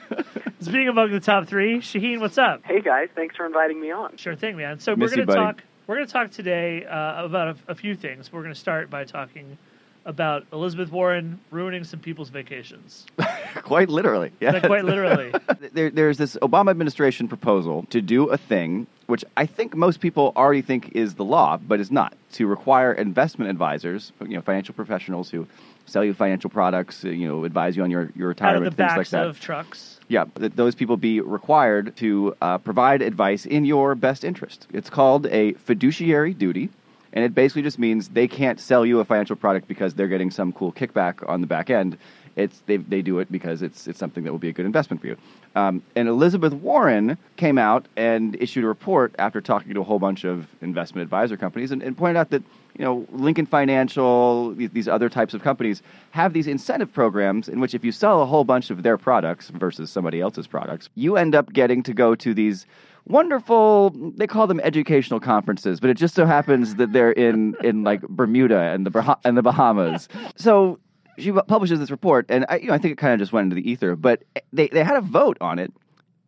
It's 0.59 0.67
Being 0.69 0.89
among 0.89 1.09
the 1.09 1.19
top 1.19 1.47
three, 1.47 1.79
Shahien, 1.79 2.19
what's 2.19 2.37
up? 2.37 2.61
Hey 2.63 2.81
guys, 2.81 3.09
thanks 3.15 3.35
for 3.35 3.47
inviting 3.47 3.81
me 3.81 3.89
on. 3.89 4.15
Sure 4.17 4.35
thing, 4.35 4.57
man. 4.57 4.79
So 4.79 4.95
Miss 4.95 5.09
we're 5.09 5.21
you, 5.21 5.25
going 5.25 5.27
to 5.27 5.33
buddy. 5.33 5.57
talk. 5.57 5.63
We're 5.87 5.95
going 5.95 6.05
to 6.05 6.13
talk 6.13 6.29
today 6.29 6.85
uh, 6.85 7.25
about 7.25 7.47
a, 7.67 7.71
a 7.71 7.75
few 7.75 7.95
things. 7.95 8.31
We're 8.31 8.43
going 8.43 8.53
to 8.53 8.59
start 8.59 8.91
by 8.91 9.05
talking 9.05 9.57
about 10.05 10.45
Elizabeth 10.51 10.91
Warren 10.91 11.39
ruining 11.51 11.83
some 11.83 11.99
people's 11.99 12.29
vacations. 12.29 13.05
Quite 13.55 13.89
literally. 13.89 14.31
Yeah. 14.39 14.51
Like, 14.51 14.63
quite 14.63 14.85
literally. 14.85 15.31
there, 15.73 15.89
there's 15.89 16.17
this 16.17 16.35
Obama 16.41 16.71
administration 16.71 17.27
proposal 17.27 17.85
to 17.89 18.01
do 18.01 18.27
a 18.27 18.37
thing 18.37 18.87
which 19.07 19.25
I 19.35 19.45
think 19.45 19.75
most 19.75 19.99
people 19.99 20.31
already 20.37 20.61
think 20.61 20.91
is 20.95 21.15
the 21.15 21.25
law, 21.25 21.57
but 21.57 21.79
is 21.79 21.91
not. 21.91 22.13
To 22.33 22.47
require 22.47 22.93
investment 22.93 23.51
advisors, 23.51 24.13
you 24.21 24.35
know, 24.35 24.41
financial 24.41 24.73
professionals 24.73 25.29
who 25.29 25.47
sell 25.85 26.05
you 26.05 26.13
financial 26.13 26.49
products, 26.49 27.03
uh, 27.03 27.09
you 27.09 27.27
know, 27.27 27.43
advise 27.43 27.75
you 27.75 27.83
on 27.83 27.91
your, 27.91 28.09
your 28.15 28.29
Out 28.31 28.55
of 28.55 28.61
retirement, 28.61 28.77
the 28.77 28.83
things 28.87 28.97
like 28.97 29.09
that. 29.09 29.27
of 29.27 29.39
trucks. 29.39 29.99
Yeah, 30.07 30.25
that 30.35 30.55
those 30.55 30.75
people 30.75 30.97
be 30.97 31.19
required 31.19 31.95
to 31.97 32.35
uh, 32.41 32.57
provide 32.59 33.01
advice 33.01 33.45
in 33.45 33.65
your 33.65 33.95
best 33.95 34.23
interest. 34.23 34.67
It's 34.73 34.89
called 34.89 35.27
a 35.27 35.53
fiduciary 35.53 36.33
duty, 36.33 36.69
and 37.13 37.25
it 37.25 37.33
basically 37.35 37.61
just 37.61 37.79
means 37.79 38.09
they 38.09 38.27
can't 38.27 38.59
sell 38.59 38.85
you 38.85 38.99
a 38.99 39.05
financial 39.05 39.35
product 39.35 39.67
because 39.67 39.93
they're 39.93 40.07
getting 40.07 40.31
some 40.31 40.51
cool 40.53 40.71
kickback 40.71 41.27
on 41.27 41.41
the 41.41 41.47
back 41.47 41.69
end. 41.69 41.97
It's 42.35 42.61
they, 42.65 42.77
they 42.77 43.01
do 43.01 43.19
it 43.19 43.31
because 43.31 43.61
it's 43.61 43.87
it's 43.87 43.99
something 43.99 44.23
that 44.23 44.31
will 44.31 44.39
be 44.39 44.49
a 44.49 44.53
good 44.53 44.65
investment 44.65 45.01
for 45.01 45.07
you. 45.07 45.17
Um, 45.55 45.83
and 45.95 46.07
Elizabeth 46.07 46.53
Warren 46.53 47.17
came 47.35 47.57
out 47.57 47.87
and 47.97 48.35
issued 48.41 48.63
a 48.63 48.67
report 48.67 49.13
after 49.19 49.41
talking 49.41 49.73
to 49.73 49.81
a 49.81 49.83
whole 49.83 49.99
bunch 49.99 50.23
of 50.23 50.47
investment 50.61 51.03
advisor 51.03 51.35
companies 51.35 51.71
and, 51.71 51.83
and 51.83 51.97
pointed 51.97 52.17
out 52.17 52.29
that 52.29 52.43
you 52.77 52.83
know 52.83 53.05
Lincoln 53.11 53.45
Financial, 53.45 54.53
these, 54.53 54.87
other 54.87 55.09
types 55.09 55.33
of 55.33 55.41
companies 55.41 55.81
have 56.11 56.33
these 56.33 56.47
incentive 56.47 56.91
programs 56.91 57.47
in 57.47 57.59
which 57.59 57.73
if 57.73 57.83
you 57.83 57.91
sell 57.91 58.21
a 58.21 58.25
whole 58.25 58.43
bunch 58.43 58.69
of 58.69 58.83
their 58.83 58.97
products 58.97 59.49
versus 59.49 59.91
somebody 59.91 60.21
else's 60.21 60.47
products, 60.47 60.89
you 60.95 61.17
end 61.17 61.35
up 61.35 61.51
getting 61.53 61.83
to 61.83 61.93
go 61.93 62.15
to 62.15 62.33
these 62.33 62.65
wonderful 63.07 63.89
they 64.15 64.27
call 64.27 64.45
them 64.45 64.59
educational 64.59 65.19
conferences 65.19 65.79
but 65.79 65.89
it 65.89 65.95
just 65.95 66.13
so 66.13 66.23
happens 66.23 66.75
that 66.75 66.93
they're 66.93 67.11
in 67.13 67.55
in 67.63 67.83
like 67.83 68.01
Bermuda 68.03 68.59
and 68.59 68.85
the 68.85 69.17
and 69.25 69.37
the 69.37 69.41
Bahamas. 69.41 70.07
So 70.35 70.79
she 71.17 71.31
publishes 71.31 71.79
this 71.79 71.91
report 71.91 72.25
and 72.29 72.45
I, 72.47 72.57
you 72.57 72.67
know, 72.67 72.73
I 72.73 72.77
think 72.77 72.93
it 72.93 72.97
kind 72.97 73.13
of 73.13 73.19
just 73.19 73.33
went 73.33 73.45
into 73.45 73.55
the 73.55 73.69
ether 73.69 73.95
but 73.95 74.23
they, 74.53 74.67
they 74.67 74.83
had 74.83 74.97
a 74.97 75.01
vote 75.01 75.37
on 75.41 75.59
it 75.59 75.73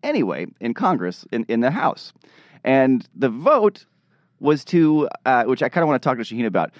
anyway 0.03 0.45
in 0.59 0.73
Congress 0.73 1.25
in, 1.31 1.45
in 1.47 1.61
the 1.61 1.71
House. 1.71 2.13
And 2.63 3.07
the 3.15 3.29
vote 3.29 3.85
was 4.43 4.63
to 4.65 5.09
uh, 5.25 5.45
which 5.45 5.63
I 5.63 5.69
kind 5.69 5.83
of 5.83 5.87
want 5.87 6.01
to 6.01 6.07
talk 6.07 6.17
to 6.17 6.23
Shahien 6.23 6.45
about 6.45 6.71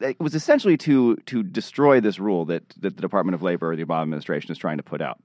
it 0.00 0.20
was 0.20 0.34
essentially 0.34 0.76
to 0.78 1.16
to 1.16 1.42
destroy 1.42 2.00
this 2.00 2.18
rule 2.18 2.44
that, 2.46 2.68
that 2.80 2.96
the 2.96 3.02
Department 3.02 3.34
of 3.34 3.42
Labor 3.42 3.72
or 3.72 3.76
the 3.76 3.84
Obama 3.84 4.02
administration 4.02 4.52
is 4.52 4.58
trying 4.58 4.76
to 4.76 4.82
put 4.82 5.00
out. 5.00 5.18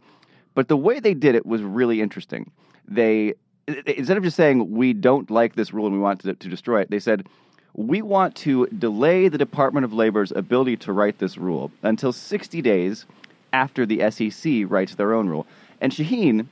But 0.54 0.70
the 0.70 0.78
way 0.78 1.00
they 1.00 1.14
did 1.14 1.36
it 1.36 1.46
was 1.46 1.62
really 1.62 2.02
interesting. 2.02 2.52
They 2.88 3.36
instead 3.68 4.18
of 4.18 4.24
just 4.24 4.38
saying 4.38 4.72
we 4.72 4.94
don't 4.94 5.30
like 5.30 5.56
this 5.56 5.74
rule 5.74 5.86
and 5.86 5.96
we 5.96 6.02
want 6.02 6.22
to, 6.22 6.34
to 6.34 6.50
destroy 6.50 6.82
it, 6.82 6.90
they 6.90 7.00
said 7.00 7.28
we 7.74 8.02
want 8.02 8.36
to 8.36 8.68
delay 8.68 9.28
the 9.28 9.38
Department 9.38 9.84
of 9.84 9.92
Labor's 9.92 10.32
ability 10.32 10.78
to 10.78 10.94
write 10.94 11.20
this 11.20 11.38
rule 11.38 11.72
until 11.84 12.14
60 12.14 12.62
days 12.62 13.06
after 13.52 13.86
the 13.86 14.10
SEC 14.12 14.64
writes 14.68 14.96
their 14.96 15.14
own 15.14 15.28
rule. 15.28 15.46
And 15.82 15.92
Shahien, 15.92 16.48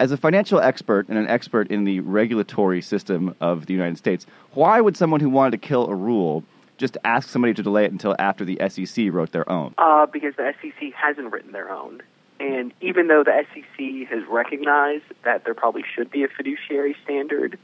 as 0.00 0.12
a 0.12 0.16
financial 0.16 0.60
expert 0.60 1.08
and 1.08 1.18
an 1.18 1.26
expert 1.26 1.70
in 1.70 1.84
the 1.84 2.00
regulatory 2.00 2.82
system 2.82 3.34
of 3.40 3.66
the 3.66 3.72
United 3.72 3.96
States, 3.98 4.26
why 4.52 4.80
would 4.80 4.96
someone 4.96 5.20
who 5.20 5.30
wanted 5.30 5.52
to 5.52 5.58
kill 5.58 5.86
a 5.88 5.94
rule 5.94 6.44
just 6.76 6.98
ask 7.04 7.28
somebody 7.28 7.54
to 7.54 7.62
delay 7.62 7.84
it 7.84 7.92
until 7.92 8.16
after 8.18 8.44
the 8.44 8.58
SEC 8.68 9.12
wrote 9.12 9.32
their 9.32 9.48
own? 9.50 9.74
Uh, 9.78 10.06
because 10.06 10.34
the 10.36 10.52
SEC 10.60 10.92
hasn't 10.92 11.32
written 11.32 11.52
their 11.52 11.70
own. 11.70 12.02
And 12.40 12.72
even 12.80 13.06
though 13.06 13.22
the 13.22 13.44
SEC 13.54 14.08
has 14.10 14.22
recognized 14.28 15.04
that 15.24 15.44
there 15.44 15.54
probably 15.54 15.84
should 15.94 16.10
be 16.10 16.24
a 16.24 16.28
fiduciary 16.28 16.96
standard, 17.04 17.58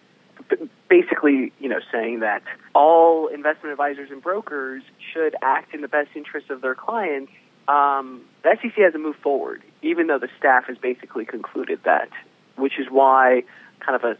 basically, 0.89 1.53
you 1.59 1.69
know, 1.69 1.81
saying 1.93 2.21
that 2.21 2.43
all 2.75 3.27
investment 3.27 3.73
advisors 3.73 4.11
and 4.11 4.23
brokers 4.23 4.83
should 5.13 5.35
act 5.43 5.75
in 5.75 5.81
the 5.81 5.89
best 5.89 6.11
interest 6.15 6.51
of 6.51 6.61
their 6.61 6.77
clients, 6.77 7.33
um, 7.67 8.23
the 8.43 8.57
SEC 8.63 8.73
hasn't 8.75 9.03
moved 9.03 9.19
forward, 9.19 9.63
even 9.83 10.07
though 10.07 10.19
the 10.19 10.29
staff 10.39 10.65
has 10.67 10.79
basically 10.79 11.25
concluded 11.25 11.81
that, 11.85 12.09
which 12.57 12.79
is 12.79 12.87
why 12.91 13.43
kind 13.81 13.97
of 13.97 14.05
a 14.05 14.17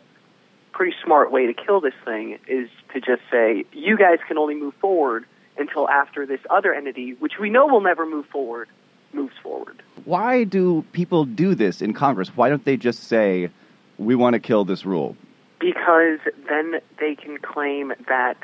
pretty 0.73 0.97
smart 1.05 1.31
way 1.31 1.47
to 1.47 1.55
kill 1.55 1.81
this 1.81 1.95
thing 2.05 2.39
is 2.47 2.69
to 2.93 3.01
just 3.01 3.23
say, 3.31 3.65
you 3.73 3.97
guys 3.97 4.19
can 4.27 4.39
only 4.39 4.55
move 4.55 4.75
forward 4.81 5.25
until 5.59 5.89
after 5.89 6.25
this 6.25 6.41
other 6.49 6.73
entity, 6.73 7.15
which 7.15 7.39
we 7.39 7.51
know 7.51 7.67
will 7.67 7.83
never 7.83 8.07
move 8.07 8.27
forward, 8.27 8.69
moves 9.13 9.35
forward. 9.43 9.83
Why 10.05 10.45
do 10.45 10.85
people 10.93 11.25
do 11.25 11.55
this 11.55 11.83
in 11.83 11.93
Congress? 11.93 12.35
Why 12.35 12.49
don't 12.49 12.65
they 12.65 12.77
just 12.77 13.05
say, 13.05 13.51
we 13.99 14.15
want 14.15 14.35
to 14.35 14.41
kill 14.41 14.65
this 14.65 14.87
rule? 14.87 15.17
Because 15.59 16.21
then 16.49 16.81
they 16.99 17.15
can 17.15 17.37
claim 17.39 17.93
that 18.09 18.39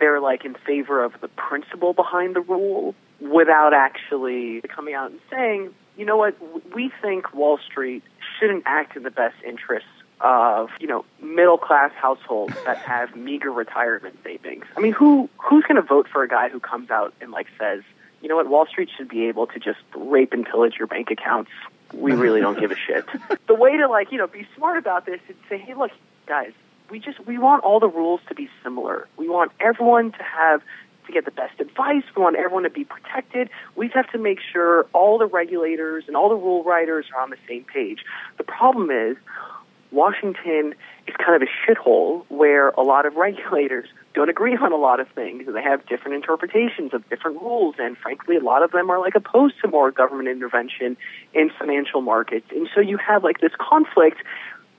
they're 0.00 0.20
like 0.20 0.44
in 0.44 0.54
favor 0.66 1.04
of 1.04 1.12
the 1.20 1.28
principle 1.28 1.92
behind 1.92 2.34
the 2.34 2.40
rule 2.40 2.96
without 3.20 3.72
actually 3.72 4.62
coming 4.62 4.94
out 4.94 5.12
and 5.12 5.20
saying, 5.30 5.72
you 5.96 6.04
know 6.04 6.16
what, 6.16 6.36
we 6.74 6.90
think 7.02 7.32
Wall 7.34 7.58
Street 7.58 8.02
shouldn't 8.38 8.64
act 8.66 8.96
in 8.96 9.02
the 9.02 9.10
best 9.10 9.36
interests 9.44 9.88
of 10.20 10.70
you 10.78 10.86
know 10.86 11.04
middle 11.20 11.58
class 11.58 11.90
households 11.94 12.54
that 12.64 12.78
have 12.86 13.16
meager 13.16 13.50
retirement 13.50 14.16
savings. 14.24 14.64
I 14.76 14.80
mean, 14.80 14.92
who 14.92 15.28
who's 15.38 15.64
going 15.64 15.76
to 15.76 15.82
vote 15.82 16.08
for 16.08 16.22
a 16.22 16.28
guy 16.28 16.48
who 16.48 16.60
comes 16.60 16.90
out 16.90 17.12
and 17.20 17.30
like 17.32 17.48
says, 17.58 17.82
you 18.22 18.28
know 18.28 18.36
what, 18.36 18.48
Wall 18.48 18.66
Street 18.66 18.88
should 18.96 19.08
be 19.08 19.26
able 19.26 19.46
to 19.48 19.58
just 19.58 19.80
rape 19.94 20.32
and 20.32 20.46
pillage 20.46 20.76
your 20.78 20.86
bank 20.86 21.10
accounts. 21.10 21.50
We 21.92 22.12
really 22.12 22.40
don't 22.40 22.58
give 22.58 22.70
a 22.70 22.76
shit. 22.76 23.04
The 23.48 23.54
way 23.54 23.76
to 23.76 23.86
like 23.86 24.12
you 24.12 24.18
know 24.18 24.26
be 24.26 24.46
smart 24.56 24.78
about 24.78 25.04
this 25.04 25.20
is 25.28 25.36
say, 25.48 25.58
hey, 25.58 25.74
look, 25.74 25.90
guys, 26.26 26.52
we 26.88 27.00
just 27.00 27.20
we 27.26 27.36
want 27.36 27.64
all 27.64 27.80
the 27.80 27.88
rules 27.88 28.20
to 28.28 28.34
be 28.34 28.48
similar. 28.62 29.08
We 29.18 29.28
want 29.28 29.52
everyone 29.60 30.12
to 30.12 30.22
have 30.22 30.62
to 31.06 31.12
get 31.12 31.24
the 31.24 31.30
best 31.30 31.60
advice. 31.60 32.02
We 32.16 32.22
want 32.22 32.36
everyone 32.36 32.62
to 32.64 32.70
be 32.70 32.84
protected. 32.84 33.50
We 33.76 33.90
have 33.94 34.10
to 34.12 34.18
make 34.18 34.38
sure 34.52 34.86
all 34.92 35.18
the 35.18 35.26
regulators 35.26 36.04
and 36.06 36.16
all 36.16 36.28
the 36.28 36.36
rule 36.36 36.64
writers 36.64 37.06
are 37.14 37.22
on 37.22 37.30
the 37.30 37.36
same 37.48 37.64
page. 37.64 38.04
The 38.38 38.44
problem 38.44 38.90
is 38.90 39.16
Washington 39.90 40.74
is 41.06 41.14
kind 41.16 41.40
of 41.40 41.46
a 41.46 41.70
shithole 41.70 42.24
where 42.28 42.70
a 42.70 42.82
lot 42.82 43.06
of 43.06 43.14
regulators 43.16 43.88
don't 44.14 44.28
agree 44.28 44.56
on 44.56 44.72
a 44.72 44.76
lot 44.76 45.00
of 45.00 45.08
things 45.14 45.44
they 45.52 45.62
have 45.62 45.86
different 45.86 46.14
interpretations 46.14 46.92
of 46.92 47.08
different 47.08 47.40
rules 47.40 47.74
and 47.78 47.96
frankly 47.96 48.36
a 48.36 48.40
lot 48.40 48.62
of 48.62 48.70
them 48.70 48.90
are 48.90 49.00
like 49.00 49.14
opposed 49.14 49.54
to 49.62 49.68
more 49.68 49.90
government 49.90 50.28
intervention 50.28 50.96
in 51.32 51.50
financial 51.58 52.02
markets 52.02 52.46
and 52.50 52.68
so 52.74 52.80
you 52.80 52.98
have 52.98 53.24
like 53.24 53.40
this 53.40 53.52
conflict 53.58 54.18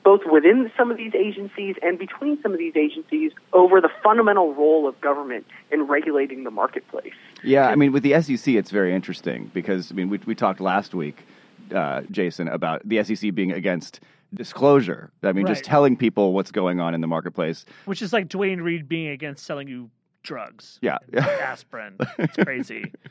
both 0.04 0.22
within 0.32 0.72
some 0.78 0.92
of 0.92 0.98
these 0.98 1.14
agencies 1.16 1.76
and 1.82 1.98
between 1.98 2.42
some 2.42 2.52
of 2.52 2.60
these 2.60 2.76
agencies 2.76 3.32
over 3.54 3.80
the 3.80 3.90
fundamental 4.04 4.54
role 4.54 4.88
of 4.88 5.00
government 5.02 5.46
in 5.72 5.84
regulating 5.88 6.44
the 6.44 6.52
marketplace. 6.52 7.14
Yeah, 7.44 7.68
I 7.68 7.76
mean, 7.76 7.92
with 7.92 8.04
the 8.04 8.22
SEC, 8.22 8.56
it's 8.56 8.72
very 8.72 8.94
interesting 8.94 9.50
because 9.54 9.92
I 9.92 9.96
mean, 9.96 10.10
we 10.10 10.20
we 10.26 10.36
talked 10.36 10.60
last 10.60 10.94
week, 10.94 11.26
uh, 11.74 12.02
Jason, 12.12 12.48
about 12.48 12.88
the 12.88 13.04
SEC 13.04 13.34
being 13.34 13.52
against 13.52 14.00
disclosure. 14.34 15.12
I 15.22 15.32
mean, 15.32 15.46
just 15.46 15.64
telling 15.64 15.96
people 15.96 16.34
what's 16.34 16.52
going 16.52 16.80
on 16.80 16.94
in 16.94 17.02
the 17.02 17.08
marketplace. 17.08 17.66
Which 17.86 18.02
is 18.02 18.14
like 18.14 18.28
Duane 18.28 18.62
Reade 18.62 18.90
being 18.90 19.10
against 19.10 19.46
selling 19.46 19.68
you 19.68 19.90
drugs. 20.24 20.80
Yeah. 20.82 20.98
Aspirin. 21.14 21.98
It's 22.18 22.36
crazy. 22.38 22.92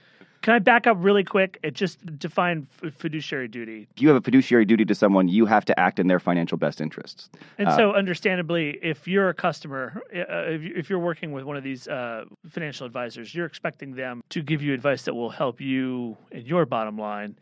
Can 0.42 0.54
I 0.54 0.58
back 0.58 0.88
up 0.88 0.96
really 1.00 1.22
quick? 1.22 1.58
It 1.62 1.74
just 1.74 2.18
define 2.18 2.66
f- 2.82 2.92
fiduciary 2.94 3.46
duty. 3.46 3.86
If 3.94 4.02
you 4.02 4.08
have 4.08 4.16
a 4.16 4.20
fiduciary 4.20 4.64
duty 4.64 4.84
to 4.84 4.94
someone, 4.94 5.28
you 5.28 5.46
have 5.46 5.64
to 5.66 5.78
act 5.78 6.00
in 6.00 6.08
their 6.08 6.18
financial 6.18 6.58
best 6.58 6.80
interests. 6.80 7.30
And 7.58 7.68
Uh, 7.68 7.76
so, 7.76 7.92
understandably, 7.94 8.70
if 8.82 9.06
you're 9.06 9.28
a 9.28 9.34
customer, 9.34 10.02
uh, 10.14 10.50
if, 10.50 10.62
you- 10.62 10.72
if 10.74 10.90
you're 10.90 10.98
working 10.98 11.30
with 11.30 11.44
one 11.44 11.56
of 11.56 11.62
these 11.62 11.86
uh, 11.86 12.24
financial 12.48 12.86
advisors, 12.86 13.32
you're 13.34 13.46
expecting 13.46 13.94
them 13.94 14.22
to 14.30 14.42
give 14.42 14.62
you 14.62 14.74
advice 14.74 15.04
that 15.04 15.14
will 15.14 15.30
help 15.30 15.60
you 15.60 16.16
in 16.32 16.44
your 16.44 16.66
bottom 16.66 16.98
line. 16.98 17.36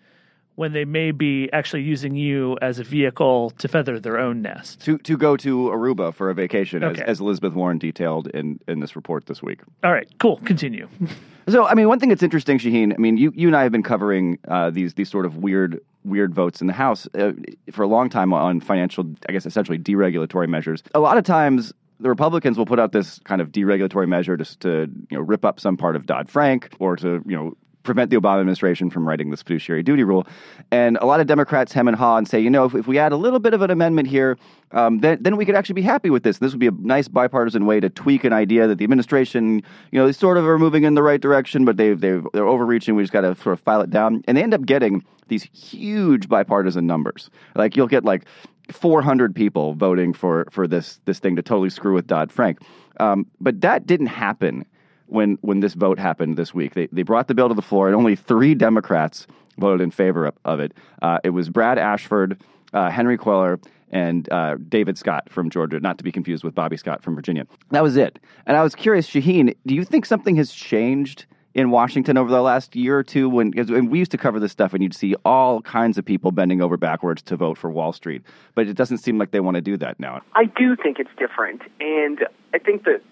When 0.60 0.74
they 0.74 0.84
may 0.84 1.10
be 1.10 1.48
actually 1.54 1.84
using 1.84 2.14
you 2.16 2.58
as 2.60 2.78
a 2.78 2.84
vehicle 2.84 3.48
to 3.56 3.66
feather 3.66 3.98
their 3.98 4.18
own 4.18 4.42
nest. 4.42 4.82
To 4.84 4.98
to 4.98 5.16
go 5.16 5.34
to 5.38 5.70
Aruba 5.70 6.12
for 6.12 6.28
a 6.28 6.34
vacation, 6.34 6.84
Okay. 6.84 7.00
as, 7.00 7.08
as 7.12 7.20
Elizabeth 7.20 7.54
Warren 7.54 7.78
detailed 7.78 8.26
in, 8.28 8.60
in 8.68 8.80
this 8.80 8.94
report 8.94 9.24
this 9.24 9.42
week. 9.42 9.60
All 9.82 9.90
right, 9.90 10.06
cool. 10.18 10.36
Continue. 10.44 10.86
So, 11.48 11.66
I 11.66 11.74
mean, 11.74 11.88
one 11.88 11.98
thing 11.98 12.10
that's 12.10 12.22
interesting, 12.22 12.58
Shahien. 12.58 12.92
I 12.94 12.98
mean, 12.98 13.16
you 13.16 13.32
you 13.34 13.48
and 13.48 13.56
I 13.56 13.62
have 13.62 13.72
been 13.72 13.82
covering 13.82 14.38
uh, 14.46 14.68
these 14.70 14.94
these 14.94 15.10
sort 15.10 15.24
of 15.26 15.38
weird 15.38 15.80
weird 16.04 16.32
votes 16.34 16.60
in 16.60 16.66
the 16.68 16.72
House 16.74 17.08
uh, 17.14 17.32
for 17.72 17.82
a 17.82 17.88
long 17.88 18.08
time 18.10 18.32
on 18.34 18.60
financial, 18.60 19.04
I 19.28 19.32
guess, 19.32 19.46
essentially 19.46 19.78
deregulatory 19.78 20.48
measures. 20.48 20.82
A 20.94 21.00
lot 21.00 21.16
of 21.16 21.24
times. 21.24 21.72
The 21.98 22.08
Republicans 22.08 22.56
will 22.56 22.66
put 22.66 22.78
out 22.78 22.92
this 22.92 23.18
kind 23.24 23.40
of 23.42 23.48
deregulatory 23.52 24.08
measure 24.08 24.36
just 24.36 24.60
to 24.60 24.88
you 25.10 25.16
know 25.16 25.22
rip 25.22 25.44
up 25.44 25.58
some 25.58 25.76
part 25.76 25.96
of 25.96 26.06
Dodd 26.06 26.30
Frank 26.30 26.70
or 26.78 26.96
to 26.96 27.22
you 27.26 27.36
know 27.36 27.56
prevent 27.82 28.10
the 28.10 28.16
Obama 28.16 28.40
administration 28.40 28.90
from 28.90 29.06
writing 29.06 29.30
this 29.30 29.42
fiduciary 29.42 29.82
duty 29.82 30.04
rule. 30.04 30.26
And 30.70 30.96
a 30.98 31.06
lot 31.06 31.20
of 31.20 31.26
Democrats 31.26 31.72
hem 31.72 31.88
and 31.88 31.96
haw 31.96 32.16
and 32.16 32.28
say, 32.28 32.40
you 32.40 32.50
know, 32.50 32.64
if, 32.64 32.74
if 32.74 32.86
we 32.86 32.98
add 32.98 33.12
a 33.12 33.16
little 33.16 33.38
bit 33.38 33.54
of 33.54 33.62
an 33.62 33.70
amendment 33.70 34.08
here, 34.08 34.36
um, 34.72 34.98
then, 35.00 35.18
then 35.20 35.36
we 35.36 35.44
could 35.44 35.54
actually 35.54 35.74
be 35.74 35.82
happy 35.82 36.10
with 36.10 36.22
this. 36.22 36.38
This 36.38 36.52
would 36.52 36.60
be 36.60 36.68
a 36.68 36.72
nice 36.72 37.08
bipartisan 37.08 37.66
way 37.66 37.80
to 37.80 37.88
tweak 37.88 38.24
an 38.24 38.32
idea 38.32 38.66
that 38.66 38.78
the 38.78 38.84
administration, 38.84 39.62
you 39.90 39.98
know, 39.98 40.06
they 40.06 40.12
sort 40.12 40.36
of 40.36 40.46
are 40.46 40.58
moving 40.58 40.84
in 40.84 40.94
the 40.94 41.02
right 41.02 41.20
direction, 41.20 41.64
but 41.64 41.76
they've, 41.76 42.00
they've, 42.00 42.24
they're 42.32 42.46
overreaching. 42.46 42.94
We 42.94 43.02
just 43.02 43.12
got 43.12 43.22
to 43.22 43.34
sort 43.36 43.54
of 43.54 43.60
file 43.60 43.80
it 43.80 43.90
down. 43.90 44.22
And 44.26 44.36
they 44.36 44.42
end 44.42 44.54
up 44.54 44.64
getting 44.64 45.04
these 45.28 45.44
huge 45.44 46.28
bipartisan 46.28 46.86
numbers. 46.86 47.30
Like 47.54 47.76
you'll 47.76 47.86
get 47.86 48.04
like 48.04 48.26
400 48.70 49.34
people 49.34 49.74
voting 49.74 50.12
for, 50.12 50.46
for 50.50 50.66
this, 50.66 51.00
this 51.06 51.18
thing 51.18 51.36
to 51.36 51.42
totally 51.42 51.70
screw 51.70 51.94
with 51.94 52.06
Dodd 52.06 52.30
Frank. 52.30 52.58
Um, 52.98 53.26
but 53.40 53.60
that 53.62 53.86
didn't 53.86 54.08
happen 54.08 54.64
when 55.10 55.38
when 55.42 55.60
this 55.60 55.74
vote 55.74 55.98
happened 55.98 56.36
this 56.36 56.54
week. 56.54 56.74
They 56.74 56.86
they 56.92 57.02
brought 57.02 57.28
the 57.28 57.34
bill 57.34 57.48
to 57.48 57.54
the 57.54 57.62
floor, 57.62 57.86
and 57.86 57.96
only 57.96 58.16
three 58.16 58.54
Democrats 58.54 59.26
voted 59.58 59.80
in 59.82 59.90
favor 59.90 60.32
of, 60.44 60.60
it. 60.60 60.72
Uh, 61.02 61.18
it 61.22 61.30
was 61.30 61.50
Brad 61.50 61.76
Ashford, 61.76 62.40
uh, 62.72 62.88
Henry 62.88 63.18
Cuellar, 63.18 63.62
and 63.90 64.30
uh, 64.32 64.56
David 64.68 64.96
Scott 64.96 65.28
from 65.28 65.50
Georgia, 65.50 65.80
not 65.80 65.98
to 65.98 66.04
be 66.04 66.10
confused 66.10 66.44
with 66.44 66.54
Bobby 66.54 66.78
Scott 66.78 67.02
from 67.02 67.14
Virginia. 67.14 67.46
That 67.70 67.82
was 67.82 67.96
it. 67.96 68.18
And 68.46 68.56
I 68.56 68.62
was 68.62 68.74
curious, 68.74 69.08
Shahien, 69.08 69.54
do 69.66 69.74
you 69.74 69.84
think 69.84 70.06
something 70.06 70.36
has 70.36 70.52
changed? 70.52 71.26
In 71.52 71.72
Washington 71.72 72.16
over 72.16 72.30
the 72.30 72.42
last 72.42 72.76
year 72.76 72.96
or 72.96 73.02
two, 73.02 73.28
when, 73.28 73.50
when 73.50 73.90
we 73.90 73.98
used 73.98 74.12
to 74.12 74.16
cover 74.16 74.38
this 74.38 74.52
stuff, 74.52 74.72
and 74.72 74.84
you'd 74.84 74.94
see 74.94 75.16
all 75.24 75.60
kinds 75.62 75.98
of 75.98 76.04
people 76.04 76.30
bending 76.30 76.62
over 76.62 76.76
backwards 76.76 77.22
to 77.22 77.36
vote 77.36 77.58
for 77.58 77.68
Wall 77.72 77.92
Street, 77.92 78.22
but 78.54 78.68
it 78.68 78.74
doesn't 78.74 78.98
seem 78.98 79.18
like 79.18 79.32
they 79.32 79.40
want 79.40 79.56
to 79.56 79.60
do 79.60 79.76
that 79.78 79.98
now. 79.98 80.22
I 80.36 80.44
do 80.44 80.76
think 80.76 81.00
it's 81.00 81.10
different, 81.18 81.62
and 81.80 82.24
I 82.54 82.58
think 82.58 82.84
that 82.84 83.02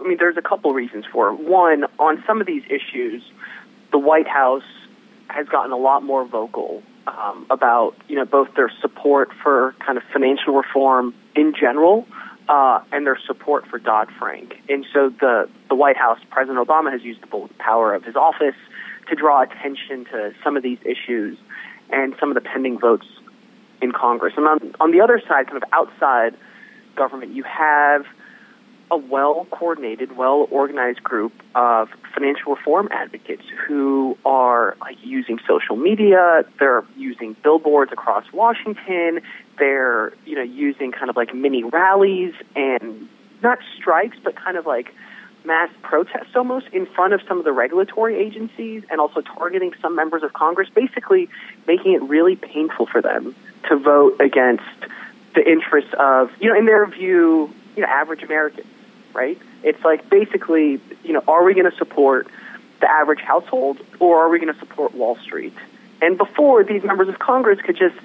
I 0.00 0.08
mean 0.08 0.16
there's 0.18 0.36
a 0.36 0.42
couple 0.42 0.72
reasons 0.72 1.04
for 1.12 1.30
it. 1.30 1.40
One, 1.40 1.84
on 1.98 2.22
some 2.26 2.40
of 2.40 2.46
these 2.46 2.62
issues, 2.66 3.22
the 3.92 3.98
White 3.98 4.28
House 4.28 4.64
has 5.28 5.46
gotten 5.48 5.72
a 5.72 5.76
lot 5.76 6.02
more 6.02 6.24
vocal 6.24 6.82
um, 7.06 7.46
about 7.50 7.94
you 8.08 8.16
know 8.16 8.24
both 8.24 8.54
their 8.54 8.70
support 8.80 9.30
for 9.42 9.74
kind 9.84 9.98
of 9.98 10.04
financial 10.12 10.54
reform 10.54 11.14
in 11.34 11.54
general. 11.58 12.06
Uh, 12.48 12.82
and 12.90 13.06
their 13.06 13.18
support 13.28 13.64
for 13.68 13.78
Dodd 13.78 14.08
Frank. 14.18 14.56
And 14.68 14.84
so 14.92 15.08
the, 15.08 15.48
the 15.68 15.76
White 15.76 15.96
House, 15.96 16.18
President 16.30 16.58
Obama 16.58 16.90
has 16.90 17.00
used 17.00 17.20
the 17.22 17.48
power 17.58 17.94
of 17.94 18.02
his 18.02 18.16
office 18.16 18.56
to 19.08 19.14
draw 19.14 19.42
attention 19.42 20.04
to 20.06 20.32
some 20.42 20.56
of 20.56 20.64
these 20.64 20.78
issues 20.84 21.38
and 21.92 22.12
some 22.18 22.28
of 22.28 22.34
the 22.34 22.40
pending 22.40 22.76
votes 22.76 23.06
in 23.80 23.92
Congress. 23.92 24.34
And 24.36 24.46
on, 24.46 24.74
on 24.80 24.90
the 24.90 25.00
other 25.00 25.22
side, 25.28 25.46
kind 25.46 25.62
of 25.62 25.64
outside 25.72 26.34
government, 26.96 27.32
you 27.34 27.44
have 27.44 28.04
a 28.90 28.96
well 28.96 29.46
coordinated, 29.50 30.16
well 30.16 30.48
organized 30.50 31.02
group 31.02 31.32
of 31.54 31.88
financial 32.14 32.54
reform 32.54 32.88
advocates 32.90 33.44
who 33.66 34.18
are 34.24 34.76
like 34.80 34.96
using 35.04 35.38
social 35.46 35.76
media, 35.76 36.44
they're 36.58 36.84
using 36.96 37.36
billboards 37.42 37.92
across 37.92 38.24
Washington, 38.32 39.20
they're, 39.58 40.12
you 40.26 40.34
know, 40.34 40.42
using 40.42 40.92
kind 40.92 41.10
of 41.10 41.16
like 41.16 41.34
mini 41.34 41.62
rallies 41.62 42.34
and 42.56 43.08
not 43.42 43.58
strikes, 43.76 44.16
but 44.22 44.34
kind 44.36 44.56
of 44.56 44.66
like 44.66 44.92
mass 45.44 45.70
protests 45.82 46.34
almost 46.34 46.66
in 46.72 46.86
front 46.86 47.14
of 47.14 47.20
some 47.26 47.38
of 47.38 47.44
the 47.44 47.52
regulatory 47.52 48.16
agencies 48.18 48.82
and 48.90 49.00
also 49.00 49.20
targeting 49.20 49.72
some 49.80 49.96
members 49.96 50.22
of 50.22 50.32
Congress, 50.32 50.68
basically 50.74 51.28
making 51.66 51.92
it 51.92 52.02
really 52.02 52.36
painful 52.36 52.86
for 52.86 53.00
them 53.00 53.34
to 53.68 53.76
vote 53.76 54.20
against 54.20 54.64
the 55.34 55.48
interests 55.48 55.94
of, 55.98 56.30
you 56.40 56.48
know, 56.48 56.58
in 56.58 56.66
their 56.66 56.84
view, 56.86 57.50
you 57.76 57.82
know, 57.82 57.88
average 57.88 58.22
Americans, 58.22 58.66
right? 59.12 59.38
It's 59.62 59.82
like 59.84 60.08
basically, 60.08 60.80
you 61.02 61.12
know, 61.12 61.22
are 61.28 61.44
we 61.44 61.54
going 61.54 61.70
to 61.70 61.76
support 61.76 62.28
the 62.80 62.90
average 62.90 63.20
household 63.20 63.78
or 63.98 64.22
are 64.22 64.28
we 64.28 64.38
going 64.38 64.52
to 64.52 64.58
support 64.58 64.94
Wall 64.94 65.16
Street? 65.16 65.54
And 66.02 66.16
before, 66.16 66.64
these 66.64 66.82
members 66.82 67.08
of 67.08 67.18
Congress 67.18 67.60
could 67.60 67.76
just 67.76 67.96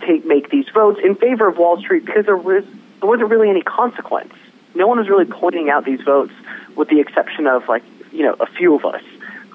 take 0.00 0.24
make 0.24 0.50
these 0.50 0.68
votes 0.72 1.00
in 1.02 1.14
favor 1.14 1.46
of 1.48 1.58
Wall 1.58 1.78
Street 1.78 2.04
because 2.04 2.26
there 2.26 2.36
was 2.36 2.64
there 3.00 3.08
wasn't 3.08 3.28
really 3.30 3.50
any 3.50 3.62
consequence. 3.62 4.32
No 4.74 4.86
one 4.86 4.98
was 4.98 5.08
really 5.08 5.26
pointing 5.26 5.68
out 5.68 5.84
these 5.84 6.00
votes, 6.00 6.32
with 6.76 6.88
the 6.88 7.00
exception 7.00 7.46
of 7.46 7.68
like 7.68 7.82
you 8.10 8.22
know 8.22 8.34
a 8.40 8.46
few 8.46 8.74
of 8.74 8.84
us. 8.84 9.02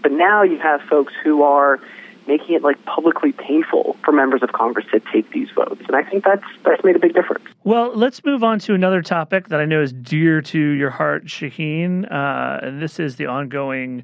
But 0.01 0.11
now 0.11 0.43
you 0.43 0.59
have 0.59 0.81
folks 0.83 1.13
who 1.23 1.43
are 1.43 1.79
making 2.27 2.55
it 2.55 2.63
like 2.63 2.83
publicly 2.85 3.31
painful 3.31 3.95
for 4.03 4.11
members 4.11 4.43
of 4.43 4.51
Congress 4.51 4.85
to 4.91 4.99
take 5.11 5.31
these 5.31 5.49
votes, 5.55 5.81
and 5.87 5.95
I 5.95 6.03
think 6.03 6.23
that's 6.23 6.43
that's 6.63 6.83
made 6.83 6.95
a 6.95 6.99
big 6.99 7.13
difference. 7.13 7.45
Well, 7.63 7.91
let's 7.95 8.23
move 8.23 8.43
on 8.43 8.59
to 8.59 8.73
another 8.73 9.01
topic 9.01 9.47
that 9.49 9.59
I 9.59 9.65
know 9.65 9.81
is 9.81 9.93
dear 9.93 10.41
to 10.41 10.59
your 10.59 10.89
heart, 10.89 11.25
Shahien, 11.25 12.11
uh, 12.11 12.65
and 12.65 12.81
this 12.81 12.99
is 12.99 13.15
the 13.15 13.25
ongoing 13.25 14.03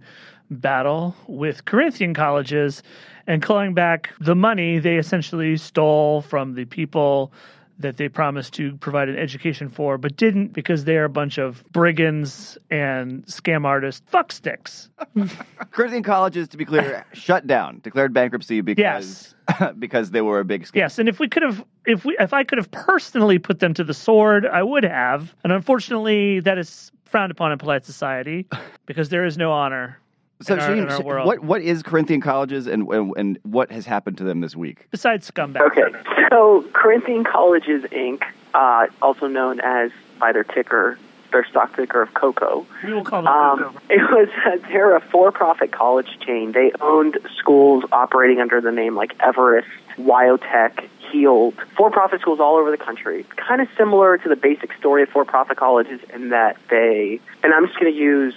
battle 0.49 1.15
with 1.28 1.65
Corinthian 1.65 2.13
colleges 2.13 2.84
and 3.28 3.41
clawing 3.41 3.74
back 3.74 4.11
the 4.19 4.36
money 4.36 4.80
they 4.80 4.97
essentially 4.97 5.57
stole 5.57 6.21
from 6.21 6.55
the 6.55 6.65
people 6.65 7.32
that 7.80 7.97
they 7.97 8.09
promised 8.09 8.53
to 8.53 8.76
provide 8.78 9.09
an 9.09 9.17
education 9.17 9.69
for, 9.69 9.97
but 9.97 10.15
didn't 10.15 10.53
because 10.53 10.86
they're 10.86 11.05
a 11.05 11.09
bunch 11.09 11.38
of 11.38 11.63
brigands 11.71 12.57
and 12.69 13.26
scam 13.26 13.65
artists, 13.65 14.01
fucksticks. 14.11 14.89
Corinthian 15.71 16.03
colleges, 16.03 16.47
to 16.49 16.57
be 16.57 16.65
clear, 16.65 17.05
shut 17.13 17.47
down, 17.47 17.80
declared 17.84 18.13
bankruptcy 18.13 18.61
because 18.61 19.36
because 19.80 20.11
they 20.11 20.21
were 20.21 20.39
a 20.39 20.45
big 20.45 20.63
scam. 20.63 20.76
Yes, 20.76 20.99
and 20.99 21.09
if 21.09 21.19
we 21.19 21.28
could 21.28 21.43
have, 21.43 21.63
if 21.86 22.05
we, 22.05 22.15
if 22.19 22.34
I 22.34 22.43
could 22.43 22.57
have 22.57 22.71
personally 22.71 23.39
put 23.39 23.59
them 23.59 23.74
to 23.76 23.84
the 23.84 23.93
sword, 23.93 24.45
I 24.45 24.63
would 24.63 24.84
have. 24.84 25.36
And 25.43 25.51
unfortunately, 25.51 26.39
that 26.41 26.57
is 26.57 26.91
frowned 27.05 27.32
upon 27.32 27.51
in 27.51 27.57
polite 27.57 27.86
society 27.86 28.47
because 28.86 29.09
there 29.09 29.26
is 29.26 29.38
no 29.38 29.51
honor 29.51 29.99
So, 30.43 30.53
in, 30.55 30.59
our, 30.59 30.73
in 30.73 30.89
our 30.89 31.01
world. 31.01 31.27
what 31.27 31.39
what 31.43 31.61
is 31.61 31.83
Corinthian 31.83 32.21
colleges 32.21 32.67
and, 32.67 32.87
and 32.89 33.13
and 33.17 33.39
what 33.43 33.71
has 33.71 33.85
happened 33.85 34.17
to 34.17 34.23
them 34.23 34.41
this 34.41 34.55
week? 34.55 34.87
Besides 34.91 35.29
scumbag. 35.29 35.61
Okay, 35.61 35.97
so 36.29 36.65
Corinthian 36.73 37.23
Colleges 37.23 37.83
Inc., 37.91 38.23
uh, 38.53 38.87
also 39.01 39.27
known 39.27 39.59
as 39.59 39.91
by 40.19 40.31
their 40.31 40.43
ticker, 40.43 40.97
their 41.31 41.45
stock 41.45 41.75
ticker 41.75 42.01
of 42.01 42.13
COCO. 42.13 42.65
We 42.83 42.93
will 42.93 43.03
call 43.03 43.23
them 43.23 43.31
Um, 43.31 43.79
it 43.89 44.01
was 44.01 44.29
they're 44.69 44.95
a 44.95 45.01
for-profit 45.01 45.71
college 45.71 46.17
chain. 46.25 46.51
They 46.51 46.71
owned 46.81 47.17
schools 47.37 47.83
operating 47.91 48.39
under 48.39 48.61
the 48.61 48.71
name 48.71 48.95
like 48.95 49.15
Everest, 49.19 49.67
Wyotech, 49.97 50.87
Heald, 51.11 51.55
for-profit 51.77 52.21
schools 52.21 52.39
all 52.39 52.55
over 52.55 52.71
the 52.71 52.77
country. 52.77 53.25
Kind 53.35 53.61
of 53.61 53.67
similar 53.77 54.17
to 54.17 54.29
the 54.29 54.35
basic 54.35 54.73
story 54.73 55.03
of 55.03 55.09
for-profit 55.09 55.57
colleges 55.57 56.01
in 56.13 56.29
that 56.29 56.57
they, 56.69 57.19
and 57.43 57.53
I'm 57.53 57.67
just 57.67 57.79
going 57.79 57.93
to 57.93 57.99
use, 57.99 58.33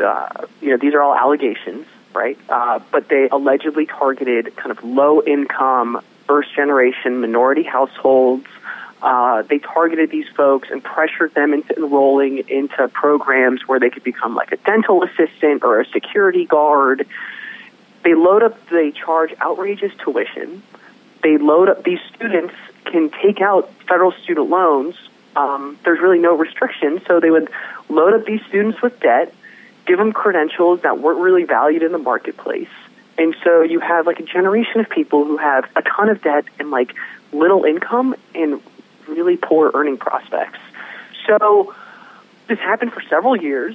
uh, 0.00 0.46
you 0.60 0.70
know, 0.70 0.76
these 0.76 0.94
are 0.94 1.02
all 1.02 1.14
allegations, 1.14 1.86
right? 2.14 2.38
Uh, 2.48 2.80
but 2.90 3.08
they 3.08 3.28
allegedly 3.30 3.86
targeted 3.86 4.54
kind 4.56 4.70
of 4.70 4.82
low-income, 4.84 6.00
first-generation 6.26 7.20
minority 7.20 7.62
households. 7.62 8.46
Uh, 9.00 9.42
they 9.42 9.58
targeted 9.58 10.10
these 10.10 10.26
folks 10.36 10.68
and 10.70 10.82
pressured 10.82 11.32
them 11.34 11.54
into 11.54 11.74
enrolling 11.76 12.38
into 12.48 12.88
programs 12.88 13.66
where 13.68 13.78
they 13.78 13.90
could 13.90 14.02
become 14.02 14.34
like 14.34 14.50
a 14.50 14.56
dental 14.58 15.04
assistant 15.04 15.62
or 15.62 15.80
a 15.80 15.86
security 15.86 16.44
guard. 16.44 17.06
They 18.02 18.14
load 18.14 18.42
up, 18.42 18.68
they 18.70 18.90
charge 18.90 19.32
outrageous 19.40 19.92
tuition. 20.02 20.62
They 21.22 21.38
load 21.38 21.68
up, 21.68 21.84
these 21.84 22.00
students 22.14 22.54
can 22.84 23.10
take 23.22 23.40
out 23.40 23.72
federal 23.88 24.12
student 24.12 24.50
loans. 24.50 24.96
Um, 25.36 25.78
there's 25.84 26.00
really 26.00 26.18
no 26.18 26.36
restrictions, 26.36 27.02
so 27.06 27.20
they 27.20 27.30
would 27.30 27.48
load 27.88 28.14
up 28.14 28.24
these 28.24 28.40
students 28.48 28.82
with 28.82 28.98
debt, 29.00 29.32
give 29.88 29.98
them 29.98 30.12
credentials 30.12 30.82
that 30.82 31.00
weren't 31.00 31.18
really 31.18 31.44
valued 31.44 31.82
in 31.82 31.90
the 31.90 31.98
marketplace. 31.98 32.68
And 33.16 33.34
so 33.42 33.62
you 33.62 33.80
have 33.80 34.06
like 34.06 34.20
a 34.20 34.22
generation 34.22 34.80
of 34.80 34.88
people 34.88 35.24
who 35.24 35.38
have 35.38 35.64
a 35.74 35.82
ton 35.82 36.10
of 36.10 36.22
debt 36.22 36.44
and 36.60 36.70
like 36.70 36.94
little 37.32 37.64
income 37.64 38.14
and 38.34 38.60
really 39.08 39.36
poor 39.36 39.72
earning 39.74 39.96
prospects. 39.96 40.58
So 41.26 41.74
this 42.46 42.58
happened 42.58 42.92
for 42.92 43.02
several 43.08 43.34
years. 43.34 43.74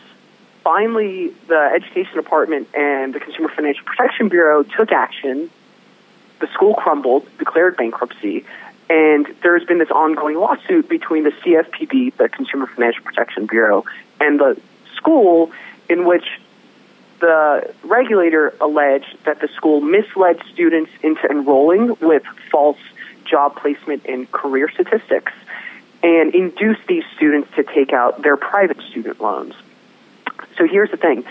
Finally, 0.63 1.33
the 1.47 1.71
Education 1.75 2.15
Department 2.15 2.69
and 2.73 3.13
the 3.13 3.19
Consumer 3.19 3.49
Financial 3.49 3.83
Protection 3.83 4.29
Bureau 4.29 4.63
took 4.63 4.91
action. 4.91 5.49
The 6.39 6.47
school 6.47 6.75
crumbled, 6.75 7.27
declared 7.37 7.75
bankruptcy, 7.75 8.45
and 8.89 9.27
there's 9.41 9.65
been 9.65 9.79
this 9.79 9.91
ongoing 9.91 10.37
lawsuit 10.37 10.87
between 10.87 11.23
the 11.23 11.31
CFPB, 11.31 12.15
the 12.15 12.29
Consumer 12.29 12.67
Financial 12.67 13.03
Protection 13.03 13.45
Bureau, 13.45 13.85
and 14.21 14.39
the 14.39 14.59
school, 14.95 15.51
in 15.93 16.05
which 16.05 16.25
the 17.19 17.73
regulator 17.83 18.53
alleged 18.59 19.15
that 19.25 19.39
the 19.39 19.47
school 19.55 19.79
misled 19.79 20.41
students 20.51 20.91
into 21.01 21.25
enrolling 21.29 21.95
with 22.01 22.23
false 22.51 22.79
job 23.23 23.55
placement 23.55 24.05
and 24.05 24.29
career 24.31 24.69
statistics 24.69 25.31
and 26.01 26.35
induced 26.35 26.85
these 26.87 27.05
students 27.15 27.49
to 27.55 27.63
take 27.63 27.93
out 27.93 28.21
their 28.23 28.35
private 28.35 28.81
student 28.89 29.21
loans. 29.21 29.53
So 30.57 30.67
here's 30.67 30.91
the 30.91 30.97
thing. 30.97 31.23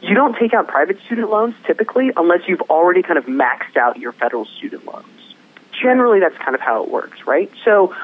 You 0.00 0.14
don't 0.14 0.36
take 0.38 0.54
out 0.54 0.68
private 0.68 0.98
student 1.04 1.28
loans 1.28 1.54
typically 1.66 2.10
unless 2.16 2.48
you've 2.48 2.62
already 2.62 3.02
kind 3.02 3.18
of 3.18 3.26
maxed 3.26 3.76
out 3.76 3.98
your 3.98 4.12
federal 4.12 4.46
student 4.46 4.86
loans. 4.86 5.34
Generally, 5.82 6.20
that's 6.20 6.38
kind 6.38 6.54
of 6.54 6.60
how 6.60 6.84
it 6.84 6.90
works, 6.90 7.26
right? 7.26 7.50
So, 7.64 7.94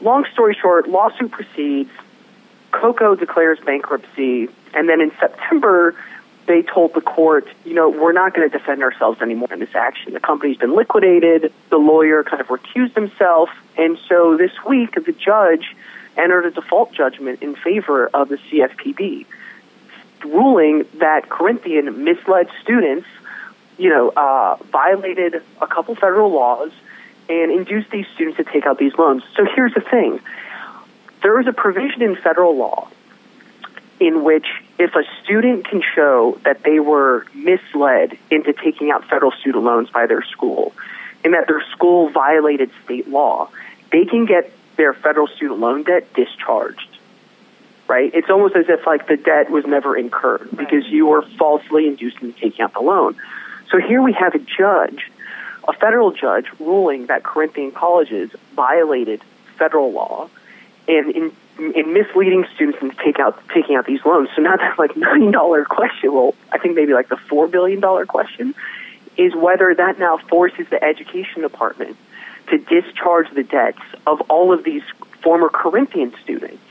long 0.00 0.24
story 0.32 0.56
short, 0.60 0.88
lawsuit 0.88 1.30
proceeds. 1.30 1.90
Coco 2.72 3.14
declares 3.14 3.58
bankruptcy, 3.60 4.48
and 4.74 4.88
then 4.88 5.00
in 5.00 5.12
September, 5.18 5.94
they 6.46 6.62
told 6.62 6.94
the 6.94 7.00
court, 7.00 7.46
you 7.64 7.74
know, 7.74 7.90
we're 7.90 8.12
not 8.12 8.34
going 8.34 8.48
to 8.48 8.58
defend 8.58 8.82
ourselves 8.82 9.20
anymore 9.22 9.48
in 9.52 9.60
this 9.60 9.74
action. 9.74 10.12
The 10.12 10.20
company's 10.20 10.56
been 10.56 10.74
liquidated. 10.74 11.52
The 11.68 11.76
lawyer 11.76 12.24
kind 12.24 12.40
of 12.40 12.48
recused 12.48 12.94
himself. 12.94 13.50
And 13.76 13.98
so 14.08 14.36
this 14.36 14.52
week, 14.66 14.94
the 14.94 15.12
judge 15.12 15.76
entered 16.16 16.46
a 16.46 16.50
default 16.50 16.92
judgment 16.92 17.42
in 17.42 17.54
favor 17.54 18.08
of 18.08 18.28
the 18.28 18.36
CFPB, 18.36 19.26
ruling 20.24 20.86
that 20.98 21.28
Corinthian 21.28 22.04
misled 22.04 22.48
students, 22.62 23.06
you 23.78 23.88
know, 23.88 24.08
uh, 24.10 24.56
violated 24.72 25.42
a 25.60 25.66
couple 25.66 25.94
federal 25.94 26.32
laws 26.32 26.72
and 27.28 27.52
induced 27.52 27.90
these 27.90 28.06
students 28.14 28.38
to 28.38 28.44
take 28.44 28.66
out 28.66 28.76
these 28.76 28.94
loans. 28.98 29.22
So 29.36 29.46
here's 29.54 29.74
the 29.74 29.80
thing 29.80 30.20
there 31.22 31.38
is 31.38 31.46
a 31.46 31.52
provision 31.52 32.02
in 32.02 32.16
federal 32.16 32.56
law 32.56 32.88
in 34.00 34.24
which 34.24 34.46
if 34.78 34.94
a 34.94 35.02
student 35.22 35.68
can 35.68 35.82
show 35.94 36.40
that 36.44 36.62
they 36.64 36.80
were 36.80 37.26
misled 37.34 38.16
into 38.30 38.54
taking 38.54 38.90
out 38.90 39.04
federal 39.08 39.30
student 39.30 39.62
loans 39.62 39.90
by 39.90 40.06
their 40.06 40.22
school 40.22 40.72
and 41.22 41.34
that 41.34 41.46
their 41.46 41.62
school 41.70 42.08
violated 42.08 42.70
state 42.84 43.06
law, 43.06 43.50
they 43.92 44.06
can 44.06 44.24
get 44.24 44.50
their 44.76 44.94
federal 44.94 45.26
student 45.26 45.60
loan 45.60 45.82
debt 45.82 46.12
discharged. 46.14 46.88
Right? 47.86 48.10
It's 48.14 48.30
almost 48.30 48.56
as 48.56 48.66
if 48.68 48.86
like 48.86 49.06
the 49.08 49.16
debt 49.16 49.50
was 49.50 49.66
never 49.66 49.96
incurred 49.96 50.48
because 50.56 50.86
you 50.86 51.06
were 51.06 51.22
falsely 51.36 51.86
induced 51.88 52.22
into 52.22 52.38
taking 52.40 52.62
out 52.62 52.72
the 52.72 52.80
loan. 52.80 53.16
So 53.70 53.78
here 53.78 54.00
we 54.00 54.12
have 54.12 54.34
a 54.34 54.38
judge, 54.38 55.10
a 55.68 55.72
federal 55.72 56.12
judge 56.12 56.46
ruling 56.58 57.06
that 57.06 57.24
Corinthian 57.24 57.72
colleges 57.72 58.30
violated 58.54 59.22
federal 59.58 59.92
law 59.92 60.30
and 60.88 61.10
in 61.14 61.32
in 61.60 61.92
misleading 61.92 62.46
students 62.54 62.78
into 62.80 62.96
take 63.04 63.18
out 63.18 63.40
taking 63.54 63.76
out 63.76 63.86
these 63.86 64.04
loans. 64.04 64.28
So 64.34 64.42
now 64.42 64.56
that 64.56 64.78
like 64.78 64.96
nine 64.96 65.30
dollar 65.30 65.64
question, 65.64 66.12
well, 66.12 66.34
I 66.52 66.58
think 66.58 66.74
maybe 66.74 66.94
like 66.94 67.08
the 67.08 67.16
four 67.16 67.46
billion 67.48 67.80
dollar 67.80 68.06
question 68.06 68.54
is 69.16 69.34
whether 69.34 69.74
that 69.74 69.98
now 69.98 70.16
forces 70.16 70.66
the 70.70 70.82
education 70.82 71.42
department 71.42 71.96
to 72.48 72.58
discharge 72.58 73.30
the 73.34 73.42
debts 73.42 73.82
of 74.06 74.20
all 74.22 74.52
of 74.52 74.64
these 74.64 74.82
former 75.22 75.48
Corinthian 75.48 76.14
students. 76.22 76.62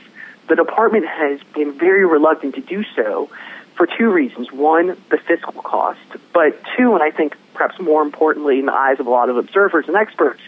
The 0.48 0.56
department 0.56 1.06
has 1.06 1.40
been 1.54 1.72
very 1.72 2.04
reluctant 2.04 2.56
to 2.56 2.60
do 2.60 2.84
so 2.96 3.30
for 3.76 3.86
two 3.86 4.10
reasons. 4.10 4.50
One, 4.52 4.96
the 5.10 5.18
fiscal 5.18 5.52
cost, 5.52 6.00
but 6.32 6.60
two, 6.76 6.94
and 6.94 7.02
I 7.02 7.10
think 7.10 7.36
perhaps 7.54 7.78
more 7.80 8.02
importantly 8.02 8.58
in 8.58 8.66
the 8.66 8.72
eyes 8.72 8.98
of 8.98 9.06
a 9.06 9.10
lot 9.10 9.28
of 9.28 9.36
observers 9.36 9.86
and 9.86 9.96
experts, 9.96 10.40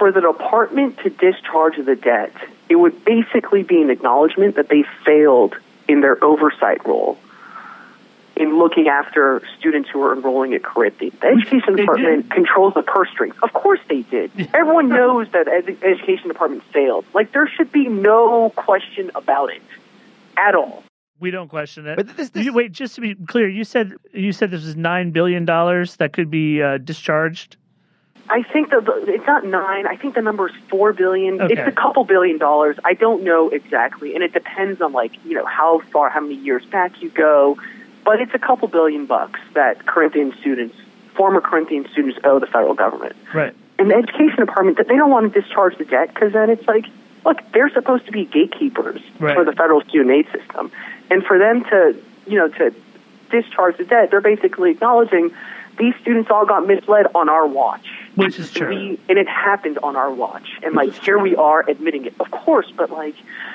for 0.00 0.10
the 0.10 0.22
department 0.22 0.98
to 1.00 1.10
discharge 1.10 1.76
the 1.76 1.94
debt, 1.94 2.32
it 2.70 2.76
would 2.76 3.04
basically 3.04 3.62
be 3.62 3.82
an 3.82 3.90
acknowledgement 3.90 4.56
that 4.56 4.70
they 4.70 4.82
failed 5.04 5.54
in 5.88 6.00
their 6.00 6.22
oversight 6.24 6.86
role 6.86 7.18
in 8.34 8.58
looking 8.58 8.88
after 8.88 9.42
students 9.58 9.90
who 9.90 10.02
are 10.02 10.16
enrolling 10.16 10.54
at 10.54 10.62
Corinthian. 10.62 11.12
The 11.20 11.26
education 11.26 11.76
department 11.76 12.30
controls 12.30 12.72
the 12.72 12.82
purse 12.82 13.10
strings. 13.10 13.34
Of 13.42 13.52
course 13.52 13.80
they 13.90 14.00
did. 14.00 14.30
Everyone 14.54 14.88
knows 14.88 15.30
that 15.32 15.44
the 15.44 15.76
education 15.86 16.28
department 16.28 16.62
failed. 16.72 17.04
Like 17.12 17.32
there 17.32 17.46
should 17.46 17.70
be 17.70 17.86
no 17.86 18.48
question 18.56 19.10
about 19.14 19.52
it 19.52 19.62
at 20.38 20.54
all. 20.54 20.82
We 21.18 21.30
don't 21.30 21.48
question 21.48 21.86
it. 21.86 21.96
But 21.96 22.16
this, 22.16 22.30
You- 22.34 22.54
wait, 22.54 22.72
just 22.72 22.94
to 22.94 23.02
be 23.02 23.14
clear, 23.14 23.46
you 23.46 23.64
said 23.64 23.92
you 24.14 24.32
said 24.32 24.50
this 24.50 24.64
was 24.64 24.76
nine 24.76 25.10
billion 25.10 25.44
dollars 25.44 25.96
that 25.96 26.14
could 26.14 26.30
be 26.30 26.62
uh, 26.62 26.78
discharged. 26.78 27.58
I 28.30 28.42
think 28.44 28.70
the, 28.70 28.80
the 28.80 29.12
it's 29.14 29.26
not 29.26 29.44
nine. 29.44 29.86
I 29.86 29.96
think 29.96 30.14
the 30.14 30.22
number 30.22 30.48
is 30.48 30.54
four 30.68 30.92
billion. 30.92 31.40
Okay. 31.40 31.54
It's 31.54 31.68
a 31.68 31.72
couple 31.72 32.04
billion 32.04 32.38
dollars. 32.38 32.76
I 32.84 32.94
don't 32.94 33.24
know 33.24 33.48
exactly, 33.50 34.14
and 34.14 34.22
it 34.22 34.32
depends 34.32 34.80
on 34.80 34.92
like 34.92 35.12
you 35.24 35.34
know 35.34 35.44
how 35.44 35.80
far, 35.92 36.10
how 36.10 36.20
many 36.20 36.36
years 36.36 36.64
back 36.66 37.02
you 37.02 37.10
go. 37.10 37.58
But 38.04 38.20
it's 38.20 38.32
a 38.34 38.38
couple 38.38 38.68
billion 38.68 39.06
bucks 39.06 39.40
that 39.54 39.84
Corinthian 39.84 40.32
students, 40.40 40.76
former 41.14 41.40
Corinthian 41.40 41.88
students, 41.92 42.18
owe 42.24 42.38
the 42.38 42.46
federal 42.46 42.74
government. 42.74 43.16
Right. 43.34 43.54
And 43.78 43.90
the 43.90 43.94
education 43.96 44.36
department 44.36 44.78
that 44.78 44.88
they 44.88 44.96
don't 44.96 45.10
want 45.10 45.32
to 45.32 45.40
discharge 45.40 45.76
the 45.76 45.84
debt 45.84 46.14
because 46.14 46.32
then 46.32 46.50
it's 46.50 46.66
like, 46.68 46.86
look, 47.24 47.38
they're 47.52 47.70
supposed 47.70 48.06
to 48.06 48.12
be 48.12 48.24
gatekeepers 48.26 49.00
Right. 49.18 49.34
for 49.34 49.44
the 49.44 49.52
federal 49.52 49.80
student 49.82 50.10
aid 50.10 50.26
system, 50.32 50.70
and 51.10 51.24
for 51.24 51.38
them 51.38 51.64
to 51.64 51.96
you 52.26 52.38
know 52.38 52.48
to 52.48 52.74
discharge 53.30 53.76
the 53.76 53.84
debt, 53.84 54.10
they're 54.10 54.20
basically 54.20 54.70
acknowledging 54.70 55.32
these 55.80 55.94
students 56.00 56.30
all 56.30 56.46
got 56.46 56.66
misled 56.66 57.06
on 57.14 57.28
our 57.28 57.46
watch. 57.46 57.84
Which 58.14 58.38
is 58.38 58.52
true. 58.52 58.68
We, 58.68 59.00
and 59.08 59.18
it 59.18 59.26
happened 59.28 59.78
on 59.82 59.96
our 59.96 60.12
watch. 60.12 60.48
And 60.62 60.74
like 60.74 60.92
here 60.92 61.18
we 61.18 61.34
are 61.36 61.68
admitting 61.68 62.04
it. 62.04 62.14
Of 62.20 62.30
course, 62.30 62.70
but 62.76 62.90
like 62.90 63.14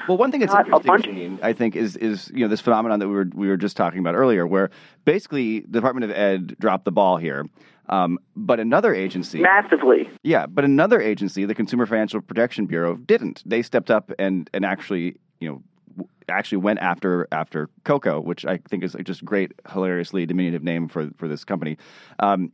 Well, 0.09 0.17
one 0.17 0.31
thing 0.31 0.39
that's 0.41 0.53
interesting, 0.53 0.87
bunch- 0.87 1.05
Shane, 1.05 1.39
I 1.43 1.53
think, 1.53 1.75
is 1.75 1.95
is 1.95 2.29
you 2.33 2.39
know 2.41 2.47
this 2.49 2.61
phenomenon 2.61 2.99
that 2.99 3.07
we 3.07 3.13
were 3.13 3.29
we 3.33 3.47
were 3.47 3.57
just 3.57 3.77
talking 3.77 3.99
about 3.99 4.15
earlier, 4.15 4.45
where 4.47 4.69
basically 5.05 5.61
the 5.61 5.67
Department 5.79 6.03
of 6.05 6.11
Ed 6.11 6.55
dropped 6.59 6.85
the 6.85 6.91
ball 6.91 7.17
here, 7.17 7.45
um, 7.89 8.17
but 8.35 8.59
another 8.59 8.93
agency, 8.95 9.39
massively. 9.41 10.09
yeah, 10.23 10.45
but 10.47 10.63
another 10.63 10.99
agency, 11.01 11.45
the 11.45 11.55
Consumer 11.55 11.85
Financial 11.85 12.19
Protection 12.21 12.65
Bureau, 12.65 12.95
didn't. 12.95 13.43
They 13.45 13.61
stepped 13.61 13.91
up 13.91 14.11
and 14.17 14.49
and 14.53 14.65
actually 14.65 15.17
you 15.39 15.49
know 15.49 15.55
w- 15.55 15.63
actually 16.29 16.57
went 16.59 16.79
after 16.79 17.27
after 17.31 17.69
Coco, 17.83 18.19
which 18.19 18.45
I 18.45 18.57
think 18.57 18.83
is 18.83 18.95
just 19.03 19.23
great, 19.23 19.53
hilariously 19.71 20.25
diminutive 20.25 20.63
name 20.63 20.87
for 20.87 21.09
for 21.17 21.27
this 21.27 21.43
company. 21.43 21.77
Um, 22.19 22.51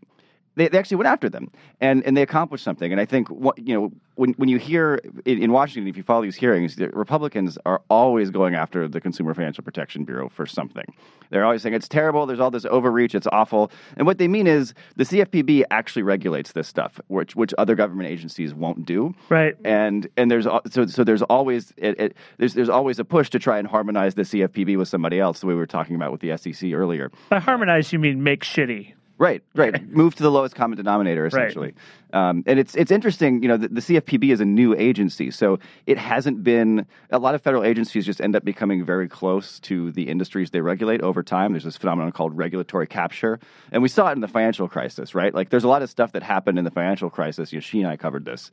they, 0.55 0.67
they 0.67 0.77
actually 0.77 0.97
went 0.97 1.07
after 1.07 1.29
them 1.29 1.49
and, 1.79 2.03
and 2.03 2.15
they 2.15 2.21
accomplished 2.21 2.63
something. 2.63 2.91
And 2.91 2.99
I 2.99 3.05
think 3.05 3.29
what, 3.29 3.57
you 3.57 3.73
know 3.73 3.91
when 4.15 4.33
when 4.33 4.49
you 4.49 4.57
hear 4.57 4.99
in, 5.25 5.41
in 5.41 5.51
Washington, 5.51 5.87
if 5.87 5.97
you 5.97 6.03
follow 6.03 6.21
these 6.21 6.35
hearings, 6.35 6.75
the 6.75 6.89
Republicans 6.89 7.57
are 7.65 7.81
always 7.89 8.29
going 8.29 8.55
after 8.55 8.87
the 8.87 9.01
Consumer 9.01 9.33
Financial 9.33 9.63
Protection 9.63 10.03
Bureau 10.03 10.29
for 10.29 10.45
something. 10.45 10.85
They're 11.29 11.45
always 11.45 11.61
saying 11.61 11.73
it's 11.73 11.87
terrible. 11.87 12.25
There's 12.25 12.39
all 12.39 12.51
this 12.51 12.65
overreach. 12.65 13.15
It's 13.15 13.27
awful. 13.31 13.71
And 13.97 14.05
what 14.05 14.17
they 14.17 14.27
mean 14.27 14.47
is 14.47 14.73
the 14.97 15.05
CFPB 15.05 15.63
actually 15.71 16.03
regulates 16.03 16.51
this 16.51 16.67
stuff, 16.67 16.99
which 17.07 17.35
which 17.35 17.53
other 17.57 17.73
government 17.73 18.09
agencies 18.09 18.53
won't 18.53 18.85
do. 18.85 19.15
Right. 19.29 19.55
And 19.63 20.07
and 20.17 20.29
there's 20.29 20.45
so 20.69 20.85
so 20.85 21.03
there's 21.03 21.23
always 21.23 21.73
it, 21.77 21.99
it, 21.99 22.17
there's 22.37 22.53
there's 22.53 22.69
always 22.69 22.99
a 22.99 23.05
push 23.05 23.29
to 23.31 23.39
try 23.39 23.57
and 23.57 23.67
harmonize 23.67 24.15
the 24.15 24.23
CFPB 24.23 24.77
with 24.77 24.87
somebody 24.87 25.19
else, 25.19 25.39
the 25.39 25.47
way 25.47 25.53
we 25.53 25.59
were 25.59 25.65
talking 25.65 25.95
about 25.95 26.11
with 26.11 26.21
the 26.21 26.37
SEC 26.37 26.73
earlier. 26.73 27.11
By 27.29 27.39
harmonize, 27.39 27.93
you 27.93 27.99
mean 27.99 28.23
make 28.23 28.43
shitty. 28.43 28.93
Right, 29.21 29.43
right. 29.53 29.87
Move 29.89 30.15
to 30.15 30.23
the 30.23 30.31
lowest 30.31 30.55
common 30.55 30.77
denominator, 30.77 31.27
essentially. 31.27 31.75
Um, 32.11 32.43
and 32.47 32.57
it's 32.57 32.73
it's 32.73 32.89
interesting, 32.89 33.43
you 33.43 33.49
know, 33.49 33.55
the, 33.55 33.67
the 33.67 33.81
CFPB 33.81 34.31
is 34.33 34.39
a 34.39 34.45
new 34.45 34.73
agency, 34.75 35.29
so 35.29 35.59
it 35.85 35.99
hasn't 35.99 36.43
been. 36.43 36.87
A 37.11 37.19
lot 37.19 37.35
of 37.35 37.41
federal 37.43 37.63
agencies 37.63 38.03
just 38.03 38.19
end 38.19 38.35
up 38.35 38.43
becoming 38.43 38.83
very 38.83 39.07
close 39.07 39.59
to 39.59 39.91
the 39.91 40.09
industries 40.09 40.49
they 40.49 40.61
regulate 40.61 41.01
over 41.01 41.21
time. 41.21 41.53
There's 41.53 41.65
this 41.65 41.77
phenomenon 41.77 42.11
called 42.13 42.35
regulatory 42.35 42.87
capture, 42.87 43.39
and 43.71 43.83
we 43.83 43.89
saw 43.89 44.09
it 44.09 44.13
in 44.13 44.21
the 44.21 44.27
financial 44.27 44.67
crisis, 44.67 45.13
right? 45.13 45.35
Like, 45.35 45.51
there's 45.51 45.65
a 45.65 45.69
lot 45.69 45.83
of 45.83 45.91
stuff 45.91 46.13
that 46.13 46.23
happened 46.23 46.57
in 46.57 46.65
the 46.65 46.71
financial 46.71 47.11
crisis. 47.11 47.53
You 47.53 47.57
know, 47.57 47.61
she 47.61 47.79
and 47.79 47.87
I 47.87 47.97
covered 47.97 48.25
this. 48.25 48.49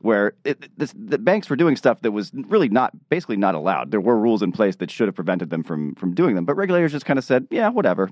Where 0.00 0.34
it, 0.44 0.70
this, 0.78 0.94
the 0.96 1.18
banks 1.18 1.50
were 1.50 1.56
doing 1.56 1.74
stuff 1.74 2.02
that 2.02 2.12
was 2.12 2.30
really 2.34 2.68
not, 2.68 2.92
basically 3.08 3.36
not 3.36 3.56
allowed. 3.56 3.90
There 3.90 4.00
were 4.00 4.16
rules 4.16 4.42
in 4.42 4.52
place 4.52 4.76
that 4.76 4.92
should 4.92 5.08
have 5.08 5.16
prevented 5.16 5.50
them 5.50 5.64
from 5.64 5.96
from 5.96 6.14
doing 6.14 6.36
them, 6.36 6.44
but 6.44 6.54
regulators 6.54 6.92
just 6.92 7.06
kind 7.06 7.18
of 7.18 7.24
said, 7.24 7.48
"Yeah, 7.50 7.70
whatever." 7.70 8.10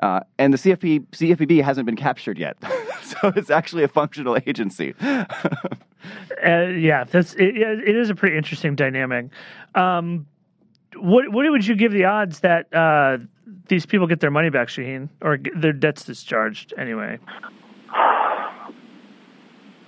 Uh, 0.00 0.20
and 0.38 0.52
the 0.52 0.58
CFP, 0.58 1.06
CFPB 1.08 1.62
hasn't 1.62 1.86
been 1.86 1.96
captured 1.96 2.38
yet, 2.38 2.56
so 3.02 3.32
it's 3.34 3.50
actually 3.50 3.84
a 3.84 3.88
functional 3.88 4.38
agency. 4.46 4.94
Uh, 6.46 6.68
yeah, 6.68 7.02
that's 7.04 7.34
it, 7.34 7.56
it 7.56 7.96
is 7.96 8.08
a 8.08 8.14
pretty 8.14 8.36
interesting 8.36 8.76
dynamic. 8.76 9.26
Um, 9.74 10.26
what 10.96 11.30
what 11.30 11.50
would 11.50 11.66
you 11.66 11.74
give 11.74 11.92
the 11.92 12.04
odds 12.04 12.40
that 12.40 12.72
uh, 12.72 13.18
these 13.68 13.86
people 13.86 14.06
get 14.06 14.20
their 14.20 14.30
money 14.30 14.48
back, 14.48 14.68
Shahien, 14.68 15.08
or 15.20 15.38
their 15.56 15.72
debts 15.72 16.04
discharged 16.04 16.72
anyway? 16.78 17.18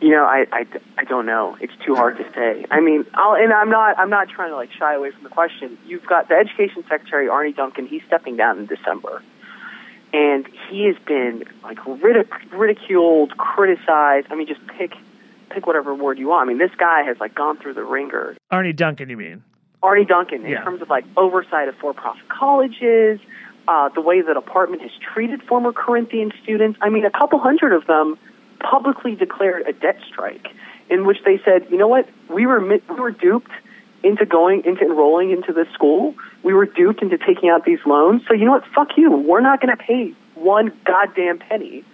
You 0.00 0.10
know, 0.10 0.24
I, 0.24 0.46
I, 0.50 0.66
I 0.96 1.04
don't 1.04 1.26
know. 1.26 1.58
It's 1.60 1.74
too 1.84 1.94
hard 1.94 2.16
to 2.16 2.24
say. 2.34 2.64
I 2.70 2.80
mean, 2.80 3.04
I'll, 3.14 3.34
and 3.34 3.52
I'm 3.52 3.68
not 3.68 3.98
I'm 3.98 4.10
not 4.10 4.28
trying 4.30 4.50
to 4.50 4.56
like 4.56 4.72
shy 4.72 4.94
away 4.94 5.10
from 5.10 5.22
the 5.22 5.28
question. 5.28 5.78
You've 5.86 6.06
got 6.06 6.28
the 6.28 6.34
education 6.34 6.84
secretary 6.88 7.28
Arne 7.28 7.52
Duncan. 7.52 7.86
He's 7.86 8.02
stepping 8.06 8.36
down 8.36 8.58
in 8.58 8.66
December, 8.66 9.22
and 10.12 10.46
he 10.68 10.84
has 10.86 10.96
been 11.06 11.44
like 11.62 11.78
ridic- 11.78 12.50
ridiculed, 12.52 13.36
criticized. 13.36 14.26
I 14.30 14.34
mean, 14.34 14.46
just 14.46 14.60
pick 14.78 14.92
pick 15.50 15.66
whatever 15.66 15.94
word 15.94 16.18
you 16.18 16.28
want. 16.28 16.46
I 16.46 16.48
mean, 16.48 16.58
this 16.58 16.70
guy 16.78 17.02
has 17.02 17.16
like 17.18 17.34
gone 17.34 17.56
through 17.58 17.74
the 17.74 17.82
ringer. 17.84 18.36
Arne 18.50 18.74
Duncan, 18.74 19.08
you 19.10 19.16
mean? 19.16 19.42
Arne 19.82 20.06
Duncan 20.06 20.44
in 20.44 20.50
Yeah. 20.52 20.62
terms 20.62 20.80
of 20.80 20.88
like 20.88 21.04
oversight 21.16 21.68
of 21.68 21.74
for-profit 21.76 22.28
colleges, 22.28 23.18
uh, 23.66 23.88
the 23.88 24.00
way 24.00 24.20
that 24.20 24.36
apartment 24.36 24.82
has 24.82 24.92
treated 25.12 25.42
former 25.42 25.72
Corinthian 25.72 26.32
students. 26.42 26.78
I 26.82 26.88
mean, 26.88 27.04
a 27.04 27.10
couple 27.10 27.40
hundred 27.40 27.72
of 27.72 27.86
them 27.86 28.16
publicly 28.60 29.16
declared 29.16 29.66
a 29.66 29.72
debt 29.72 29.98
strike 30.06 30.48
in 30.88 31.04
which 31.06 31.18
they 31.24 31.40
said, 31.44 31.66
you 31.70 31.76
know 31.78 31.88
what, 31.88 32.08
we 32.28 32.46
were 32.46 32.60
we 32.64 32.80
were 33.00 33.10
duped 33.10 33.50
into 34.04 34.24
going 34.26 34.62
into 34.64 34.82
enrolling 34.84 35.30
into 35.30 35.52
this 35.52 35.68
school. 35.74 36.14
We 36.42 36.54
were 36.54 36.66
duped 36.66 37.02
into 37.02 37.18
taking 37.18 37.50
out 37.50 37.64
these 37.64 37.80
loans. 37.84 38.22
So 38.26 38.34
you 38.34 38.44
know 38.44 38.52
what, 38.52 38.64
fuck 38.74 38.96
you. 38.96 39.10
We're 39.10 39.40
not 39.40 39.60
going 39.60 39.76
to 39.76 39.82
pay 39.82 40.14
one 40.34 40.72
goddamn 40.84 41.38
penny 41.38 41.84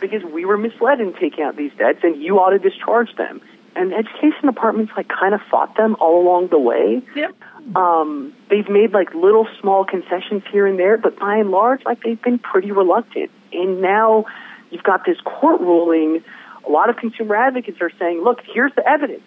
because 0.00 0.22
we 0.22 0.44
were 0.44 0.56
misled 0.56 1.00
in 1.00 1.12
taking 1.14 1.44
out 1.44 1.56
these 1.56 1.72
debts, 1.76 1.98
and 2.02 2.22
you 2.22 2.38
ought 2.38 2.50
to 2.50 2.58
discharge 2.58 3.14
them. 3.16 3.40
And 3.74 3.92
education 3.92 4.46
departments 4.46 4.92
like 4.96 5.08
kind 5.08 5.34
of 5.34 5.40
fought 5.50 5.76
them 5.76 5.96
all 5.98 6.22
along 6.22 6.48
the 6.48 6.58
way. 6.58 7.02
Yep. 7.16 7.34
Um, 7.74 8.34
they've 8.50 8.68
made 8.68 8.92
like 8.92 9.14
little 9.14 9.48
small 9.60 9.84
concessions 9.84 10.42
here 10.52 10.66
and 10.66 10.78
there, 10.78 10.98
but 10.98 11.18
by 11.18 11.36
and 11.36 11.50
large, 11.50 11.82
like 11.84 12.02
they've 12.02 12.20
been 12.20 12.38
pretty 12.38 12.70
reluctant. 12.70 13.30
And 13.52 13.80
now 13.80 14.26
you've 14.70 14.82
got 14.82 15.06
this 15.06 15.18
court 15.24 15.60
ruling. 15.60 16.22
A 16.66 16.70
lot 16.70 16.90
of 16.90 16.96
consumer 16.96 17.34
advocates 17.34 17.78
are 17.80 17.90
saying, 17.98 18.22
look, 18.22 18.40
here's 18.52 18.72
the 18.76 18.86
evidence. 18.86 19.22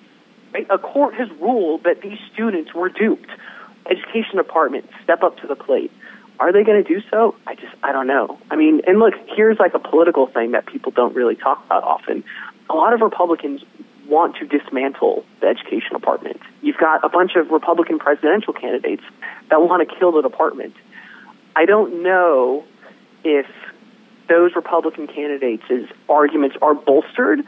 Right? 0.54 0.68
A 0.70 0.78
court 0.78 1.16
has 1.16 1.28
ruled 1.42 1.84
that 1.84 2.02
these 2.02 2.20
students 2.32 2.74
were 2.74 2.90
duped. 2.90 3.30
Education 3.90 4.38
department, 4.38 4.90
step 5.04 5.24
up 5.24 5.38
to 5.40 5.48
the 5.48 5.56
plate. 5.56 5.92
Are 6.40 6.52
they 6.52 6.64
going 6.64 6.84
to 6.84 6.88
do 6.88 7.02
so? 7.10 7.36
I 7.48 7.56
just, 7.56 7.74
I 7.82 7.92
don't 7.92 8.08
know. 8.08 8.38
I 8.52 8.56
mean, 8.56 8.82
and 8.88 9.00
look, 9.00 9.14
here's 9.36 9.58
like 9.58 9.74
a 9.74 9.80
political 9.80 10.28
thing 10.28 10.52
that 10.52 10.66
people 10.66 10.92
don't 10.92 11.16
really 11.16 11.36
talk 11.36 11.66
about 11.66 11.84
often. 11.84 12.24
A 12.70 12.74
lot 12.74 12.94
of 12.94 13.02
Republicans 13.02 13.64
want 14.08 14.36
to 14.38 14.46
dismantle 14.46 15.26
the 15.40 15.48
education 15.48 15.94
department. 15.94 16.40
You've 16.62 16.78
got 16.78 17.04
a 17.04 17.10
bunch 17.10 17.36
of 17.36 17.50
Republican 17.52 18.00
presidential 18.00 18.54
candidates 18.54 19.04
that 19.50 19.62
want 19.62 19.88
to 19.88 19.96
kill 19.96 20.12
the 20.12 20.22
department. 20.22 20.76
I 21.56 21.66
don't 21.66 22.04
know 22.04 22.66
if 23.24 23.48
those 24.28 24.56
Republican 24.56 25.08
candidates' 25.08 25.92
arguments 26.10 26.58
are 26.62 26.74
bolstered 26.74 27.42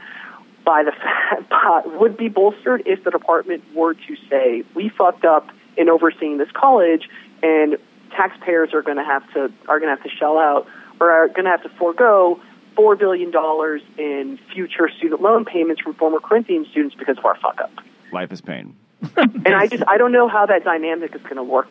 by 0.66 0.84
the 0.84 0.92
fact, 1.52 1.88
would 2.00 2.18
be 2.18 2.30
bolstered 2.30 2.84
if 2.86 3.04
the 3.04 3.12
department 3.12 3.64
were 3.74 3.94
to 3.94 4.16
say, 4.30 4.64
we 4.76 4.90
fucked 4.90 5.26
up 5.26 5.50
in 5.78 5.90
overseeing 5.90 6.38
this 6.38 6.50
college 6.54 7.08
and 7.44 7.78
taxpayers 8.12 8.74
are 8.74 8.82
going 8.82 8.98
to 8.98 9.04
have 9.04 9.24
to 9.34 9.52
are 9.68 9.80
going 9.80 9.96
to 9.96 10.02
have 10.02 10.04
to 10.04 10.10
shell 10.10 10.38
out 10.38 10.68
or 11.00 11.12
are 11.12 11.28
going 11.28 11.46
to 11.46 11.52
have 11.52 11.64
to 11.64 11.70
forego 11.78 12.40
four 12.76 12.96
billion 12.96 13.32
dollars 13.32 13.82
in 13.98 14.40
future 14.54 14.90
student 14.98 15.22
loan 15.22 15.46
payments 15.46 15.82
from 15.82 15.94
former 15.96 16.20
Corinthian 16.20 16.66
students 16.72 16.96
because 16.96 17.18
of 17.18 17.26
our 17.26 17.38
fuck 17.38 17.60
up. 17.62 17.72
Life 18.12 18.32
is 18.32 18.42
pain. 18.42 18.76
and 19.16 19.48
I 19.48 19.68
just 19.68 19.84
I 19.88 19.98
don't 19.98 20.12
know 20.12 20.28
how 20.28 20.46
that 20.46 20.64
dynamic 20.64 21.16
is 21.16 21.22
going 21.24 21.36
to 21.36 21.44
work. 21.44 21.68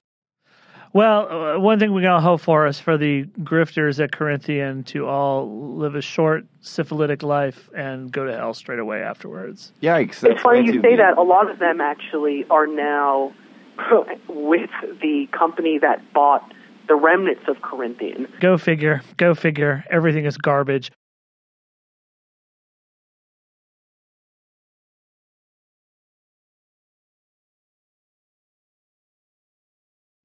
Well, 0.93 1.57
uh, 1.57 1.59
one 1.59 1.79
thing 1.79 1.93
we 1.93 2.01
gotta 2.01 2.23
hope 2.23 2.41
for 2.41 2.67
is 2.67 2.79
for 2.81 2.97
the 2.97 3.25
grifters 3.41 4.03
at 4.03 4.13
Corinthian 4.13 4.83
to 4.85 5.07
all 5.07 5.77
live 5.77 5.95
a 5.95 6.01
short 6.01 6.47
syphilitic 6.61 7.23
life 7.23 7.69
and 7.77 8.11
go 8.11 8.25
to 8.25 8.35
hell 8.35 8.55
straight 8.55 8.79
away 8.79 9.03
afterwards. 9.03 9.73
Yikes! 9.83 10.25
It's 10.25 10.41
funny 10.41 10.65
you 10.65 10.81
say 10.81 10.97
that. 10.97 11.19
A 11.19 11.23
lot 11.23 11.51
of 11.51 11.59
them 11.59 11.83
actually 11.83 12.47
are 12.49 12.67
now 12.67 13.35
with 14.29 14.71
the 15.01 15.29
company 15.33 15.79
that 15.79 16.13
bought 16.13 16.53
the 16.89 16.95
remnants 16.95 17.43
of 17.49 17.61
Corinthian. 17.63 18.29
Go 18.41 18.59
figure. 18.59 19.03
Go 19.17 19.35
figure. 19.35 19.85
Everything 19.91 20.25
is 20.25 20.37
garbage. 20.37 20.91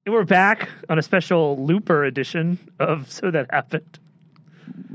And 0.04 0.12
we're 0.12 0.24
back 0.24 0.68
on 0.88 0.98
a 0.98 1.02
special 1.02 1.64
Looper 1.64 2.04
edition 2.04 2.58
of 2.80 3.10
So 3.10 3.30
That 3.30 3.46
Happened. 3.50 4.00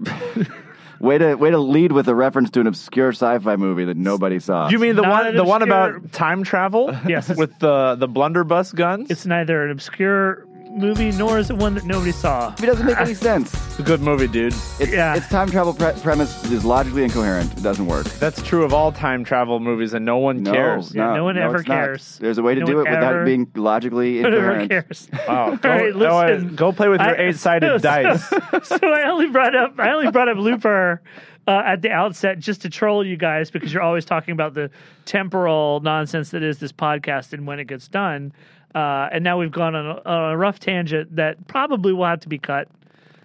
Way 0.99 1.17
to 1.17 1.35
way 1.35 1.51
to 1.51 1.57
lead 1.59 1.91
with 1.91 2.07
a 2.07 2.15
reference 2.15 2.49
to 2.51 2.61
an 2.61 2.67
obscure 2.67 3.09
sci-fi 3.09 3.55
movie 3.55 3.85
that 3.85 3.97
nobody 3.97 4.39
saw. 4.39 4.69
You 4.69 4.79
mean 4.79 4.95
the 4.95 5.01
Not 5.03 5.11
one 5.11 5.27
an 5.27 5.35
the 5.35 5.43
one 5.43 5.61
about 5.61 6.11
time 6.11 6.43
travel? 6.43 6.95
Yes. 7.07 7.29
with 7.35 7.57
the 7.59 7.95
the 7.95 8.07
blunderbuss 8.07 8.71
guns. 8.73 9.09
It's 9.11 9.25
neither 9.25 9.63
an 9.63 9.71
obscure 9.71 10.45
movie 10.71 11.11
nor 11.11 11.39
is 11.39 11.49
it 11.49 11.57
one 11.57 11.73
that 11.75 11.85
nobody 11.85 12.11
saw. 12.11 12.53
It 12.53 12.65
doesn't 12.65 12.85
make 12.85 12.97
any 12.99 13.13
sense. 13.29 13.53
It's 13.53 13.79
a 13.79 13.83
good 13.83 14.01
movie, 14.01 14.27
dude. 14.27 14.53
It's, 14.79 14.91
Yeah. 14.91 15.15
its 15.15 15.27
time 15.29 15.49
travel 15.49 15.73
pre- 15.73 15.93
premise 16.01 16.43
is 16.51 16.63
logically 16.65 17.03
incoherent. 17.03 17.51
It 17.57 17.63
doesn't 17.63 17.85
work. 17.85 18.05
That's 18.19 18.41
true 18.41 18.63
of 18.63 18.73
all 18.73 18.91
time 18.91 19.23
travel 19.23 19.59
movies, 19.59 19.93
and 19.93 20.05
no 20.05 20.17
one 20.17 20.43
No, 20.43 20.51
cares. 20.53 20.93
Yeah, 20.95 21.13
no 21.13 21.23
one 21.23 21.37
ever 21.37 21.57
it's 21.57 21.67
not. 21.67 21.73
cares. 21.75 22.17
There's 22.19 22.37
a 22.37 22.43
way 22.43 22.53
to 22.55 22.61
No 22.61 22.65
do 22.65 22.77
one 22.77 22.87
it 22.87 22.91
without 22.91 23.13
ever- 23.15 23.25
being 23.25 23.51
logically 23.55 24.21
Whatever 24.23 24.53
incoherent. 24.59 24.69
cares. 24.87 25.09
Wow. 25.27 25.55
Go, 25.61 25.69
All 25.71 25.75
right, 25.77 25.93
oh, 25.93 26.31
listen. 26.31 26.55
go 26.55 26.71
play 26.71 26.87
with 26.89 27.01
your 27.01 27.09
I- 27.19 27.27
eight-sided 27.29 27.81
dice. 27.81 28.27
so 28.63 28.77
I 28.83 29.09
only 29.09 29.27
brought 29.27 29.55
up 29.55 29.79
I 29.79 29.91
only 29.91 30.11
brought 30.11 30.29
up 30.29 30.37
Looper 30.37 31.01
uh, 31.47 31.63
at 31.65 31.81
the 31.81 31.89
outset 31.91 32.39
just 32.39 32.61
to 32.63 32.69
troll 32.69 33.05
you 33.05 33.15
guys 33.15 33.49
because 33.51 33.73
you're 33.73 33.81
always 33.83 34.03
talking 34.03 34.33
about 34.33 34.53
the 34.53 34.69
temporal 35.05 35.79
nonsense 35.79 36.31
that 36.31 36.43
is 36.43 36.59
this 36.59 36.71
podcast 36.73 37.31
and 37.33 37.47
when 37.47 37.59
it 37.59 37.65
gets 37.65 37.87
done. 37.87 38.33
Uh, 38.75 39.09
and 39.11 39.23
now 39.23 39.39
we've 39.39 39.51
gone 39.51 39.75
on 39.75 39.85
a, 39.85 40.01
on 40.05 40.33
a 40.33 40.37
rough 40.37 40.59
tangent 40.59 41.15
that 41.15 41.47
probably 41.47 41.93
will 41.93 42.05
have 42.05 42.19
to 42.21 42.29
be 42.29 42.37
cut. 42.37 42.67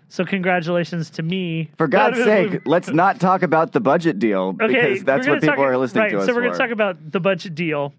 So 0.09 0.25
congratulations 0.25 1.09
to 1.11 1.23
me. 1.23 1.71
For 1.79 1.89
God's 1.89 2.23
sake, 2.23 2.63
let's 2.67 2.89
not 2.89 3.19
talk 3.19 3.43
about 3.43 3.73
the 3.73 3.81
budget 3.81 4.19
deal 4.19 4.55
Okay, 4.61 4.67
because 4.67 5.05
that's 5.05 5.27
what 5.27 5.41
people 5.41 5.57
talk- 5.57 5.65
are 5.65 5.79
listening 5.79 6.03
right, 6.05 6.11
to 6.11 6.19
us 6.19 6.27
So 6.27 6.35
we're 6.35 6.43
going 6.43 6.53
to 6.53 6.59
talk 6.59 6.71
about 6.71 7.13
the 7.13 7.21
budget 7.21 7.55
deal, 7.55 7.95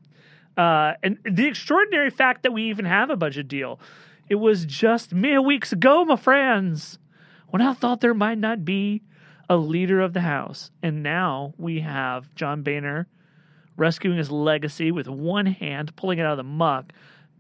uh, 0.55 0.93
and 1.01 1.17
the 1.23 1.47
extraordinary 1.47 2.11
fact 2.11 2.43
that 2.43 2.53
we 2.53 2.69
even 2.69 2.85
have 2.85 3.09
a 3.09 3.15
budget 3.15 3.47
deal. 3.47 3.79
It 4.29 4.35
was 4.35 4.63
just 4.65 5.13
mere 5.13 5.41
weeks 5.41 5.71
ago, 5.71 6.05
my 6.05 6.15
friends, 6.15 6.99
when 7.49 7.61
I 7.61 7.73
thought 7.73 8.01
there 8.01 8.13
might 8.13 8.37
not 8.37 8.63
be 8.63 9.01
a 9.49 9.57
leader 9.57 9.99
of 9.99 10.13
the 10.13 10.21
House, 10.21 10.71
and 10.81 11.03
now 11.03 11.53
we 11.57 11.79
have 11.79 12.33
John 12.35 12.61
Boehner 12.61 13.07
rescuing 13.75 14.17
his 14.17 14.29
legacy 14.31 14.91
with 14.91 15.07
one 15.07 15.47
hand, 15.47 15.95
pulling 15.95 16.19
it 16.19 16.25
out 16.25 16.33
of 16.33 16.37
the 16.37 16.43
muck, 16.43 16.93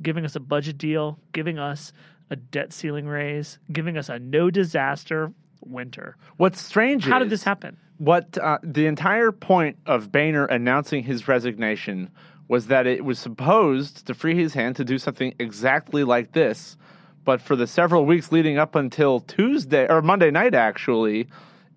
giving 0.03 0.25
us 0.25 0.35
a 0.35 0.39
budget 0.39 0.77
deal, 0.77 1.17
giving 1.31 1.57
us 1.57 1.93
a 2.29 2.35
debt 2.35 2.73
ceiling 2.73 3.07
raise, 3.07 3.59
giving 3.71 3.97
us 3.97 4.09
a 4.09 4.19
no 4.19 4.49
disaster 4.49 5.31
winter. 5.61 6.17
What's 6.37 6.61
strange 6.61 7.05
How 7.05 7.17
is 7.17 7.23
did 7.23 7.29
this 7.29 7.43
happen? 7.43 7.77
What 7.97 8.37
uh, 8.37 8.59
the 8.63 8.85
entire 8.87 9.31
point 9.31 9.77
of 9.85 10.11
Boehner 10.11 10.45
announcing 10.45 11.03
his 11.03 11.27
resignation 11.27 12.09
was 12.47 12.67
that 12.67 12.85
it 12.85 13.05
was 13.05 13.19
supposed 13.19 14.05
to 14.07 14.13
free 14.13 14.35
his 14.35 14.53
hand 14.53 14.75
to 14.75 14.83
do 14.83 14.97
something 14.97 15.33
exactly 15.39 16.03
like 16.03 16.33
this, 16.33 16.75
but 17.23 17.41
for 17.41 17.55
the 17.55 17.65
several 17.65 18.05
weeks 18.05 18.31
leading 18.31 18.57
up 18.57 18.75
until 18.75 19.21
Tuesday 19.21 19.87
or 19.89 20.01
Monday 20.01 20.29
night, 20.29 20.53
actually, 20.53 21.27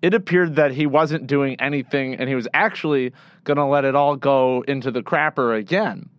it 0.01 0.13
appeared 0.13 0.55
that 0.57 0.71
he 0.71 0.85
wasn't 0.85 1.25
doing 1.25 1.55
anything, 1.61 2.15
and 2.15 2.27
he 2.27 2.35
was 2.35 2.47
actually 2.53 3.13
going 3.45 3.57
to 3.57 3.65
let 3.65 3.85
it 3.85 3.95
all 3.95 4.15
go 4.17 4.63
into 4.67 4.91
the 4.91 5.01
crapper 5.01 5.57
again. 5.57 6.09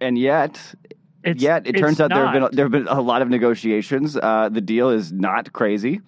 and 0.00 0.16
yet, 0.16 0.74
It's- 1.24 1.42
yet 1.42 1.66
it 1.66 1.76
turns 1.76 2.00
out 2.00 2.10
there 2.10 2.24
have 2.24 2.32
been 2.32 2.56
there 2.56 2.64
have 2.64 2.72
been 2.72 2.88
a 2.88 3.00
lot 3.00 3.22
of 3.22 3.28
negotiations. 3.28 4.16
Uh, 4.16 4.48
the 4.50 4.60
deal 4.60 4.90
is 4.90 5.12
not 5.12 5.52
crazy. 5.52 6.00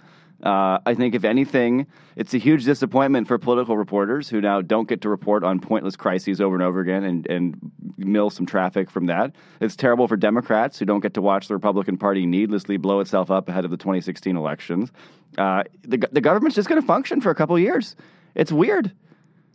Uh, 0.43 0.79
I 0.87 0.95
think, 0.95 1.15
if 1.15 1.23
anything, 1.25 1.87
it's 2.17 2.33
a 2.33 2.39
huge 2.39 2.65
disappointment 2.65 3.29
for 3.29 3.37
political 3.37 3.77
reporters 3.77 4.27
who 4.31 4.41
now 4.41 4.63
don't 4.63 4.89
get 4.89 5.03
to 5.03 5.11
report 5.11 5.45
on 5.45 5.61
pointless 5.61 5.97
crises 5.97 6.41
over 6.41 6.55
and 6.55 6.63
over 6.63 6.81
again 6.81 7.05
and, 7.05 7.27
and 7.29 7.59
mill 7.99 8.31
some 8.31 8.47
traffic 8.47 8.91
from 8.91 9.05
that. 9.07 9.35
It's 9.61 9.77
terrible 9.77 10.09
for 10.09 10.17
Democrats 10.17 10.79
who 10.79 10.87
don't 10.87 11.01
get 11.01 11.13
to 11.15 11.21
watch 11.21 11.49
the 11.49 11.53
Republican 11.55 11.99
Party 11.99 12.25
needlessly 12.25 12.79
blow 12.79 13.01
itself 13.01 13.31
up 13.31 13.51
ahead 13.51 13.67
of 13.67 13.71
the 13.71 13.77
2016 13.77 14.35
elections. 14.35 14.91
Uh, 15.37 15.65
the, 15.83 15.99
the 16.11 16.23
government's 16.23 16.57
just 16.57 16.71
going 16.71 16.81
to 16.81 16.87
function 16.87 17.21
for 17.21 17.31
a 17.31 17.35
couple 17.35 17.55
of 17.57 17.61
years. 17.61 17.95
It's 18.35 18.51
weird. 18.51 18.93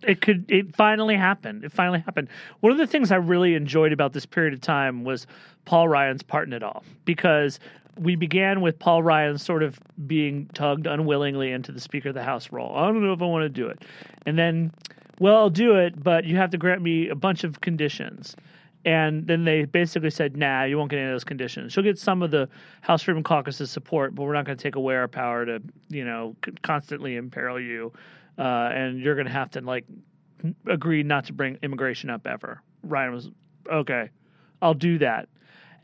It 0.07 0.21
could 0.21 0.45
it 0.49 0.75
finally 0.75 1.15
happened. 1.15 1.63
It 1.63 1.71
finally 1.71 1.99
happened. 1.99 2.29
One 2.59 2.71
of 2.71 2.77
the 2.77 2.87
things 2.87 3.11
i 3.11 3.15
really 3.15 3.55
enjoyed 3.55 3.91
about 3.91 4.13
this 4.13 4.25
period 4.25 4.53
of 4.53 4.61
time 4.61 5.03
was 5.03 5.27
paul 5.65 5.87
ryan's 5.87 6.23
part 6.23 6.47
in 6.47 6.53
it 6.53 6.63
all 6.63 6.83
because 7.05 7.59
we 7.97 8.15
began 8.15 8.61
with 8.61 8.77
paul 8.77 9.01
ryan 9.01 9.37
sort 9.37 9.63
of 9.63 9.79
being 10.05 10.47
tugged 10.53 10.85
unwillingly 10.85 11.51
into 11.51 11.71
the 11.71 11.79
speaker 11.79 12.09
of 12.09 12.15
the 12.15 12.23
house 12.23 12.51
role. 12.51 12.75
I 12.75 12.85
don't 12.85 13.03
know 13.03 13.13
if 13.13 13.21
i 13.21 13.25
want 13.25 13.43
to 13.43 13.49
do 13.49 13.67
it. 13.67 13.83
And 14.25 14.37
then 14.37 14.71
well 15.19 15.37
i'll 15.37 15.49
do 15.49 15.75
it 15.75 16.01
but 16.03 16.25
you 16.25 16.35
have 16.37 16.51
to 16.51 16.57
grant 16.57 16.81
me 16.81 17.09
a 17.09 17.15
bunch 17.15 17.43
of 17.43 17.61
conditions. 17.61 18.35
And 18.85 19.25
then 19.25 19.45
they 19.45 19.65
basically 19.65 20.11
said, 20.11 20.37
nah, 20.37 20.63
you 20.63 20.77
won't 20.77 20.91
get 20.91 20.97
any 20.97 21.07
of 21.07 21.13
those 21.13 21.23
conditions. 21.23 21.75
You'll 21.75 21.83
get 21.83 21.97
some 21.97 22.21
of 22.21 22.29
the 22.29 22.47
House 22.81 23.01
Freedom 23.01 23.23
Caucus's 23.23 23.71
support, 23.71 24.13
but 24.13 24.21
we're 24.21 24.33
not 24.33 24.45
going 24.45 24.57
to 24.59 24.61
take 24.61 24.75
away 24.75 24.95
our 24.95 25.07
power 25.07 25.43
to, 25.43 25.59
you 25.89 26.05
know, 26.05 26.35
constantly 26.61 27.15
imperil 27.15 27.59
you. 27.59 27.91
Uh, 28.37 28.69
and 28.73 28.99
you're 28.99 29.15
going 29.15 29.27
to 29.27 29.33
have 29.33 29.51
to, 29.51 29.61
like, 29.61 29.85
agree 30.67 31.03
not 31.03 31.25
to 31.25 31.33
bring 31.33 31.57
immigration 31.63 32.09
up 32.09 32.27
ever. 32.27 32.61
Ryan 32.83 33.13
was, 33.13 33.29
okay, 33.71 34.09
I'll 34.61 34.73
do 34.73 34.97
that. 34.99 35.29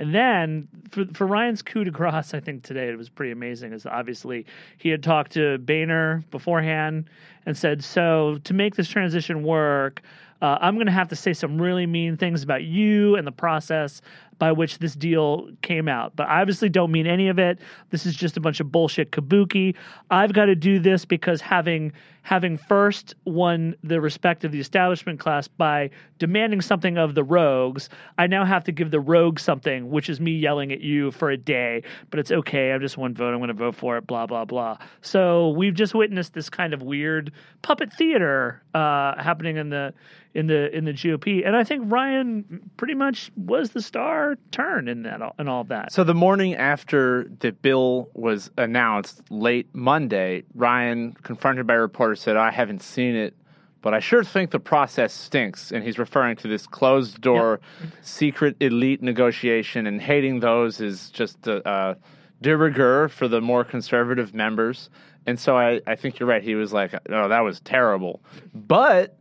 And 0.02 0.16
then 0.16 0.68
for 0.90 1.06
for 1.14 1.28
Ryan's 1.28 1.62
coup 1.62 1.84
de 1.84 1.92
grace, 1.92 2.34
I 2.34 2.40
think 2.40 2.64
today 2.64 2.90
it 2.90 2.98
was 2.98 3.08
pretty 3.08 3.32
amazing. 3.32 3.72
Is 3.72 3.86
obviously 3.86 4.48
he 4.80 4.90
had 4.90 5.04
talked 5.04 5.34
to 5.34 5.60
Boehner 5.60 6.24
beforehand 6.32 7.08
and 7.46 7.56
said, 7.56 7.84
"So 7.84 8.40
to 8.46 8.54
make 8.56 8.74
this 8.74 8.90
transition 8.90 9.44
work, 9.44 10.02
uh, 10.42 10.58
I'm 10.60 10.74
going 10.74 10.88
to 10.88 10.92
have 10.92 11.10
to 11.10 11.16
say 11.16 11.34
some 11.34 11.62
really 11.62 11.86
mean 11.86 12.18
things 12.18 12.42
about 12.42 12.64
you 12.64 13.16
and 13.16 13.28
the 13.28 13.32
process 13.32 14.02
by 14.40 14.52
which 14.52 14.80
this 14.80 14.96
deal 14.96 15.50
came 15.62 15.88
out. 15.88 16.16
But 16.16 16.28
I 16.30 16.42
obviously 16.42 16.68
don't 16.68 16.92
mean 16.92 17.06
any 17.06 17.28
of 17.28 17.38
it. 17.38 17.60
This 17.92 18.08
is 18.08 18.16
just 18.16 18.38
a 18.38 18.40
bunch 18.40 18.60
of 18.60 18.72
bullshit 18.72 19.12
kabuki. 19.12 19.76
I've 20.10 20.34
got 20.34 20.46
to 20.46 20.56
do 20.56 20.80
this 20.80 21.06
because 21.06 21.42
having 21.42 21.94
having 22.24 22.58
first 22.58 23.16
won 23.26 23.76
the 23.84 24.00
respect 24.00 24.44
of 24.44 24.52
the 24.52 24.60
establishment 24.60 25.20
class 25.20 25.48
by 25.48 25.90
demanding 26.20 26.62
something 26.62 26.98
of 26.98 27.16
the 27.16 27.24
rogues, 27.24 27.90
I 28.18 28.28
now 28.28 28.46
have 28.46 28.64
to 28.66 28.72
give 28.72 28.92
the 28.92 29.00
rogues 29.00 29.42
something, 29.42 29.90
which 29.90 30.10
is 30.10 30.20
me 30.20 30.32
yelling 30.32 30.72
at 30.72 30.82
you 30.82 31.12
for 31.12 31.30
a 31.30 31.38
day. 31.38 31.84
But 32.10 32.20
it's 32.20 32.32
okay. 32.32 32.72
I'm 32.72 32.82
just 32.82 32.98
one 32.98 33.14
vote. 33.14 33.34
I'm 33.34 33.40
going 33.40 33.48
to 33.48 33.54
vote 33.54 33.76
for 33.76 33.98
it. 33.98 34.08
Blah 34.08 34.28
blah 34.28 34.46
blah. 34.46 34.78
So 35.02 35.50
we've 35.50 35.74
just 35.74 35.94
witnessed 35.94 36.34
this 36.34 36.50
kind 36.50 36.74
of 36.74 36.82
weird 36.82 37.32
puppet 37.62 37.94
theater 37.94 38.62
uh, 38.74 39.22
happening 39.22 39.58
in 39.58 39.70
the 39.70 39.94
in 40.34 40.48
the 40.48 40.76
in 40.76 40.86
the 40.86 40.94
GOP, 40.94 41.46
and 41.46 41.56
I 41.56 41.64
think 41.64 41.92
Ryan 41.92 42.70
pretty 42.78 42.94
much 42.94 43.32
was 43.36 43.72
the 43.72 43.82
star 43.82 44.38
turn 44.52 44.88
in 44.88 45.04
that 45.04 45.22
and 45.38 45.50
all 45.50 45.64
that. 45.66 45.92
So 45.92 46.04
the 46.04 46.14
morning 46.14 46.56
after 46.56 47.30
the 47.40 47.52
bill 47.52 48.10
was 48.14 48.50
announced, 48.58 49.22
late 49.30 49.68
Monday, 49.74 50.44
Ryan, 50.56 51.14
confronted 51.14 51.68
by 51.68 51.74
reporters, 51.74 52.11
said, 52.16 52.38
"I 52.38 52.52
haven't 52.52 52.82
seen 52.82 53.16
it, 53.16 53.36
but 53.82 53.94
I 53.94 54.00
sure 54.00 54.24
think 54.24 54.52
the 54.52 54.60
process 54.60 55.14
stinks." 55.14 55.72
And 55.72 55.84
he's 55.84 55.98
referring 55.98 56.38
to 56.38 56.48
this 56.48 56.68
closed 56.68 57.22
door, 57.22 57.60
secret 58.02 58.58
elite 58.60 59.02
negotiation, 59.02 59.88
and 59.88 60.02
hating 60.02 60.40
those 60.40 60.82
is 60.82 61.10
just 61.10 61.48
a, 61.48 61.68
a 61.70 61.98
de 62.42 62.58
rigueur 62.58 63.08
for 63.08 63.28
the 63.28 63.42
more 63.42 63.64
conservative 63.64 64.34
members. 64.34 64.90
And 65.26 65.40
so 65.40 65.56
I, 65.56 65.82
I 65.86 65.96
think 65.96 66.20
you're 66.20 66.28
right. 66.28 66.44
He 66.44 66.56
was 66.56 66.74
like, 66.74 66.94
"Oh, 67.10 67.28
that 67.28 67.42
was 67.42 67.60
terrible," 67.62 68.22
but 68.54 69.18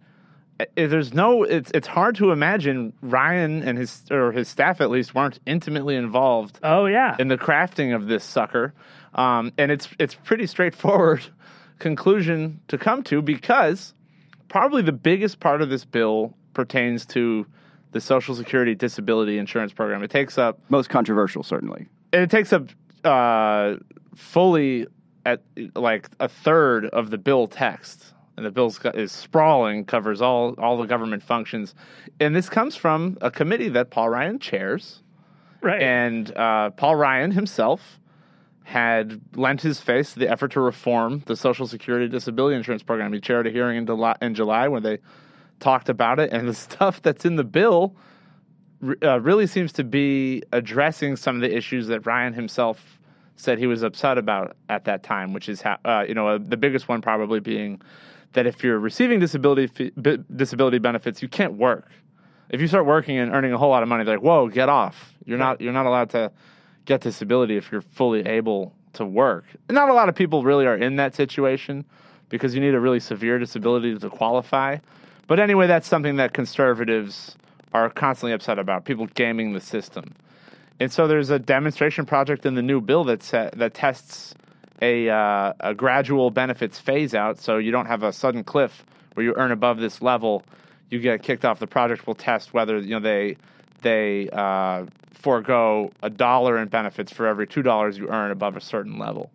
uh, 0.61 0.64
there's 0.74 1.14
no 1.14 1.43
it's 1.43 1.70
it's 1.72 1.86
hard 1.86 2.16
to 2.16 2.32
imagine 2.32 2.93
Ryan 3.03 3.62
and 3.62 3.78
his 3.78 4.03
or 4.11 4.32
his 4.32 4.49
staff 4.49 4.80
at 4.80 4.91
least 4.91 5.14
weren't 5.14 5.38
intimately 5.47 5.97
involved. 5.97 6.59
Oh 6.62 6.86
yeah, 6.86 7.16
in 7.18 7.28
the 7.28 7.38
crafting 7.38 7.95
of 7.95 8.07
this 8.07 8.24
sucker, 8.24 8.74
um, 9.14 9.53
and 9.59 9.70
it's 9.70 9.88
it's 9.99 10.14
pretty 10.14 10.47
straightforward 10.47 11.22
conclusion 11.81 12.61
to 12.68 12.78
come 12.78 13.03
to 13.05 13.20
because 13.20 13.95
probably 14.49 14.83
the 14.83 14.93
biggest 14.93 15.41
part 15.41 15.62
of 15.62 15.68
this 15.68 15.85
bill 15.85 16.35
pertains 16.55 17.05
to 17.07 17.47
the 17.93 18.01
Social 18.01 18.35
Security 18.35 18.74
Disability 18.74 19.39
Insurance 19.39 19.72
Program. 19.72 20.03
It 20.03 20.11
takes 20.11 20.39
up 20.39 20.61
most 20.68 20.89
controversial, 20.91 21.43
certainly. 21.43 21.89
and 22.12 22.22
It 22.22 22.31
takes 22.31 22.53
up 22.53 22.68
uh, 23.05 23.76
fully 24.14 24.87
at 25.26 25.43
like 25.74 26.09
a 26.20 26.28
third 26.28 26.87
of 26.87 27.11
the 27.11 27.18
bill 27.18 27.47
text 27.47 28.14
and 28.41 28.47
the 28.47 28.51
bill 28.51 28.74
is 28.95 29.12
sprawling, 29.12 29.85
covers 29.85 30.22
all 30.22 30.55
all 30.59 30.78
the 30.78 30.87
government 30.87 31.22
functions, 31.22 31.74
and 32.20 32.35
this 32.35 32.49
comes 32.49 32.74
from 32.74 33.18
a 33.20 33.31
committee 33.31 33.68
that 33.68 33.91
Paul 33.91 34.09
Ryan 34.09 34.39
chairs, 34.39 35.03
right? 35.61 35.83
And 35.83 36.35
uh, 36.35 36.70
Paul 36.70 36.97
Ryan 36.97 37.33
himself 37.33 37.99
had 38.71 39.21
lent 39.35 39.61
his 39.61 39.81
face 39.81 40.12
to 40.12 40.21
the 40.21 40.31
effort 40.31 40.53
to 40.53 40.61
reform 40.61 41.25
the 41.27 41.35
Social 41.35 41.66
Security 41.66 42.07
Disability 42.07 42.57
Insurance 42.57 42.85
Program. 42.85 43.12
He 43.12 43.21
chaired 43.21 43.49
a 43.49 43.51
hearing 43.51 43.79
in 43.79 43.85
July, 43.85 44.14
in 44.23 44.37
July 44.37 44.68
when 44.68 44.85
they 44.85 45.01
talked 45.59 45.89
about 45.89 46.21
it, 46.21 46.33
and 46.33 46.49
the 46.49 46.55
stuff 46.68 47.03
that's 47.03 47.25
in 47.25 47.35
the 47.35 47.43
bill 47.43 47.97
uh, 49.03 49.21
really 49.21 49.49
seems 49.49 49.73
to 49.73 49.83
be 49.83 50.45
addressing 50.53 51.16
some 51.16 51.35
of 51.35 51.43
the 51.43 51.53
issues 51.53 51.89
that 51.89 52.07
Ryan 52.07 52.33
himself 52.33 53.01
said 53.35 53.59
he 53.59 53.66
was 53.66 53.83
upset 53.83 54.18
about 54.18 54.57
at 54.68 54.85
that 54.85 55.03
time, 55.03 55.33
which 55.33 55.49
is 55.49 55.61
how, 55.61 55.77
uh, 55.85 56.05
you 56.07 56.14
know, 56.14 56.29
uh, 56.29 56.39
the 56.41 56.57
biggest 56.57 56.87
one 56.87 57.03
probably 57.03 57.41
being 57.41 57.83
that 58.35 58.47
if 58.47 58.62
you're 58.62 58.79
receiving 58.79 59.18
disability 59.18 59.91
disability 60.37 60.79
benefits, 60.79 61.21
you 61.23 61.29
can't 61.29 61.55
work. 61.55 61.89
If 62.51 62.61
you 62.61 62.68
start 62.68 62.87
working 62.87 63.18
and 63.18 63.35
earning 63.35 63.53
a 63.53 63.59
whole 63.59 63.71
lot 63.71 63.83
of 63.83 63.89
money, 63.89 64.05
they're 64.05 64.18
like, 64.18 64.25
"Whoa, 64.25 64.47
get 64.47 64.68
off! 64.68 65.12
You're 65.25 65.39
not 65.39 65.61
you're 65.61 65.73
not 65.73 65.87
allowed 65.87 66.11
to 66.11 66.31
get 66.91 67.01
disability 67.01 67.57
if 67.57 67.72
you're 67.72 67.80
fully 67.80 68.26
able 68.26 68.72
to 68.95 69.05
work." 69.07 69.45
Not 69.70 69.88
a 69.88 69.95
lot 69.95 70.09
of 70.09 70.14
people 70.14 70.45
really 70.45 70.66
are 70.66 70.76
in 70.76 70.97
that 70.97 71.14
situation 71.14 71.84
because 72.28 72.55
you 72.55 72.61
need 72.61 72.74
a 72.74 72.80
really 72.80 73.01
severe 73.01 73.38
disability 73.38 73.99
to 73.99 74.11
qualify. 74.11 74.78
But 75.26 75.38
anyway, 75.38 75.66
that's 75.66 75.86
something 75.86 76.16
that 76.16 76.32
conservatives 76.32 77.36
are 77.72 77.88
constantly 77.88 78.32
upset 78.32 78.59
about. 78.59 78.84
People 78.84 79.07
gaming 79.14 79.53
the 79.53 79.61
system. 79.61 80.14
And 80.80 80.91
so 80.91 81.07
there's 81.07 81.30
a 81.30 81.38
demonstration 81.38 82.07
project 82.07 82.47
in 82.47 82.55
the 82.55 82.62
new 82.62 82.80
bill 82.80 83.05
that 83.05 83.20
that 83.57 83.74
tests 83.74 84.34
a 84.82 85.11
uh, 85.11 85.53
a 85.61 85.74
gradual 85.74 86.30
benefits 86.30 86.78
phase 86.78 87.14
out, 87.14 87.38
so 87.38 87.59
you 87.59 87.70
don't 87.70 87.86
have 87.86 88.03
a 88.03 88.12
sudden 88.12 88.43
cliff 88.45 88.84
where 89.14 89.24
you 89.24 89.34
earn 89.36 89.53
above 89.53 89.78
this 89.78 90.01
level, 90.01 90.43
you 90.88 90.99
get 90.99 91.22
kicked 91.22 91.45
off 91.45 91.59
the 91.59 91.66
project. 91.66 92.07
Will 92.07 92.14
test 92.14 92.55
whether 92.55 92.78
you 92.78 92.91
know 92.91 93.01
they 93.01 93.36
they 93.83 94.28
uh, 94.33 94.87
forego 95.12 95.91
a 96.03 96.11
dollar 96.11 96.59
in 96.59 96.68
benefits 96.68 97.12
for 97.12 97.26
every 97.26 97.47
two 97.47 97.62
dollars 97.62 97.99
you 97.99 98.09
earn 98.09 98.31
above 98.31 98.57
a 98.57 98.61
certain 98.61 98.99
level. 98.99 99.31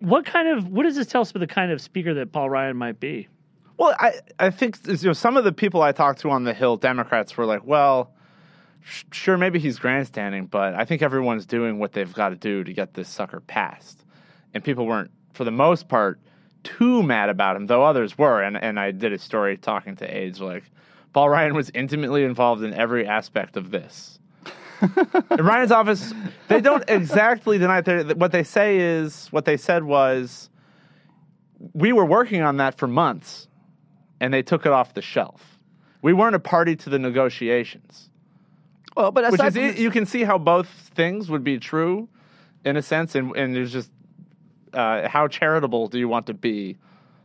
What 0.00 0.26
kind 0.26 0.48
of 0.48 0.68
what 0.68 0.84
does 0.84 0.96
this 0.96 1.06
tell 1.06 1.22
us 1.22 1.30
about 1.30 1.40
the 1.40 1.46
kind 1.46 1.70
of 1.70 1.80
speaker 1.80 2.14
that 2.14 2.32
Paul 2.32 2.50
Ryan 2.50 2.76
might 2.76 2.98
be? 3.00 3.28
Well, 3.78 3.94
I 3.98 4.14
I 4.38 4.50
think 4.50 4.78
you 4.86 4.96
know 5.02 5.12
some 5.12 5.36
of 5.36 5.44
the 5.44 5.52
people 5.52 5.82
I 5.82 5.92
talked 5.92 6.20
to 6.20 6.30
on 6.30 6.44
the 6.44 6.54
Hill, 6.54 6.76
Democrats, 6.76 7.36
were 7.36 7.46
like, 7.46 7.64
well. 7.64 8.12
Sure, 9.12 9.38
maybe 9.38 9.60
he's 9.60 9.78
grandstanding, 9.78 10.46
but 10.46 10.74
I 10.74 10.84
think 10.84 11.02
everyone's 11.02 11.46
doing 11.46 11.78
what 11.78 11.92
they've 11.92 12.12
got 12.12 12.30
to 12.30 12.34
do 12.34 12.64
to 12.64 12.72
get 12.72 12.94
this 12.94 13.08
sucker 13.08 13.38
passed 13.38 14.02
and 14.54 14.62
people 14.62 14.86
weren't, 14.86 15.10
for 15.32 15.44
the 15.44 15.50
most 15.50 15.88
part, 15.88 16.20
too 16.62 17.02
mad 17.02 17.28
about 17.28 17.56
him, 17.56 17.66
though 17.66 17.84
others 17.84 18.16
were. 18.16 18.42
And 18.42 18.56
and 18.56 18.78
I 18.78 18.90
did 18.90 19.12
a 19.12 19.18
story 19.18 19.56
talking 19.56 19.96
to 19.96 20.16
aides 20.16 20.40
like 20.40 20.64
Paul 21.12 21.28
Ryan 21.28 21.54
was 21.54 21.70
intimately 21.74 22.24
involved 22.24 22.62
in 22.62 22.72
every 22.72 23.06
aspect 23.06 23.56
of 23.56 23.70
this. 23.70 24.18
in 24.82 25.44
Ryan's 25.44 25.70
office, 25.70 26.12
they 26.48 26.60
don't 26.60 26.84
exactly 26.88 27.58
deny 27.58 27.78
it. 27.78 28.16
What 28.16 28.32
they 28.32 28.42
say 28.42 28.78
is 28.78 29.28
what 29.28 29.44
they 29.44 29.56
said 29.56 29.84
was 29.84 30.50
we 31.72 31.92
were 31.92 32.04
working 32.04 32.42
on 32.42 32.56
that 32.56 32.76
for 32.76 32.88
months, 32.88 33.46
and 34.20 34.34
they 34.34 34.42
took 34.42 34.66
it 34.66 34.72
off 34.72 34.94
the 34.94 35.02
shelf. 35.02 35.58
We 36.00 36.12
weren't 36.12 36.34
a 36.34 36.40
party 36.40 36.74
to 36.76 36.90
the 36.90 36.98
negotiations. 36.98 38.10
Well, 38.96 39.12
but 39.12 39.30
which 39.30 39.56
is, 39.56 39.78
you 39.78 39.90
can 39.90 40.04
see 40.04 40.24
how 40.24 40.38
both 40.38 40.68
things 40.68 41.30
would 41.30 41.44
be 41.44 41.58
true 41.58 42.08
in 42.64 42.76
a 42.76 42.82
sense, 42.82 43.14
and, 43.14 43.34
and 43.36 43.54
there's 43.54 43.72
just 43.72 43.90
uh, 44.74 45.08
how 45.08 45.28
charitable 45.28 45.88
do 45.88 45.98
you 45.98 46.08
want 46.08 46.26
to 46.26 46.34
be 46.34 46.76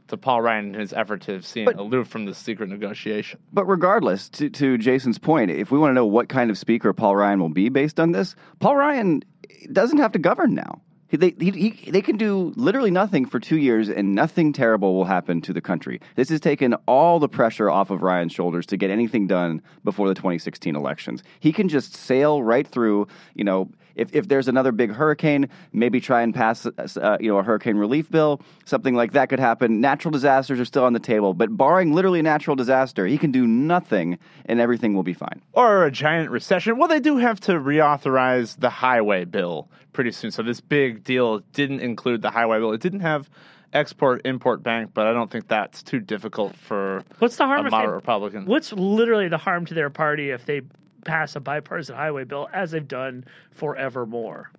to 0.08 0.18
Paul 0.18 0.42
Ryan 0.42 0.74
in 0.74 0.80
his 0.80 0.94
effort 0.94 1.22
to 1.24 1.42
seem 1.42 1.66
but, 1.66 1.76
aloof 1.76 2.08
from 2.08 2.26
the 2.26 2.34
secret 2.34 2.70
negotiation? 2.70 3.40
But 3.54 3.66
regardless, 3.66 4.30
to, 4.30 4.50
to 4.50 4.78
Jason's 4.78 5.18
point, 5.18 5.52
if 5.52 5.72
we 5.72 5.80
want 5.80 5.92
to 5.92 5.96
know 5.96 6.06
what 6.06 6.30
kind 6.30 6.50
of 6.50 6.58
speaker 6.58 6.94
Paul 6.94 7.16
Ryan 7.16 7.40
will 7.40 7.50
be 7.50 7.70
based 7.70 8.00
on 8.00 8.12
this, 8.12 8.36
Paul 8.60 8.76
Ryan 8.76 9.24
doesn't 9.72 9.98
have 9.98 10.12
to 10.14 10.20
govern 10.20 10.54
now. 10.54 10.82
They, 11.10 11.34
he, 11.40 11.52
he, 11.52 11.92
they 11.92 12.02
can 12.02 12.18
do 12.18 12.52
literally 12.58 12.92
nothing 12.92 13.26
for 13.26 13.40
two 13.40 13.58
years 13.58 13.88
and 13.88 14.14
nothing 14.14 14.52
terrible 14.52 14.94
will 14.94 15.06
happen 15.06 15.42
to 15.42 15.54
the 15.54 15.62
country. 15.62 16.02
This 16.16 16.30
has 16.30 16.42
taken 16.42 16.74
all 16.86 17.20
the 17.20 17.30
pressure 17.30 17.70
off 17.70 17.90
of 17.90 18.02
Ryan's 18.02 18.34
shoulders 18.34 18.66
to 18.68 18.78
get 18.78 18.90
anything 18.90 19.26
done 19.26 19.62
before 19.86 20.10
the 20.10 20.14
2016 20.16 20.76
elections. 20.76 21.24
He 21.40 21.54
can 21.54 21.70
just 21.70 21.96
sail 21.96 22.44
right 22.44 22.68
through, 22.68 23.08
you 23.36 23.46
know, 23.46 23.70
if, 23.98 24.16
if 24.16 24.28
there's 24.28 24.48
another 24.48 24.72
big 24.72 24.92
hurricane, 24.92 25.50
maybe 25.74 26.00
try 26.00 26.22
and 26.22 26.34
pass 26.34 26.66
uh, 26.66 27.18
you 27.20 27.30
know 27.30 27.38
a 27.38 27.44
hurricane 27.44 27.78
relief 27.78 28.10
bill. 28.10 28.42
Something 28.66 28.96
like 28.96 29.14
that 29.14 29.30
could 29.30 29.40
happen. 29.40 29.82
Natural 29.82 30.12
disasters 30.12 30.60
are 30.60 30.66
still 30.66 30.84
on 30.84 30.94
the 30.94 31.00
table, 31.00 31.34
but 31.34 31.56
barring 31.56 31.94
literally 31.94 32.20
a 32.20 32.24
natural 32.24 32.56
disaster, 32.56 33.06
he 33.06 33.18
can 33.18 33.32
do 33.32 33.46
nothing, 33.46 34.18
and 34.46 34.60
everything 34.60 34.94
will 34.94 35.04
be 35.04 35.14
fine. 35.14 35.42
Or 35.54 35.86
a 35.86 35.92
giant 35.92 36.32
recession. 36.32 36.78
Well, 36.78 36.88
they 36.88 37.00
do 37.00 37.18
have 37.18 37.40
to 37.42 37.54
reauthorize 37.54 38.60
the 38.60 38.70
highway 38.70 39.26
bill 39.26 39.70
pretty 39.94 40.12
soon. 40.12 40.32
So 40.32 40.44
this 40.44 40.62
big 40.62 41.04
deal 41.04 41.40
didn't 41.54 41.80
include 41.80 42.22
the 42.22 42.30
highway 42.30 42.60
bill. 42.60 42.72
It 42.72 42.82
didn't 42.82 43.00
have 43.00 43.30
export 43.74 44.22
import 44.26 44.64
bank, 44.64 44.92
but 44.94 45.08
I 45.08 45.14
don't 45.14 45.30
think 45.30 45.48
that's 45.48 45.84
too 45.84 46.00
difficult 46.00 46.56
for 46.56 47.04
what's 47.20 47.38
the 47.38 47.46
harm 47.46 47.66
a 47.66 47.70
moderate 47.70 47.96
Republican. 47.96 48.46
What's 48.46 48.72
literally 48.74 49.28
the 49.28 49.38
harm 49.38 49.66
to 49.66 49.74
their 49.74 49.90
party 49.90 50.30
if 50.30 50.46
they 50.46 50.62
pass 51.08 51.36
a 51.36 51.40
bipartisan 51.40 51.96
highway 51.96 52.24
bill 52.26 52.48
as 52.54 52.72
they've 52.72 52.88
done 52.88 53.26
forevermore. 53.52 54.52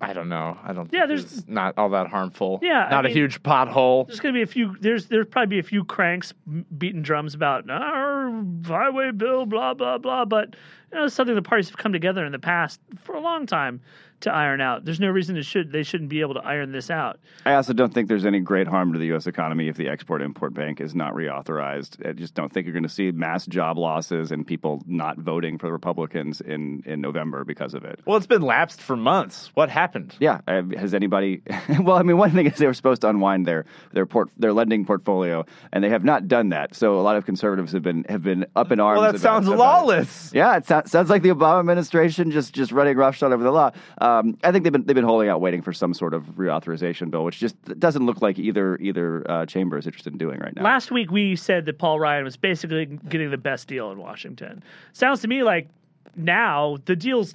I 0.00 0.12
don't 0.12 0.28
know. 0.28 0.56
I 0.62 0.72
don't. 0.72 0.92
Yeah, 0.92 1.06
there's 1.06 1.48
not 1.48 1.74
all 1.76 1.88
that 1.90 2.06
harmful. 2.06 2.60
Yeah, 2.62 2.86
not 2.90 2.92
I 2.92 2.98
a 3.00 3.02
mean, 3.04 3.12
huge 3.14 3.42
pothole. 3.42 4.06
There's 4.06 4.20
gonna 4.20 4.34
be 4.34 4.42
a 4.42 4.46
few. 4.46 4.76
There's 4.80 5.06
there's 5.06 5.26
probably 5.26 5.56
be 5.56 5.58
a 5.58 5.64
few 5.64 5.84
cranks 5.84 6.32
beating 6.76 7.02
drums 7.02 7.34
about 7.34 7.68
our 7.68 8.44
highway 8.66 9.10
bill, 9.10 9.46
blah 9.46 9.74
blah 9.74 9.98
blah. 9.98 10.24
But 10.24 10.54
you 10.92 10.98
know, 10.98 11.04
it's 11.04 11.14
something 11.14 11.34
the 11.34 11.42
parties 11.42 11.68
have 11.68 11.76
come 11.76 11.92
together 11.92 12.24
in 12.24 12.32
the 12.32 12.38
past 12.38 12.80
for 13.02 13.14
a 13.14 13.20
long 13.20 13.46
time 13.46 13.80
to 14.20 14.32
iron 14.32 14.60
out. 14.60 14.84
There's 14.84 14.98
no 14.98 15.08
reason 15.10 15.36
it 15.36 15.44
should 15.44 15.70
they 15.70 15.84
shouldn't 15.84 16.10
be 16.10 16.20
able 16.22 16.34
to 16.34 16.40
iron 16.40 16.72
this 16.72 16.90
out. 16.90 17.20
I 17.46 17.54
also 17.54 17.72
don't 17.72 17.94
think 17.94 18.08
there's 18.08 18.26
any 18.26 18.40
great 18.40 18.66
harm 18.66 18.92
to 18.92 18.98
the 18.98 19.06
U.S. 19.06 19.28
economy 19.28 19.68
if 19.68 19.76
the 19.76 19.88
Export 19.88 20.22
Import 20.22 20.54
Bank 20.54 20.80
is 20.80 20.92
not 20.94 21.14
reauthorized. 21.14 22.04
I 22.04 22.12
just 22.12 22.34
don't 22.34 22.52
think 22.52 22.66
you're 22.66 22.72
going 22.72 22.82
to 22.82 22.88
see 22.88 23.12
mass 23.12 23.46
job 23.46 23.78
losses 23.78 24.32
and 24.32 24.44
people 24.44 24.82
not 24.86 25.18
voting 25.18 25.56
for 25.56 25.66
the 25.66 25.72
Republicans 25.72 26.40
in, 26.40 26.82
in 26.84 27.00
November 27.00 27.44
because 27.44 27.74
of 27.74 27.84
it. 27.84 28.00
Well, 28.06 28.16
it's 28.16 28.26
been 28.26 28.42
lapsed 28.42 28.80
for 28.80 28.96
months. 28.96 29.50
What 29.54 29.70
happened? 29.70 30.16
Yeah, 30.18 30.40
has 30.48 30.94
anybody? 30.94 31.42
well, 31.80 31.96
I 31.96 32.02
mean, 32.02 32.18
one 32.18 32.32
thing 32.32 32.46
is 32.46 32.56
they 32.56 32.66
were 32.66 32.74
supposed 32.74 33.02
to 33.02 33.08
unwind 33.08 33.46
their 33.46 33.66
their 33.92 34.06
port 34.06 34.30
their 34.36 34.52
lending 34.52 34.84
portfolio, 34.84 35.44
and 35.72 35.84
they 35.84 35.90
have 35.90 36.02
not 36.04 36.26
done 36.26 36.48
that. 36.48 36.74
So 36.74 36.98
a 36.98 37.02
lot 37.02 37.14
of 37.14 37.24
conservatives 37.24 37.70
have 37.72 37.82
been 37.82 38.04
have 38.08 38.24
been 38.24 38.46
up 38.56 38.72
in 38.72 38.80
arms. 38.80 39.00
Well, 39.00 39.12
that 39.12 39.20
about- 39.20 39.22
sounds 39.22 39.46
about 39.46 39.54
it. 39.54 39.58
lawless. 39.58 40.32
Yeah, 40.34 40.56
it 40.56 40.66
so- 40.66 40.77
sounds 40.86 41.10
like 41.10 41.22
the 41.22 41.30
Obama 41.30 41.60
administration 41.60 42.30
just 42.30 42.54
just 42.54 42.70
running 42.70 42.96
roughshod 42.96 43.32
over 43.32 43.42
the 43.42 43.50
law. 43.50 43.70
Um, 44.00 44.38
I 44.44 44.52
think 44.52 44.64
they've 44.64 44.72
been 44.72 44.84
they've 44.84 44.94
been 44.94 45.04
holding 45.04 45.28
out, 45.28 45.40
waiting 45.40 45.62
for 45.62 45.72
some 45.72 45.94
sort 45.94 46.14
of 46.14 46.24
reauthorization 46.36 47.10
bill, 47.10 47.24
which 47.24 47.38
just 47.38 47.56
doesn't 47.80 48.04
look 48.04 48.20
like 48.20 48.38
either 48.38 48.76
either 48.76 49.28
uh, 49.30 49.46
chamber 49.46 49.78
is 49.78 49.86
interested 49.86 50.12
in 50.12 50.18
doing 50.18 50.38
right 50.38 50.54
now. 50.54 50.62
Last 50.62 50.90
week 50.90 51.10
we 51.10 51.34
said 51.34 51.64
that 51.66 51.78
Paul 51.78 51.98
Ryan 51.98 52.24
was 52.24 52.36
basically 52.36 52.86
getting 53.08 53.30
the 53.30 53.38
best 53.38 53.66
deal 53.66 53.90
in 53.90 53.98
Washington. 53.98 54.62
Sounds 54.92 55.20
to 55.22 55.28
me 55.28 55.42
like 55.42 55.68
now 56.16 56.76
the 56.84 56.94
deal's 56.94 57.34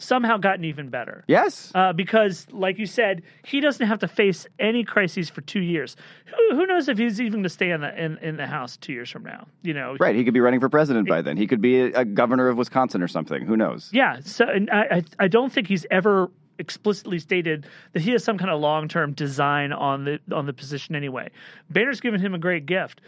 somehow 0.00 0.36
gotten 0.38 0.64
even 0.64 0.88
better. 0.88 1.22
yes, 1.28 1.70
Uh, 1.74 1.92
because, 1.92 2.46
like 2.50 2.78
you 2.78 2.86
said, 2.86 3.22
he 3.44 3.60
doesn't 3.60 3.86
have 3.86 3.98
to 4.00 4.08
face 4.08 4.46
any 4.58 4.82
crises 4.82 5.28
for 5.30 5.40
two 5.42 5.60
years. 5.60 5.94
Who, 6.26 6.56
who 6.56 6.66
knows 6.66 6.88
if 6.88 6.98
he's 6.98 7.20
even 7.20 7.32
going 7.34 7.42
to 7.44 7.48
stay 7.48 7.70
in 7.70 7.80
the 7.82 8.04
in, 8.04 8.18
in 8.18 8.36
the 8.36 8.46
House 8.46 8.76
two 8.76 8.92
years 8.92 9.10
from 9.10 9.22
now? 9.22 9.46
You 9.62 9.74
know, 9.74 9.96
right. 10.00 10.16
He 10.16 10.24
could 10.24 10.34
be 10.34 10.40
running 10.40 10.60
for 10.60 10.68
president 10.68 11.08
by 11.08 11.22
then. 11.22 11.36
He 11.36 11.46
could 11.46 11.60
be 11.60 11.80
a, 11.80 12.00
a 12.00 12.04
governor 12.04 12.48
of 12.48 12.56
Wisconsin 12.56 13.02
or 13.02 13.08
something. 13.08 13.44
Who 13.44 13.56
knows? 13.56 13.90
Yeah. 13.92 14.20
So, 14.24 14.46
and 14.46 14.68
I, 14.70 14.82
I 14.90 15.04
I 15.20 15.28
don't 15.28 15.52
think 15.52 15.68
he's 15.68 15.86
ever 15.90 16.30
explicitly 16.58 17.18
stated 17.18 17.66
that 17.94 18.02
he 18.02 18.10
has 18.10 18.22
some 18.22 18.36
kind 18.36 18.50
of 18.50 18.60
long 18.60 18.88
term 18.88 19.12
design 19.12 19.72
on 19.72 20.04
the 20.04 20.20
on 20.32 20.46
the 20.46 20.52
position 20.52 20.94
anyway. 20.94 21.30
Boehner's 21.70 22.00
given 22.00 22.20
him 22.20 22.34
a 22.34 22.38
great 22.38 22.66
gift. 22.66 23.00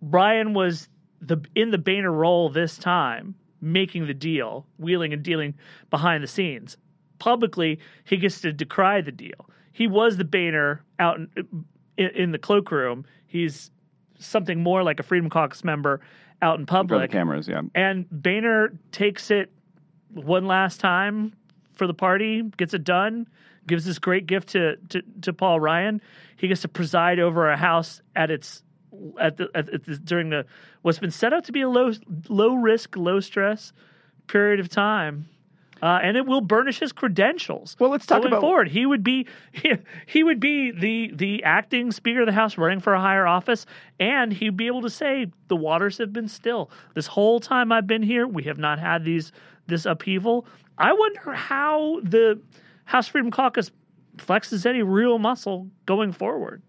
Ryan 0.00 0.54
was 0.54 0.88
the 1.20 1.38
in 1.54 1.70
the 1.70 1.78
Boehner 1.78 2.10
role 2.12 2.48
this 2.50 2.76
time, 2.76 3.34
making 3.62 4.06
the 4.06 4.14
deal, 4.14 4.66
wheeling 4.78 5.12
and 5.12 5.22
dealing 5.22 5.54
behind 5.88 6.22
the 6.22 6.28
scenes. 6.28 6.76
Publicly, 7.18 7.78
he 8.04 8.16
gets 8.16 8.40
to 8.40 8.52
decry 8.52 9.00
the 9.00 9.12
deal. 9.12 9.48
He 9.72 9.86
was 9.86 10.16
the 10.16 10.24
Boehner 10.24 10.84
out 10.98 11.16
in, 11.16 11.64
in, 11.96 12.08
in 12.08 12.32
the 12.32 12.38
cloakroom. 12.38 13.06
He's 13.26 13.70
something 14.18 14.62
more 14.62 14.82
like 14.82 15.00
a 15.00 15.02
Freedom 15.02 15.30
Caucus 15.30 15.64
member 15.64 16.00
out 16.42 16.58
in 16.58 16.66
public. 16.66 17.10
the 17.10 17.16
cameras, 17.16 17.48
yeah. 17.48 17.62
And 17.74 18.06
Boehner 18.10 18.76
takes 18.90 19.30
it 19.30 19.50
one 20.12 20.46
last 20.46 20.80
time 20.80 21.32
for 21.72 21.86
the 21.86 21.94
party, 21.94 22.42
gets 22.56 22.74
it 22.74 22.84
done, 22.84 23.26
gives 23.66 23.84
this 23.84 23.98
great 23.98 24.26
gift 24.26 24.50
to, 24.50 24.76
to, 24.88 25.02
to 25.22 25.32
Paul 25.32 25.60
Ryan. 25.60 26.02
He 26.36 26.48
gets 26.48 26.62
to 26.62 26.68
preside 26.68 27.20
over 27.20 27.48
a 27.48 27.56
house 27.56 28.02
at 28.16 28.30
its 28.30 28.62
at 29.20 29.36
the, 29.36 29.48
at 29.54 29.66
the 29.84 29.96
during 29.96 30.30
the 30.30 30.44
what's 30.82 30.98
been 30.98 31.10
set 31.10 31.32
out 31.32 31.44
to 31.44 31.52
be 31.52 31.60
a 31.62 31.68
low 31.68 31.92
low 32.28 32.54
risk, 32.54 32.96
low 32.96 33.20
stress 33.20 33.72
period 34.26 34.60
of 34.60 34.68
time. 34.68 35.26
Uh, 35.82 35.98
and 36.00 36.16
it 36.16 36.24
will 36.26 36.40
burnish 36.40 36.78
his 36.78 36.92
credentials. 36.92 37.74
Well, 37.80 37.90
let's 37.90 38.06
talk 38.06 38.20
going 38.20 38.32
about- 38.32 38.40
forward. 38.40 38.68
He 38.68 38.86
would 38.86 39.02
be 39.02 39.26
he, 39.50 39.72
he 40.06 40.22
would 40.22 40.38
be 40.38 40.70
the 40.70 41.10
the 41.12 41.42
acting 41.42 41.90
Speaker 41.90 42.20
of 42.20 42.26
the 42.26 42.32
House, 42.32 42.56
running 42.56 42.78
for 42.78 42.94
a 42.94 43.00
higher 43.00 43.26
office, 43.26 43.66
and 43.98 44.32
he'd 44.32 44.56
be 44.56 44.68
able 44.68 44.82
to 44.82 44.90
say 44.90 45.26
the 45.48 45.56
waters 45.56 45.98
have 45.98 46.12
been 46.12 46.28
still 46.28 46.70
this 46.94 47.08
whole 47.08 47.40
time 47.40 47.72
I've 47.72 47.88
been 47.88 48.02
here. 48.02 48.28
We 48.28 48.44
have 48.44 48.58
not 48.58 48.78
had 48.78 49.04
these 49.04 49.32
this 49.66 49.84
upheaval. 49.84 50.46
I 50.78 50.92
wonder 50.92 51.32
how 51.32 52.00
the 52.04 52.40
House 52.84 53.08
Freedom 53.08 53.32
Caucus 53.32 53.72
flexes 54.18 54.64
any 54.66 54.82
real 54.82 55.18
muscle 55.18 55.68
going 55.86 56.12
forward. 56.12 56.62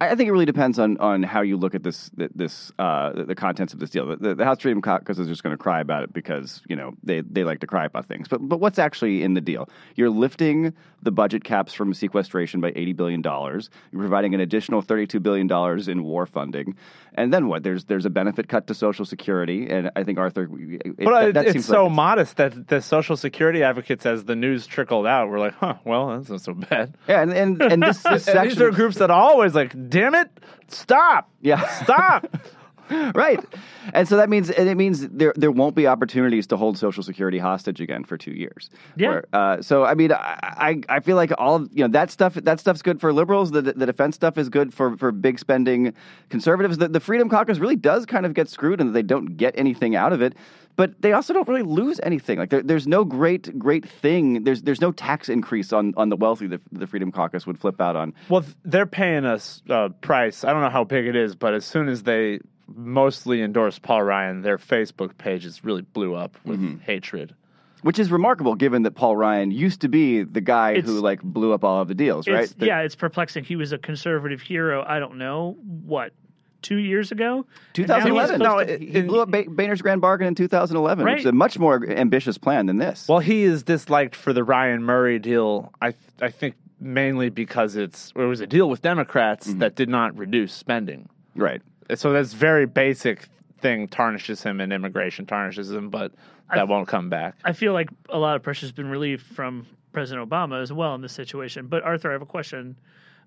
I 0.00 0.14
think 0.14 0.28
it 0.28 0.32
really 0.32 0.44
depends 0.44 0.78
on, 0.78 0.96
on 0.98 1.22
how 1.22 1.42
you 1.42 1.56
look 1.56 1.74
at 1.74 1.82
this 1.82 2.10
this 2.14 2.72
uh, 2.78 3.12
the, 3.12 3.34
contents 3.34 3.72
of 3.72 3.80
this 3.80 3.90
deal. 3.90 4.16
The, 4.16 4.34
the 4.34 4.44
House 4.44 4.60
Freedom 4.60 4.82
Caucus 4.82 5.18
is 5.18 5.28
just 5.28 5.42
going 5.42 5.52
to 5.56 5.62
cry 5.62 5.80
about 5.80 6.02
it 6.02 6.12
because 6.12 6.62
you 6.68 6.76
know 6.76 6.94
they, 7.02 7.20
they 7.22 7.44
like 7.44 7.60
to 7.60 7.66
cry 7.66 7.84
about 7.84 8.06
things. 8.06 8.28
But 8.28 8.38
but 8.48 8.60
what's 8.60 8.78
actually 8.78 9.22
in 9.22 9.34
the 9.34 9.40
deal? 9.40 9.68
You're 9.96 10.10
lifting 10.10 10.72
the 11.02 11.10
budget 11.10 11.44
caps 11.44 11.72
from 11.72 11.92
sequestration 11.94 12.60
by 12.60 12.72
eighty 12.76 12.92
billion 12.92 13.22
dollars. 13.22 13.70
You're 13.92 14.00
providing 14.00 14.34
an 14.34 14.40
additional 14.40 14.82
thirty 14.82 15.06
two 15.06 15.20
billion 15.20 15.46
dollars 15.46 15.88
in 15.88 16.02
war 16.04 16.26
funding, 16.26 16.76
and 17.14 17.32
then 17.32 17.48
what? 17.48 17.62
There's 17.62 17.84
there's 17.84 18.06
a 18.06 18.10
benefit 18.10 18.48
cut 18.48 18.66
to 18.68 18.74
Social 18.74 19.04
Security, 19.04 19.68
and 19.70 19.90
I 19.96 20.04
think 20.04 20.18
Arthur. 20.18 20.48
It, 20.52 20.96
But 20.96 21.32
that- 21.32 21.34
that 21.34 21.56
it's 21.56 21.66
so 21.66 21.84
like 21.84 21.92
modest 21.94 22.36
that 22.36 22.68
the 22.68 22.80
Social 22.80 23.16
Security 23.16 23.62
advocates, 23.62 24.06
as 24.06 24.24
the 24.24 24.36
news 24.36 24.66
trickled 24.66 25.06
out, 25.06 25.28
were 25.28 25.38
like, 25.38 25.54
"Huh, 25.54 25.74
well, 25.84 26.08
that's 26.08 26.30
not 26.30 26.40
so 26.40 26.54
bad." 26.54 26.96
yeah, 27.08 27.22
and 27.22 27.32
and, 27.32 27.62
and 27.62 27.82
this, 27.82 28.02
this 28.02 28.24
section 28.24 28.48
these 28.48 28.60
are 28.60 28.70
groups 28.70 28.96
that 28.96 29.10
always 29.10 29.54
like, 29.54 29.72
"Damn 29.88 30.14
it, 30.14 30.30
stop, 30.68 31.30
yeah 31.40 31.66
stop." 31.82 32.26
right. 33.14 33.40
And 33.92 34.06
so 34.06 34.16
that 34.16 34.28
means 34.28 34.50
and 34.50 34.68
it 34.68 34.76
means 34.76 35.08
there 35.08 35.32
there 35.36 35.50
won't 35.50 35.74
be 35.74 35.86
opportunities 35.86 36.46
to 36.48 36.56
hold 36.56 36.76
Social 36.76 37.02
Security 37.02 37.38
hostage 37.38 37.80
again 37.80 38.04
for 38.04 38.16
two 38.16 38.32
years. 38.32 38.70
Yeah. 38.96 39.08
Where, 39.08 39.24
uh, 39.32 39.62
so 39.62 39.84
I 39.84 39.94
mean, 39.94 40.12
I, 40.12 40.38
I 40.42 40.96
I 40.96 41.00
feel 41.00 41.16
like 41.16 41.32
all 41.38 41.56
of, 41.56 41.70
you 41.72 41.84
know 41.84 41.88
that 41.88 42.10
stuff 42.10 42.34
that 42.34 42.60
stuff's 42.60 42.82
good 42.82 43.00
for 43.00 43.12
liberals. 43.12 43.50
The 43.52 43.62
the 43.62 43.86
defense 43.86 44.16
stuff 44.16 44.36
is 44.36 44.48
good 44.48 44.74
for 44.74 44.96
for 44.96 45.12
big 45.12 45.38
spending 45.38 45.94
conservatives. 46.28 46.78
The, 46.78 46.88
the 46.88 47.00
Freedom 47.00 47.28
Caucus 47.28 47.58
really 47.58 47.76
does 47.76 48.04
kind 48.06 48.26
of 48.26 48.34
get 48.34 48.48
screwed, 48.48 48.80
and 48.80 48.94
they 48.94 49.02
don't 49.02 49.36
get 49.36 49.54
anything 49.56 49.96
out 49.96 50.12
of 50.12 50.20
it. 50.20 50.34
But 50.76 51.00
they 51.00 51.12
also 51.12 51.32
don't 51.32 51.46
really 51.46 51.62
lose 51.62 52.00
anything. 52.02 52.38
Like 52.38 52.50
there, 52.50 52.62
there's 52.62 52.86
no 52.88 53.04
great 53.04 53.56
great 53.58 53.88
thing. 53.88 54.42
There's 54.44 54.62
there's 54.62 54.80
no 54.80 54.90
tax 54.90 55.28
increase 55.28 55.72
on 55.72 55.94
on 55.96 56.08
the 56.08 56.16
wealthy 56.16 56.46
that 56.48 56.60
the 56.72 56.86
Freedom 56.86 57.12
Caucus 57.12 57.46
would 57.46 57.58
flip 57.60 57.80
out 57.80 57.94
on. 57.96 58.12
Well, 58.28 58.44
they're 58.64 58.86
paying 58.86 59.24
us 59.24 59.62
a 59.68 59.90
price. 59.90 60.42
I 60.42 60.52
don't 60.52 60.62
know 60.62 60.70
how 60.70 60.82
big 60.84 61.06
it 61.06 61.14
is, 61.14 61.36
but 61.36 61.54
as 61.54 61.64
soon 61.64 61.88
as 61.88 62.02
they 62.02 62.40
mostly 62.74 63.42
endorsed 63.42 63.82
Paul 63.82 64.02
Ryan, 64.02 64.42
their 64.42 64.58
Facebook 64.58 65.16
pages 65.18 65.62
really 65.64 65.82
blew 65.82 66.14
up 66.14 66.36
with 66.44 66.58
Mm-hmm. 66.60 66.78
hatred. 66.80 67.34
Which 67.82 67.98
is 67.98 68.10
remarkable, 68.10 68.54
given 68.54 68.82
that 68.84 68.92
Paul 68.92 69.14
Ryan 69.14 69.50
used 69.50 69.82
to 69.82 69.88
be 69.88 70.22
the 70.22 70.40
guy 70.40 70.70
It's- 70.72 70.86
who 70.86 71.00
like 71.00 71.22
blew 71.22 71.52
up 71.52 71.62
all 71.64 71.82
of 71.82 71.88
the 71.88 71.94
deals, 71.94 72.26
right? 72.26 72.44
It's, 72.44 72.54
yeah, 72.58 72.80
it's 72.80 72.94
perplexing. 72.96 73.44
He 73.44 73.56
was 73.56 73.72
a 73.72 73.78
conservative 73.78 74.40
hero. 74.40 74.82
I 74.88 74.98
don't 74.98 75.18
know 75.18 75.56
what 75.84 76.14
two 76.64 76.76
years 76.78 77.12
ago. 77.12 77.46
And 77.76 77.86
now 77.86 77.94
he's 78.00 78.04
2011. 78.06 78.40
supposed 78.40 78.68
No, 78.68 78.76
to- 78.78 78.84
he 78.84 79.02
blew 79.02 79.20
up 79.20 79.30
ba- 79.30 79.44
Boehner's 79.48 79.82
Grand 79.82 80.00
Bargain 80.00 80.26
in 80.26 80.34
2011, 80.34 81.04
which 81.04 81.20
is 81.20 81.26
a 81.26 81.32
much 81.32 81.58
more 81.58 81.88
ambitious 81.88 82.38
plan 82.38 82.66
than 82.66 82.78
this. 82.78 83.06
Well, 83.08 83.20
he 83.20 83.42
is 83.44 83.62
disliked 83.62 84.16
for 84.16 84.32
the 84.32 84.42
Ryan 84.42 84.82
Murray 84.82 85.18
deal. 85.20 85.72
I 85.80 85.94
I 86.20 86.30
think 86.30 86.56
mainly 86.80 87.28
because 87.28 87.76
it's 87.76 88.12
it 88.16 88.22
was 88.22 88.40
a 88.40 88.46
deal 88.46 88.68
with 88.68 88.82
Democrats 88.82 89.46
Mm-hmm. 89.48 89.58
that 89.60 89.76
did 89.76 89.88
not 89.88 90.16
reduce 90.18 90.52
spending. 90.52 91.08
right. 91.36 91.62
So 91.94 92.12
that's 92.14 92.32
very 92.32 92.64
basic 92.66 93.28
thing 93.60 93.88
tarnishes 93.88 94.42
him 94.42 94.58
and 94.60 94.72
immigration 94.72 95.26
tarnishes 95.26 95.70
him, 95.70 95.90
but 95.90 96.12
that 96.54 96.66
won't 96.66 96.88
come 96.88 97.10
back. 97.10 97.36
I 97.44 97.52
feel 97.52 97.74
like 97.74 97.88
a 98.08 98.18
lot 98.18 98.36
of 98.36 98.42
pressure's 98.42 98.72
been 98.72 98.88
relieved 98.88 99.22
from 99.22 99.66
President 99.92 100.26
Obama 100.28 100.62
as 100.62 100.72
well 100.72 100.94
in 100.94 101.02
this 101.02 101.12
situation. 101.12 101.66
But 101.66 101.82
Arthur, 101.82 102.08
I 102.08 102.12
have 102.14 102.22
a 102.22 102.26
question. 102.26 102.76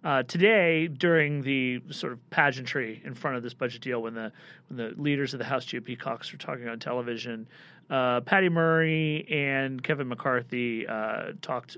Uh, 0.04 0.24
today, 0.24 0.88
during 0.88 1.42
the 1.42 1.82
sort 1.90 2.14
of 2.14 2.30
pageantry 2.30 3.02
in 3.04 3.14
front 3.14 3.36
of 3.36 3.44
this 3.44 3.54
budget 3.54 3.82
deal, 3.82 4.02
when 4.02 4.14
the 4.14 4.32
when 4.70 4.78
the 4.78 5.02
leaders 5.02 5.34
of 5.34 5.40
the 5.40 5.46
House 5.46 5.66
GOP 5.66 6.00
caucus 6.00 6.32
were 6.32 6.38
talking 6.38 6.68
on 6.68 6.80
television, 6.80 7.48
uh, 7.90 8.22
Patty 8.22 8.50
Murray 8.50 9.28
and 9.30 9.84
Kevin 9.84 10.08
McCarthy 10.08 10.88
uh, 10.88 11.32
talked 11.42 11.78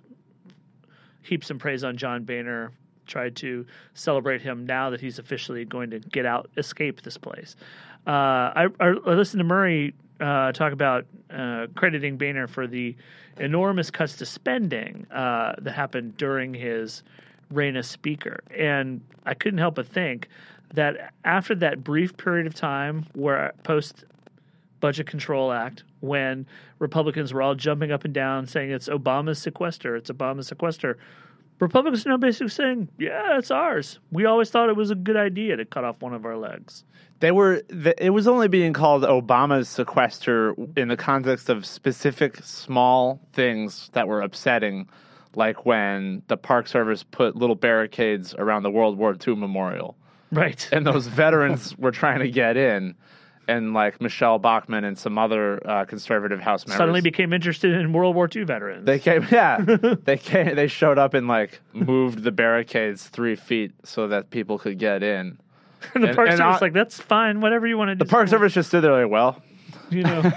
heaps 1.21 1.49
and 1.49 1.59
praise 1.59 1.83
on 1.83 1.97
John 1.97 2.23
Boehner. 2.23 2.71
Tried 3.07 3.35
to 3.37 3.65
celebrate 3.95 4.41
him 4.41 4.67
now 4.67 4.91
that 4.91 5.01
he's 5.01 5.17
officially 5.17 5.65
going 5.65 5.89
to 5.89 5.99
get 5.99 6.27
out, 6.27 6.47
escape 6.57 7.01
this 7.01 7.17
place. 7.17 7.55
Uh, 8.05 8.11
I, 8.11 8.67
I 8.79 8.89
listened 8.91 9.39
to 9.39 9.43
Murray 9.45 9.95
uh, 10.19 10.51
talk 10.51 10.73
about 10.73 11.05
uh, 11.31 11.67
crediting 11.75 12.17
Boehner 12.17 12.47
for 12.47 12.67
the 12.67 12.95
enormous 13.37 13.89
cuts 13.89 14.17
to 14.17 14.25
spending 14.25 15.07
uh, 15.11 15.55
that 15.59 15.71
happened 15.71 16.17
during 16.17 16.53
his 16.53 17.03
reign 17.51 17.75
as 17.75 17.87
Speaker, 17.87 18.41
and 18.55 19.01
I 19.25 19.33
couldn't 19.33 19.59
help 19.59 19.75
but 19.75 19.87
think 19.87 20.27
that 20.73 21.13
after 21.25 21.55
that 21.55 21.83
brief 21.83 22.15
period 22.17 22.45
of 22.45 22.53
time 22.53 23.05
where 23.13 23.53
post 23.63 24.05
Budget 24.79 25.07
Control 25.07 25.51
Act 25.51 25.83
when 25.99 26.45
Republicans 26.79 27.33
were 27.33 27.41
all 27.41 27.55
jumping 27.55 27.91
up 27.91 28.05
and 28.05 28.13
down 28.13 28.47
saying 28.47 28.71
it's 28.71 28.87
Obama's 28.87 29.39
sequester, 29.39 29.95
it's 29.95 30.09
Obama's 30.09 30.47
sequester. 30.47 30.97
Republicans 31.59 32.05
are 32.05 32.09
now 32.09 32.17
basically 32.17 32.47
saying, 32.49 32.87
yeah, 32.97 33.37
it's 33.37 33.51
ours. 33.51 33.99
We 34.11 34.25
always 34.25 34.49
thought 34.49 34.69
it 34.69 34.77
was 34.77 34.91
a 34.91 34.95
good 34.95 35.17
idea 35.17 35.57
to 35.57 35.65
cut 35.65 35.83
off 35.83 36.01
one 36.01 36.13
of 36.13 36.25
our 36.25 36.37
legs. 36.37 36.85
They 37.19 37.33
were. 37.33 37.61
It 37.97 38.13
was 38.13 38.29
only 38.29 38.47
being 38.47 38.71
called 38.71 39.03
Obama's 39.03 39.67
sequester 39.67 40.55
in 40.77 40.87
the 40.87 40.95
context 40.95 41.49
of 41.49 41.65
specific 41.65 42.37
small 42.37 43.19
things 43.33 43.89
that 43.91 44.07
were 44.07 44.21
upsetting, 44.21 44.87
like 45.35 45.65
when 45.65 46.21
the 46.27 46.37
Park 46.37 46.67
Service 46.67 47.03
put 47.03 47.35
little 47.35 47.55
barricades 47.55 48.33
around 48.35 48.63
the 48.63 48.71
World 48.71 48.97
War 48.97 49.15
II 49.27 49.35
memorial, 49.35 49.95
Right. 50.31 50.67
and 50.71 50.85
those 50.85 51.07
veterans 51.23 51.77
were 51.77 51.91
trying 51.91 52.19
to 52.19 52.29
get 52.29 52.57
in, 52.57 52.95
and 53.47 53.73
like 53.73 53.99
Michelle 54.01 54.37
Bachmann 54.39 54.83
and 54.83 54.97
some 54.97 55.17
other 55.17 55.59
uh, 55.67 55.85
conservative 55.85 56.39
House 56.39 56.65
members 56.67 56.77
Suddenly 56.77 57.01
became 57.01 57.33
interested 57.33 57.73
in 57.73 57.93
World 57.93 58.15
War 58.15 58.29
II 58.33 58.43
veterans. 58.43 58.85
They 58.85 58.99
came, 58.99 59.25
yeah. 59.31 59.57
they 60.03 60.17
came. 60.17 60.55
They 60.55 60.67
showed 60.67 60.97
up 60.99 61.13
and 61.15 61.27
like 61.27 61.59
moved 61.73 62.23
the 62.23 62.31
barricades 62.31 63.07
three 63.07 63.35
feet 63.35 63.71
so 63.83 64.07
that 64.09 64.29
people 64.29 64.59
could 64.59 64.77
get 64.77 65.01
in. 65.03 65.39
and 65.95 66.03
the 66.03 66.09
and- 66.09 66.15
Park 66.15 66.29
and 66.29 66.37
Service 66.37 66.61
I- 66.61 66.65
like, 66.65 66.73
that's 66.73 66.99
fine, 66.99 67.41
whatever 67.41 67.65
you 67.65 67.77
want 67.77 67.89
to 67.89 67.95
do. 67.95 68.03
The 68.03 68.09
Park 68.09 68.27
Service 68.27 68.53
just 68.53 68.69
stood 68.69 68.83
there 68.83 69.01
like, 69.03 69.11
well, 69.11 69.41
you 69.89 70.03
know, 70.03 70.31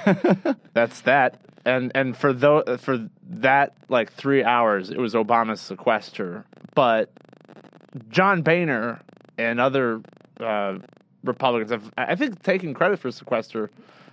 that's 0.72 1.02
that. 1.02 1.38
And 1.64 1.92
and 1.94 2.16
for 2.16 2.32
tho- 2.32 2.76
for 2.78 3.08
that 3.30 3.74
like 3.88 4.12
three 4.12 4.42
hours, 4.42 4.90
it 4.90 4.98
was 4.98 5.14
Obama's 5.14 5.60
sequester. 5.60 6.44
But 6.74 7.10
John 8.08 8.42
Boehner 8.42 9.00
and 9.38 9.60
other 9.60 10.00
uh, 10.40 10.78
Republicans 11.24 11.70
have, 11.70 11.92
I 11.96 12.14
think, 12.16 12.42
taken 12.42 12.74
credit 12.74 12.98
for 12.98 13.10
sequester 13.12 13.70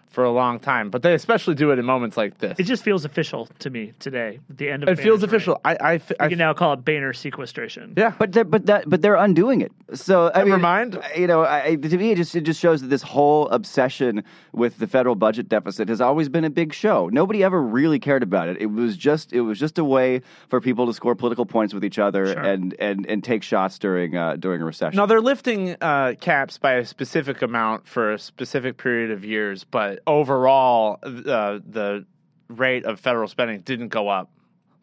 for 0.09 0.23
a 0.23 0.31
long 0.31 0.59
time. 0.59 0.89
But 0.89 1.01
they 1.03 1.13
especially 1.13 1.55
do 1.55 1.71
it 1.71 1.79
in 1.79 1.85
moments 1.85 2.17
like 2.17 2.37
this. 2.39 2.59
it 2.59 2.63
just 2.63 2.83
feels 2.83 3.05
official 3.05 3.47
to 3.59 3.69
me 3.69 3.93
today. 3.99 4.39
At 4.49 4.57
the 4.57 4.69
end 4.69 4.83
of 4.83 4.89
It 4.89 4.97
feels 4.97 5.21
Boehner's 5.21 5.21
reign. 5.21 5.29
official. 5.55 5.61
I 5.65 5.77
I, 5.93 5.97
th- 5.97 6.19
We 6.19 6.29
can 6.29 6.37
now 6.37 6.53
call 6.53 6.73
it 6.73 6.85
Boehner 6.85 7.13
sequestration. 7.13 7.93
yeah. 7.97 8.13
But 8.17 8.31
they're, 8.31 8.43
but 8.43 8.65
that 8.67 8.87
but 8.89 9.01
they're 9.01 9.15
undoing 9.15 9.61
it. 9.61 9.71
So 9.93 10.31
I 10.33 10.39
Never 10.39 10.51
mean, 10.51 10.61
mind. 10.61 10.99
You 11.15 11.27
know, 11.27 11.43
I, 11.43 11.75
to 11.75 11.97
me, 11.97 12.11
it 12.11 12.15
just 12.15 12.35
it 12.35 12.41
just 12.41 12.59
shows 12.59 12.81
that 12.81 12.87
this 12.87 13.01
whole 13.01 13.47
obsession 13.49 14.23
with 14.51 14.77
the 14.77 14.87
federal 14.87 15.15
budget 15.15 15.49
deficit 15.49 15.89
has 15.89 15.99
always 16.01 16.29
been 16.29 16.43
a 16.45 16.49
big 16.49 16.73
show. 16.73 17.09
Nobody 17.11 17.43
ever 17.43 17.61
really 17.61 17.99
cared 17.99 18.21
about 18.21 18.49
it. 18.49 18.57
It 18.61 18.67
was 18.67 18.95
just 18.97 19.33
it 19.33 19.41
was 19.41 19.57
just 19.59 19.77
a 19.79 19.83
way 19.83 20.21
for 20.47 20.61
people 20.61 20.85
to 20.85 20.93
score 20.93 21.15
political 21.15 21.45
points 21.45 21.73
with 21.73 21.83
each 21.83 21.97
other 21.99 22.27
Sure. 22.27 22.39
and, 22.39 22.75
and 22.79 23.05
and 23.07 23.23
take 23.23 23.41
shots 23.43 23.79
during 23.79 24.15
uh, 24.15 24.35
during 24.35 24.61
a 24.61 24.65
recession. 24.65 24.97
Now 24.97 25.05
they're 25.05 25.21
lifting 25.21 25.75
uh, 25.81 26.13
caps 26.19 26.57
by 26.57 26.73
a 26.73 26.85
specific 26.85 27.41
amount 27.41 27.87
for 27.87 28.13
a 28.13 28.19
specific 28.19 28.77
period 28.77 29.11
of 29.11 29.25
years, 29.25 29.63
but 29.63 29.99
overall, 30.05 30.99
uh, 31.03 31.59
the 31.67 32.05
rate 32.47 32.85
of 32.85 32.99
federal 32.99 33.27
spending 33.27 33.61
didn't 33.61 33.89
go 33.89 34.07
up 34.09 34.29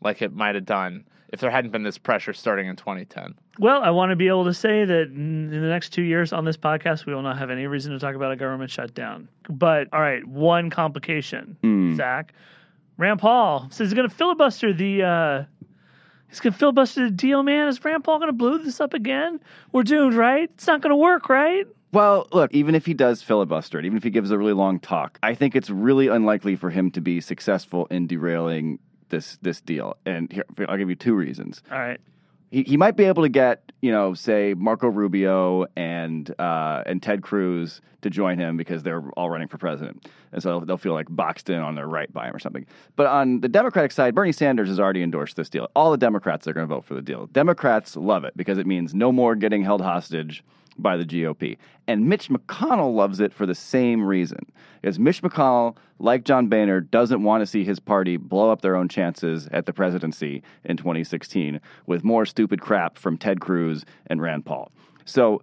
like 0.01 0.23
it 0.23 0.33
might 0.33 0.55
have 0.55 0.67
done 0.67 1.05
if 1.37 1.41
there 1.41 1.51
hadn't 1.51 1.71
been 1.71 1.83
this 1.83 1.99
pressure 1.99 2.33
starting 2.33 2.67
in 2.67 2.77
2010. 2.77 3.35
Well, 3.59 3.83
I 3.83 3.91
want 3.91 4.09
to 4.09 4.17
be 4.17 4.27
able 4.29 4.47
to 4.47 4.55
say 4.55 4.87
that 4.87 5.09
in 5.09 5.53
in 5.53 5.61
the 5.61 5.69
next 5.69 5.91
two 5.91 6.03
years 6.03 6.33
on 6.33 6.47
this 6.47 6.57
podcast, 6.57 7.05
we 7.05 7.15
will 7.15 7.21
not 7.21 7.39
have 7.39 7.51
any 7.51 7.67
reason 7.67 7.93
to 7.93 7.99
talk 7.99 8.15
about 8.15 8.33
a 8.33 8.37
government 8.37 8.71
shutdown. 8.71 9.29
But 9.51 9.89
all 9.93 10.01
right, 10.01 10.27
one 10.27 10.71
complication, 10.71 11.59
Zach. 11.97 12.33
Rand 12.97 13.21
Paul 13.21 13.69
says 13.71 13.91
he's 13.91 13.95
going 13.95 14.09
to 14.09 14.15
filibuster 14.15 14.73
the. 14.73 15.03
Uh, 15.03 15.45
he's 16.29 16.41
going 16.41 16.55
to 16.55 16.59
filibuster 16.59 17.05
the 17.05 17.11
deal, 17.11 17.43
man. 17.43 17.69
Is 17.69 17.85
Rand 17.85 18.03
Paul 18.03 18.19
going 18.19 18.31
to 18.31 18.33
blow 18.33 18.57
this 18.57 18.81
up 18.81 18.95
again? 18.95 19.39
We're 19.73 19.83
doomed, 19.83 20.15
right? 20.15 20.51
It's 20.55 20.67
not 20.67 20.81
going 20.81 20.91
to 20.91 20.97
work, 20.97 21.29
right? 21.29 21.67
Well, 21.93 22.29
look, 22.33 22.53
even 22.53 22.75
if 22.75 22.87
he 22.87 22.95
does 22.95 23.23
filibuster 23.23 23.79
it, 23.79 23.85
even 23.85 23.99
if 23.99 24.03
he 24.03 24.11
gives 24.11 24.31
a 24.31 24.39
really 24.39 24.55
long 24.55 24.81
talk, 24.81 25.19
I 25.23 25.35
think 25.35 25.55
it's 25.55 25.69
really 25.71 26.09
unlikely 26.09 26.57
for 26.57 26.71
him 26.71 26.91
to 26.93 27.01
be 27.03 27.21
successful 27.21 27.87
in 27.91 28.07
derailing 28.07 28.79
this 29.09 29.39
this 29.43 29.61
deal. 29.61 29.97
And 30.07 30.33
here, 30.33 30.45
I'll 30.69 30.77
give 30.77 30.89
you 30.89 30.97
two 30.97 31.15
reasons. 31.15 31.63
All 31.71 31.79
right. 31.79 32.01
he, 32.51 32.63
he 32.63 32.77
might 32.77 32.97
be 32.97 33.05
able 33.05 33.23
to 33.23 33.29
get 33.29 33.73
you 33.83 33.91
know 33.93 34.15
say 34.15 34.55
Marco 34.55 34.89
Rubio 34.89 35.67
and 35.77 36.35
uh, 36.41 36.83
and 36.87 37.03
Ted 37.03 37.23
Cruz 37.23 37.81
to 38.03 38.11
join 38.11 38.39
him 38.39 38.57
because 38.57 38.83
they're 38.83 39.03
all 39.17 39.31
running 39.31 39.49
for 39.49 39.59
president, 39.59 40.09
and 40.33 40.43
so 40.43 40.61
they'll 40.61 40.77
feel 40.77 40.93
like 40.93 41.07
boxed 41.11 41.51
in 41.51 41.59
on 41.59 41.75
their 41.75 41.87
right 41.89 42.13
by 42.13 42.29
him 42.29 42.37
or 42.37 42.39
something. 42.39 42.67
But 42.95 43.07
on 43.07 43.41
the 43.41 43.49
Democratic 43.49 43.93
side, 43.93 44.15
Bernie 44.15 44.33
Sanders 44.33 44.69
has 44.69 44.79
already 44.79 45.03
endorsed 45.03 45.37
this 45.37 45.49
deal. 45.51 45.69
All 45.75 45.91
the 45.91 45.97
Democrats 45.97 46.47
are 46.47 46.53
going 46.53 46.69
to 46.69 46.75
vote 46.75 46.85
for 46.85 46.95
the 46.95 47.03
deal. 47.03 47.27
Democrats 47.27 47.97
love 47.97 48.25
it 48.25 48.37
because 48.37 48.59
it 48.59 48.67
means 48.67 48.95
no 48.95 49.11
more 49.13 49.35
getting 49.35 49.63
held 49.63 49.81
hostage 49.81 50.45
by 50.79 50.97
the 50.97 51.05
GOP. 51.05 51.57
And 51.87 52.09
Mitch 52.09 52.29
McConnell 52.29 52.95
loves 52.95 53.21
it 53.21 53.33
for 53.33 53.47
the 53.47 53.55
same 53.55 54.05
reason. 54.05 54.39
Because 54.81 54.99
Mitch 54.99 55.23
McConnell, 55.23 55.77
like 55.99 56.25
John 56.25 56.49
Boehner, 56.49 56.81
doesn't 56.81 57.23
want 57.23 57.43
to 57.43 57.47
see 57.47 57.65
his 57.65 57.81
party 57.81 58.17
blow 58.17 58.51
up 58.51 58.63
their 58.63 58.77
own 58.77 58.89
chances 58.89 59.49
at 59.53 59.67
the 59.67 59.73
presidency 59.73 60.43
in 60.65 60.77
2016 60.77 61.61
with 61.87 62.05
more 62.05 62.27
stupid 62.27 62.61
crap 62.61 62.99
from 62.99 63.17
Ted 63.17 63.41
Cruz 63.41 63.85
and 64.07 64.21
Rand 64.21 64.45
Paul. 64.45 64.71
So 65.05 65.43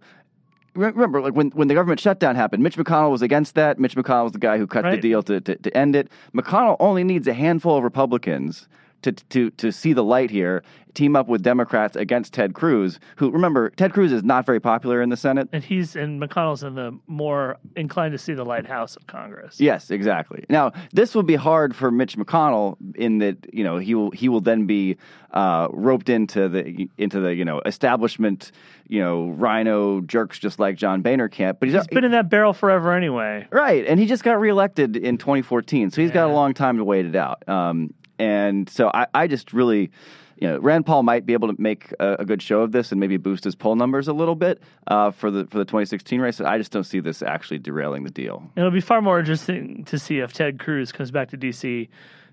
remember, 0.75 1.21
like 1.21 1.33
when, 1.33 1.49
when 1.51 1.67
the 1.67 1.73
government 1.73 1.99
shutdown 1.99 2.35
happened, 2.35 2.63
Mitch 2.63 2.77
McConnell 2.77 3.11
was 3.11 3.21
against 3.21 3.55
that. 3.55 3.79
Mitch 3.79 3.95
McConnell 3.95 4.23
was 4.23 4.31
the 4.33 4.39
guy 4.39 4.57
who 4.57 4.67
cut 4.67 4.83
the 4.83 4.97
deal 4.97 5.23
to, 5.23 5.39
to, 5.41 5.55
to 5.55 5.77
end 5.77 5.95
it. 5.95 6.09
McConnell 6.33 6.77
only 6.79 7.03
needs 7.03 7.27
a 7.27 7.33
handful 7.33 7.77
of 7.77 7.83
Republicans 7.83 8.67
to, 9.03 9.11
to, 9.11 9.49
to 9.51 9.71
see 9.71 9.93
the 9.93 10.03
light 10.03 10.29
here, 10.31 10.63
team 10.93 11.15
up 11.15 11.27
with 11.27 11.41
Democrats 11.41 11.95
against 11.95 12.33
Ted 12.33 12.53
Cruz, 12.53 12.99
who, 13.15 13.31
remember, 13.31 13.69
Ted 13.71 13.93
Cruz 13.93 14.11
is 14.11 14.23
not 14.23 14.45
very 14.45 14.59
popular 14.59 15.01
in 15.01 15.09
the 15.09 15.17
Senate. 15.17 15.49
And 15.51 15.63
he's 15.63 15.95
and 15.95 16.21
McConnell's 16.21 16.63
in 16.63 16.75
the 16.75 16.97
more 17.07 17.57
inclined 17.75 18.11
to 18.13 18.17
see 18.17 18.33
the 18.33 18.45
lighthouse 18.45 18.95
of 18.95 19.07
Congress. 19.07 19.59
Yes, 19.59 19.91
exactly. 19.91 20.45
Now, 20.49 20.71
this 20.91 21.15
will 21.15 21.23
be 21.23 21.35
hard 21.35 21.75
for 21.75 21.91
Mitch 21.91 22.17
McConnell 22.17 22.77
in 22.95 23.19
that 23.19 23.37
you 23.53 23.63
know 23.63 23.77
he 23.77 23.95
will 23.95 24.11
he 24.11 24.29
will 24.29 24.41
then 24.41 24.65
be 24.65 24.97
uh, 25.31 25.67
roped 25.71 26.09
into 26.09 26.47
the 26.47 26.87
into 26.97 27.19
the 27.19 27.33
you 27.33 27.45
know 27.45 27.61
establishment 27.65 28.51
you 28.87 28.99
know 28.99 29.29
rhino 29.29 30.01
jerks 30.01 30.37
just 30.37 30.59
like 30.59 30.77
John 30.77 31.01
Boehner 31.01 31.27
camp. 31.27 31.59
But 31.59 31.69
he's, 31.69 31.75
He's 31.75 31.87
been 31.87 32.03
in 32.03 32.11
that 32.11 32.29
barrel 32.29 32.53
forever 32.53 32.93
anyway. 32.93 33.47
right, 33.51 33.85
and 33.87 33.99
he 33.99 34.05
just 34.05 34.23
got 34.23 34.39
reelected 34.39 34.95
in 34.95 35.17
2014, 35.17 35.91
so 35.91 36.01
he's 36.01 36.11
got 36.11 36.29
a 36.29 36.33
long 36.33 36.53
time 36.53 36.77
to 36.77 36.83
wait 36.83 37.05
it 37.05 37.15
out. 37.15 37.47
Um, 37.49 37.93
and 38.23 38.69
so 38.69 38.89
I, 38.93 39.07
I 39.13 39.27
just 39.27 39.53
really. 39.53 39.91
You 40.35 40.49
know, 40.49 40.57
Rand 40.57 40.87
Paul 40.87 41.03
might 41.03 41.25
be 41.25 41.33
able 41.33 41.47
to 41.53 41.61
make 41.61 41.93
a, 41.99 42.17
a 42.19 42.25
good 42.25 42.41
show 42.41 42.61
of 42.61 42.71
this 42.71 42.91
and 42.91 42.99
maybe 42.99 43.17
boost 43.17 43.43
his 43.43 43.55
poll 43.55 43.75
numbers 43.75 44.07
a 44.07 44.13
little 44.13 44.35
bit 44.35 44.61
uh, 44.87 45.11
for 45.11 45.29
the 45.31 45.45
for 45.45 45.59
the 45.59 45.63
2016 45.63 46.19
race. 46.19 46.41
I 46.41 46.57
just 46.57 46.71
don't 46.71 46.83
see 46.83 46.99
this 46.99 47.21
actually 47.21 47.59
derailing 47.59 48.03
the 48.03 48.09
deal. 48.09 48.43
It'll 48.57 48.71
be 48.71 48.81
far 48.81 49.01
more 49.01 49.19
interesting 49.19 49.85
to 49.85 49.99
see 49.99 50.19
if 50.19 50.33
Ted 50.33 50.59
Cruz 50.59 50.91
comes 50.91 51.11
back 51.11 51.29
to 51.29 51.37
D.C. 51.37 51.87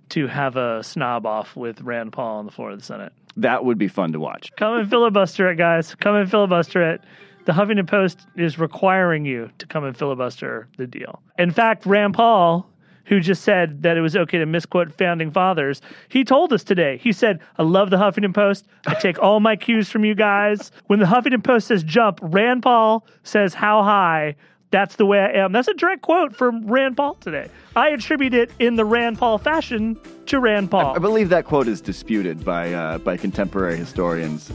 to 0.08 0.26
have 0.26 0.56
a 0.56 0.82
snob 0.82 1.26
off 1.26 1.54
with 1.54 1.82
Rand 1.82 2.12
Paul 2.12 2.38
on 2.38 2.46
the 2.46 2.52
floor 2.52 2.70
of 2.70 2.78
the 2.78 2.84
Senate. 2.84 3.12
That 3.36 3.64
would 3.64 3.78
be 3.78 3.86
fun 3.86 4.12
to 4.12 4.18
watch. 4.18 4.50
Come 4.56 4.78
and 4.78 4.88
filibuster 4.88 5.48
it, 5.50 5.56
guys. 5.56 5.94
Come 5.94 6.16
and 6.16 6.28
filibuster 6.28 6.82
it. 6.82 7.02
The 7.46 7.52
Huffington 7.52 7.88
Post 7.88 8.26
is 8.36 8.58
requiring 8.58 9.24
you 9.24 9.50
to 9.58 9.66
come 9.66 9.84
and 9.84 9.96
filibuster 9.96 10.68
the 10.76 10.86
deal. 10.86 11.22
In 11.38 11.50
fact, 11.50 11.86
Rand 11.86 12.14
Paul, 12.14 12.69
who 13.10 13.18
just 13.18 13.42
said 13.42 13.82
that 13.82 13.96
it 13.96 14.00
was 14.00 14.16
okay 14.16 14.38
to 14.38 14.46
misquote 14.46 14.92
founding 14.92 15.32
fathers, 15.32 15.82
he 16.08 16.22
told 16.22 16.52
us 16.52 16.62
today. 16.62 16.96
He 16.98 17.12
said, 17.12 17.40
I 17.58 17.64
love 17.64 17.90
the 17.90 17.96
Huffington 17.96 18.32
Post. 18.32 18.66
I 18.86 18.94
take 18.94 19.18
all 19.18 19.40
my 19.40 19.56
cues 19.56 19.90
from 19.90 20.04
you 20.04 20.14
guys. 20.14 20.70
When 20.86 21.00
the 21.00 21.06
Huffington 21.06 21.42
Post 21.42 21.66
says 21.66 21.82
jump, 21.82 22.20
Rand 22.22 22.62
Paul 22.62 23.04
says 23.24 23.52
how 23.52 23.82
high. 23.82 24.36
That's 24.70 24.94
the 24.94 25.04
way 25.04 25.18
I 25.18 25.44
am. 25.44 25.50
That's 25.50 25.66
a 25.66 25.74
direct 25.74 26.02
quote 26.02 26.36
from 26.36 26.64
Rand 26.68 26.96
Paul 26.96 27.14
today. 27.14 27.50
I 27.74 27.88
attribute 27.88 28.32
it 28.32 28.52
in 28.60 28.76
the 28.76 28.84
Rand 28.84 29.18
Paul 29.18 29.38
fashion 29.38 29.98
to 30.26 30.38
Rand 30.38 30.70
Paul. 30.70 30.94
I 30.94 31.00
believe 31.00 31.30
that 31.30 31.44
quote 31.44 31.66
is 31.66 31.80
disputed 31.80 32.44
by 32.44 32.72
uh, 32.72 32.98
by 32.98 33.16
contemporary 33.16 33.76
historians. 33.76 34.52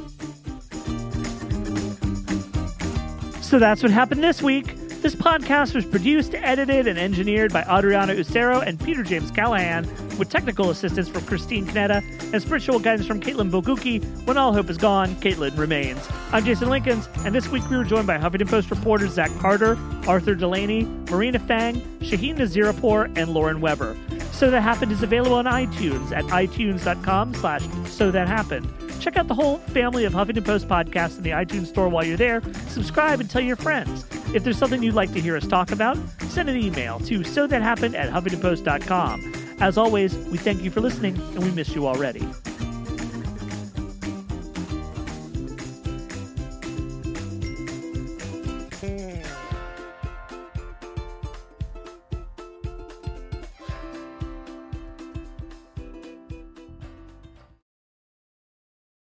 So 3.41 3.59
that's 3.59 3.83
what 3.83 3.91
happened 3.91 4.23
this 4.23 4.41
week. 4.41 4.84
This 5.05 5.13
podcast 5.13 5.75
was 5.75 5.85
produced, 5.85 6.33
edited, 6.33 6.87
and 6.87 6.97
engineered 6.97 7.53
by 7.53 7.61
Adriana 7.61 8.15
Usero 8.15 8.65
and 8.65 8.79
Peter 8.79 9.03
James 9.03 9.29
Callahan, 9.29 9.83
with 10.17 10.31
technical 10.31 10.71
assistance 10.71 11.07
from 11.07 11.23
Christine 11.27 11.63
Conetta 11.67 12.01
and 12.33 12.41
spiritual 12.41 12.79
guidance 12.79 13.05
from 13.05 13.19
Caitlin 13.21 13.51
Bogucki. 13.51 14.03
When 14.25 14.35
all 14.35 14.51
hope 14.51 14.67
is 14.67 14.79
gone, 14.79 15.13
Caitlin 15.17 15.55
remains. 15.59 16.03
I'm 16.31 16.43
Jason 16.43 16.69
Linkins, 16.69 17.07
and 17.23 17.35
this 17.35 17.49
week 17.49 17.69
we 17.69 17.77
were 17.77 17.83
joined 17.83 18.07
by 18.07 18.17
Huffington 18.17 18.49
Post 18.49 18.71
reporters 18.71 19.11
Zach 19.11 19.29
Carter, 19.37 19.77
Arthur 20.07 20.33
Delaney, 20.33 20.85
Marina 21.11 21.37
Fang, 21.37 21.75
Shahien 21.99 22.37
Nasiripour, 22.37 23.15
and 23.15 23.29
Lauren 23.29 23.61
Weber. 23.61 23.95
So 24.31 24.49
That 24.49 24.61
Happened 24.61 24.91
is 24.91 25.03
available 25.03 25.35
on 25.35 25.45
iTunes 25.45 26.13
at 26.13 26.25
itunes.com 26.25 27.35
slash 27.35 27.63
so 27.85 28.09
that 28.09 28.27
happened. 28.27 28.67
Check 29.05 29.17
out 29.17 29.27
the 29.27 29.35
whole 29.35 29.59
family 29.59 30.05
of 30.05 30.13
Huffington 30.13 30.43
Post 30.43 30.67
podcasts 30.67 31.17
in 31.17 31.21
the 31.21 31.29
iTunes 31.29 31.67
store 31.67 31.87
while 31.89 32.03
you're 32.03 32.17
there. 32.17 32.41
Subscribe 32.69 33.19
and 33.19 33.29
tell 33.29 33.39
your 33.39 33.55
friends. 33.55 34.03
If 34.33 34.43
there's 34.43 34.57
something 34.57 34.81
you'd 34.81 34.95
like 34.95 35.13
to 35.13 35.21
hear 35.21 35.37
us 35.37 35.45
talk 35.45 35.71
about, 35.71 35.95
send 36.21 36.49
an 36.49 36.57
email 36.57 36.97
to 37.01 37.23
so 37.23 37.45
that 37.45 37.61
happened 37.61 37.95
at 37.95 38.11
huffingtonpost.com. 38.11 39.57
As 39.59 39.77
always, 39.77 40.15
we 40.15 40.39
thank 40.39 40.63
you 40.63 40.71
for 40.71 40.81
listening 40.81 41.17
and 41.17 41.43
we 41.43 41.51
miss 41.51 41.75
you 41.75 41.85
already. 41.85 42.27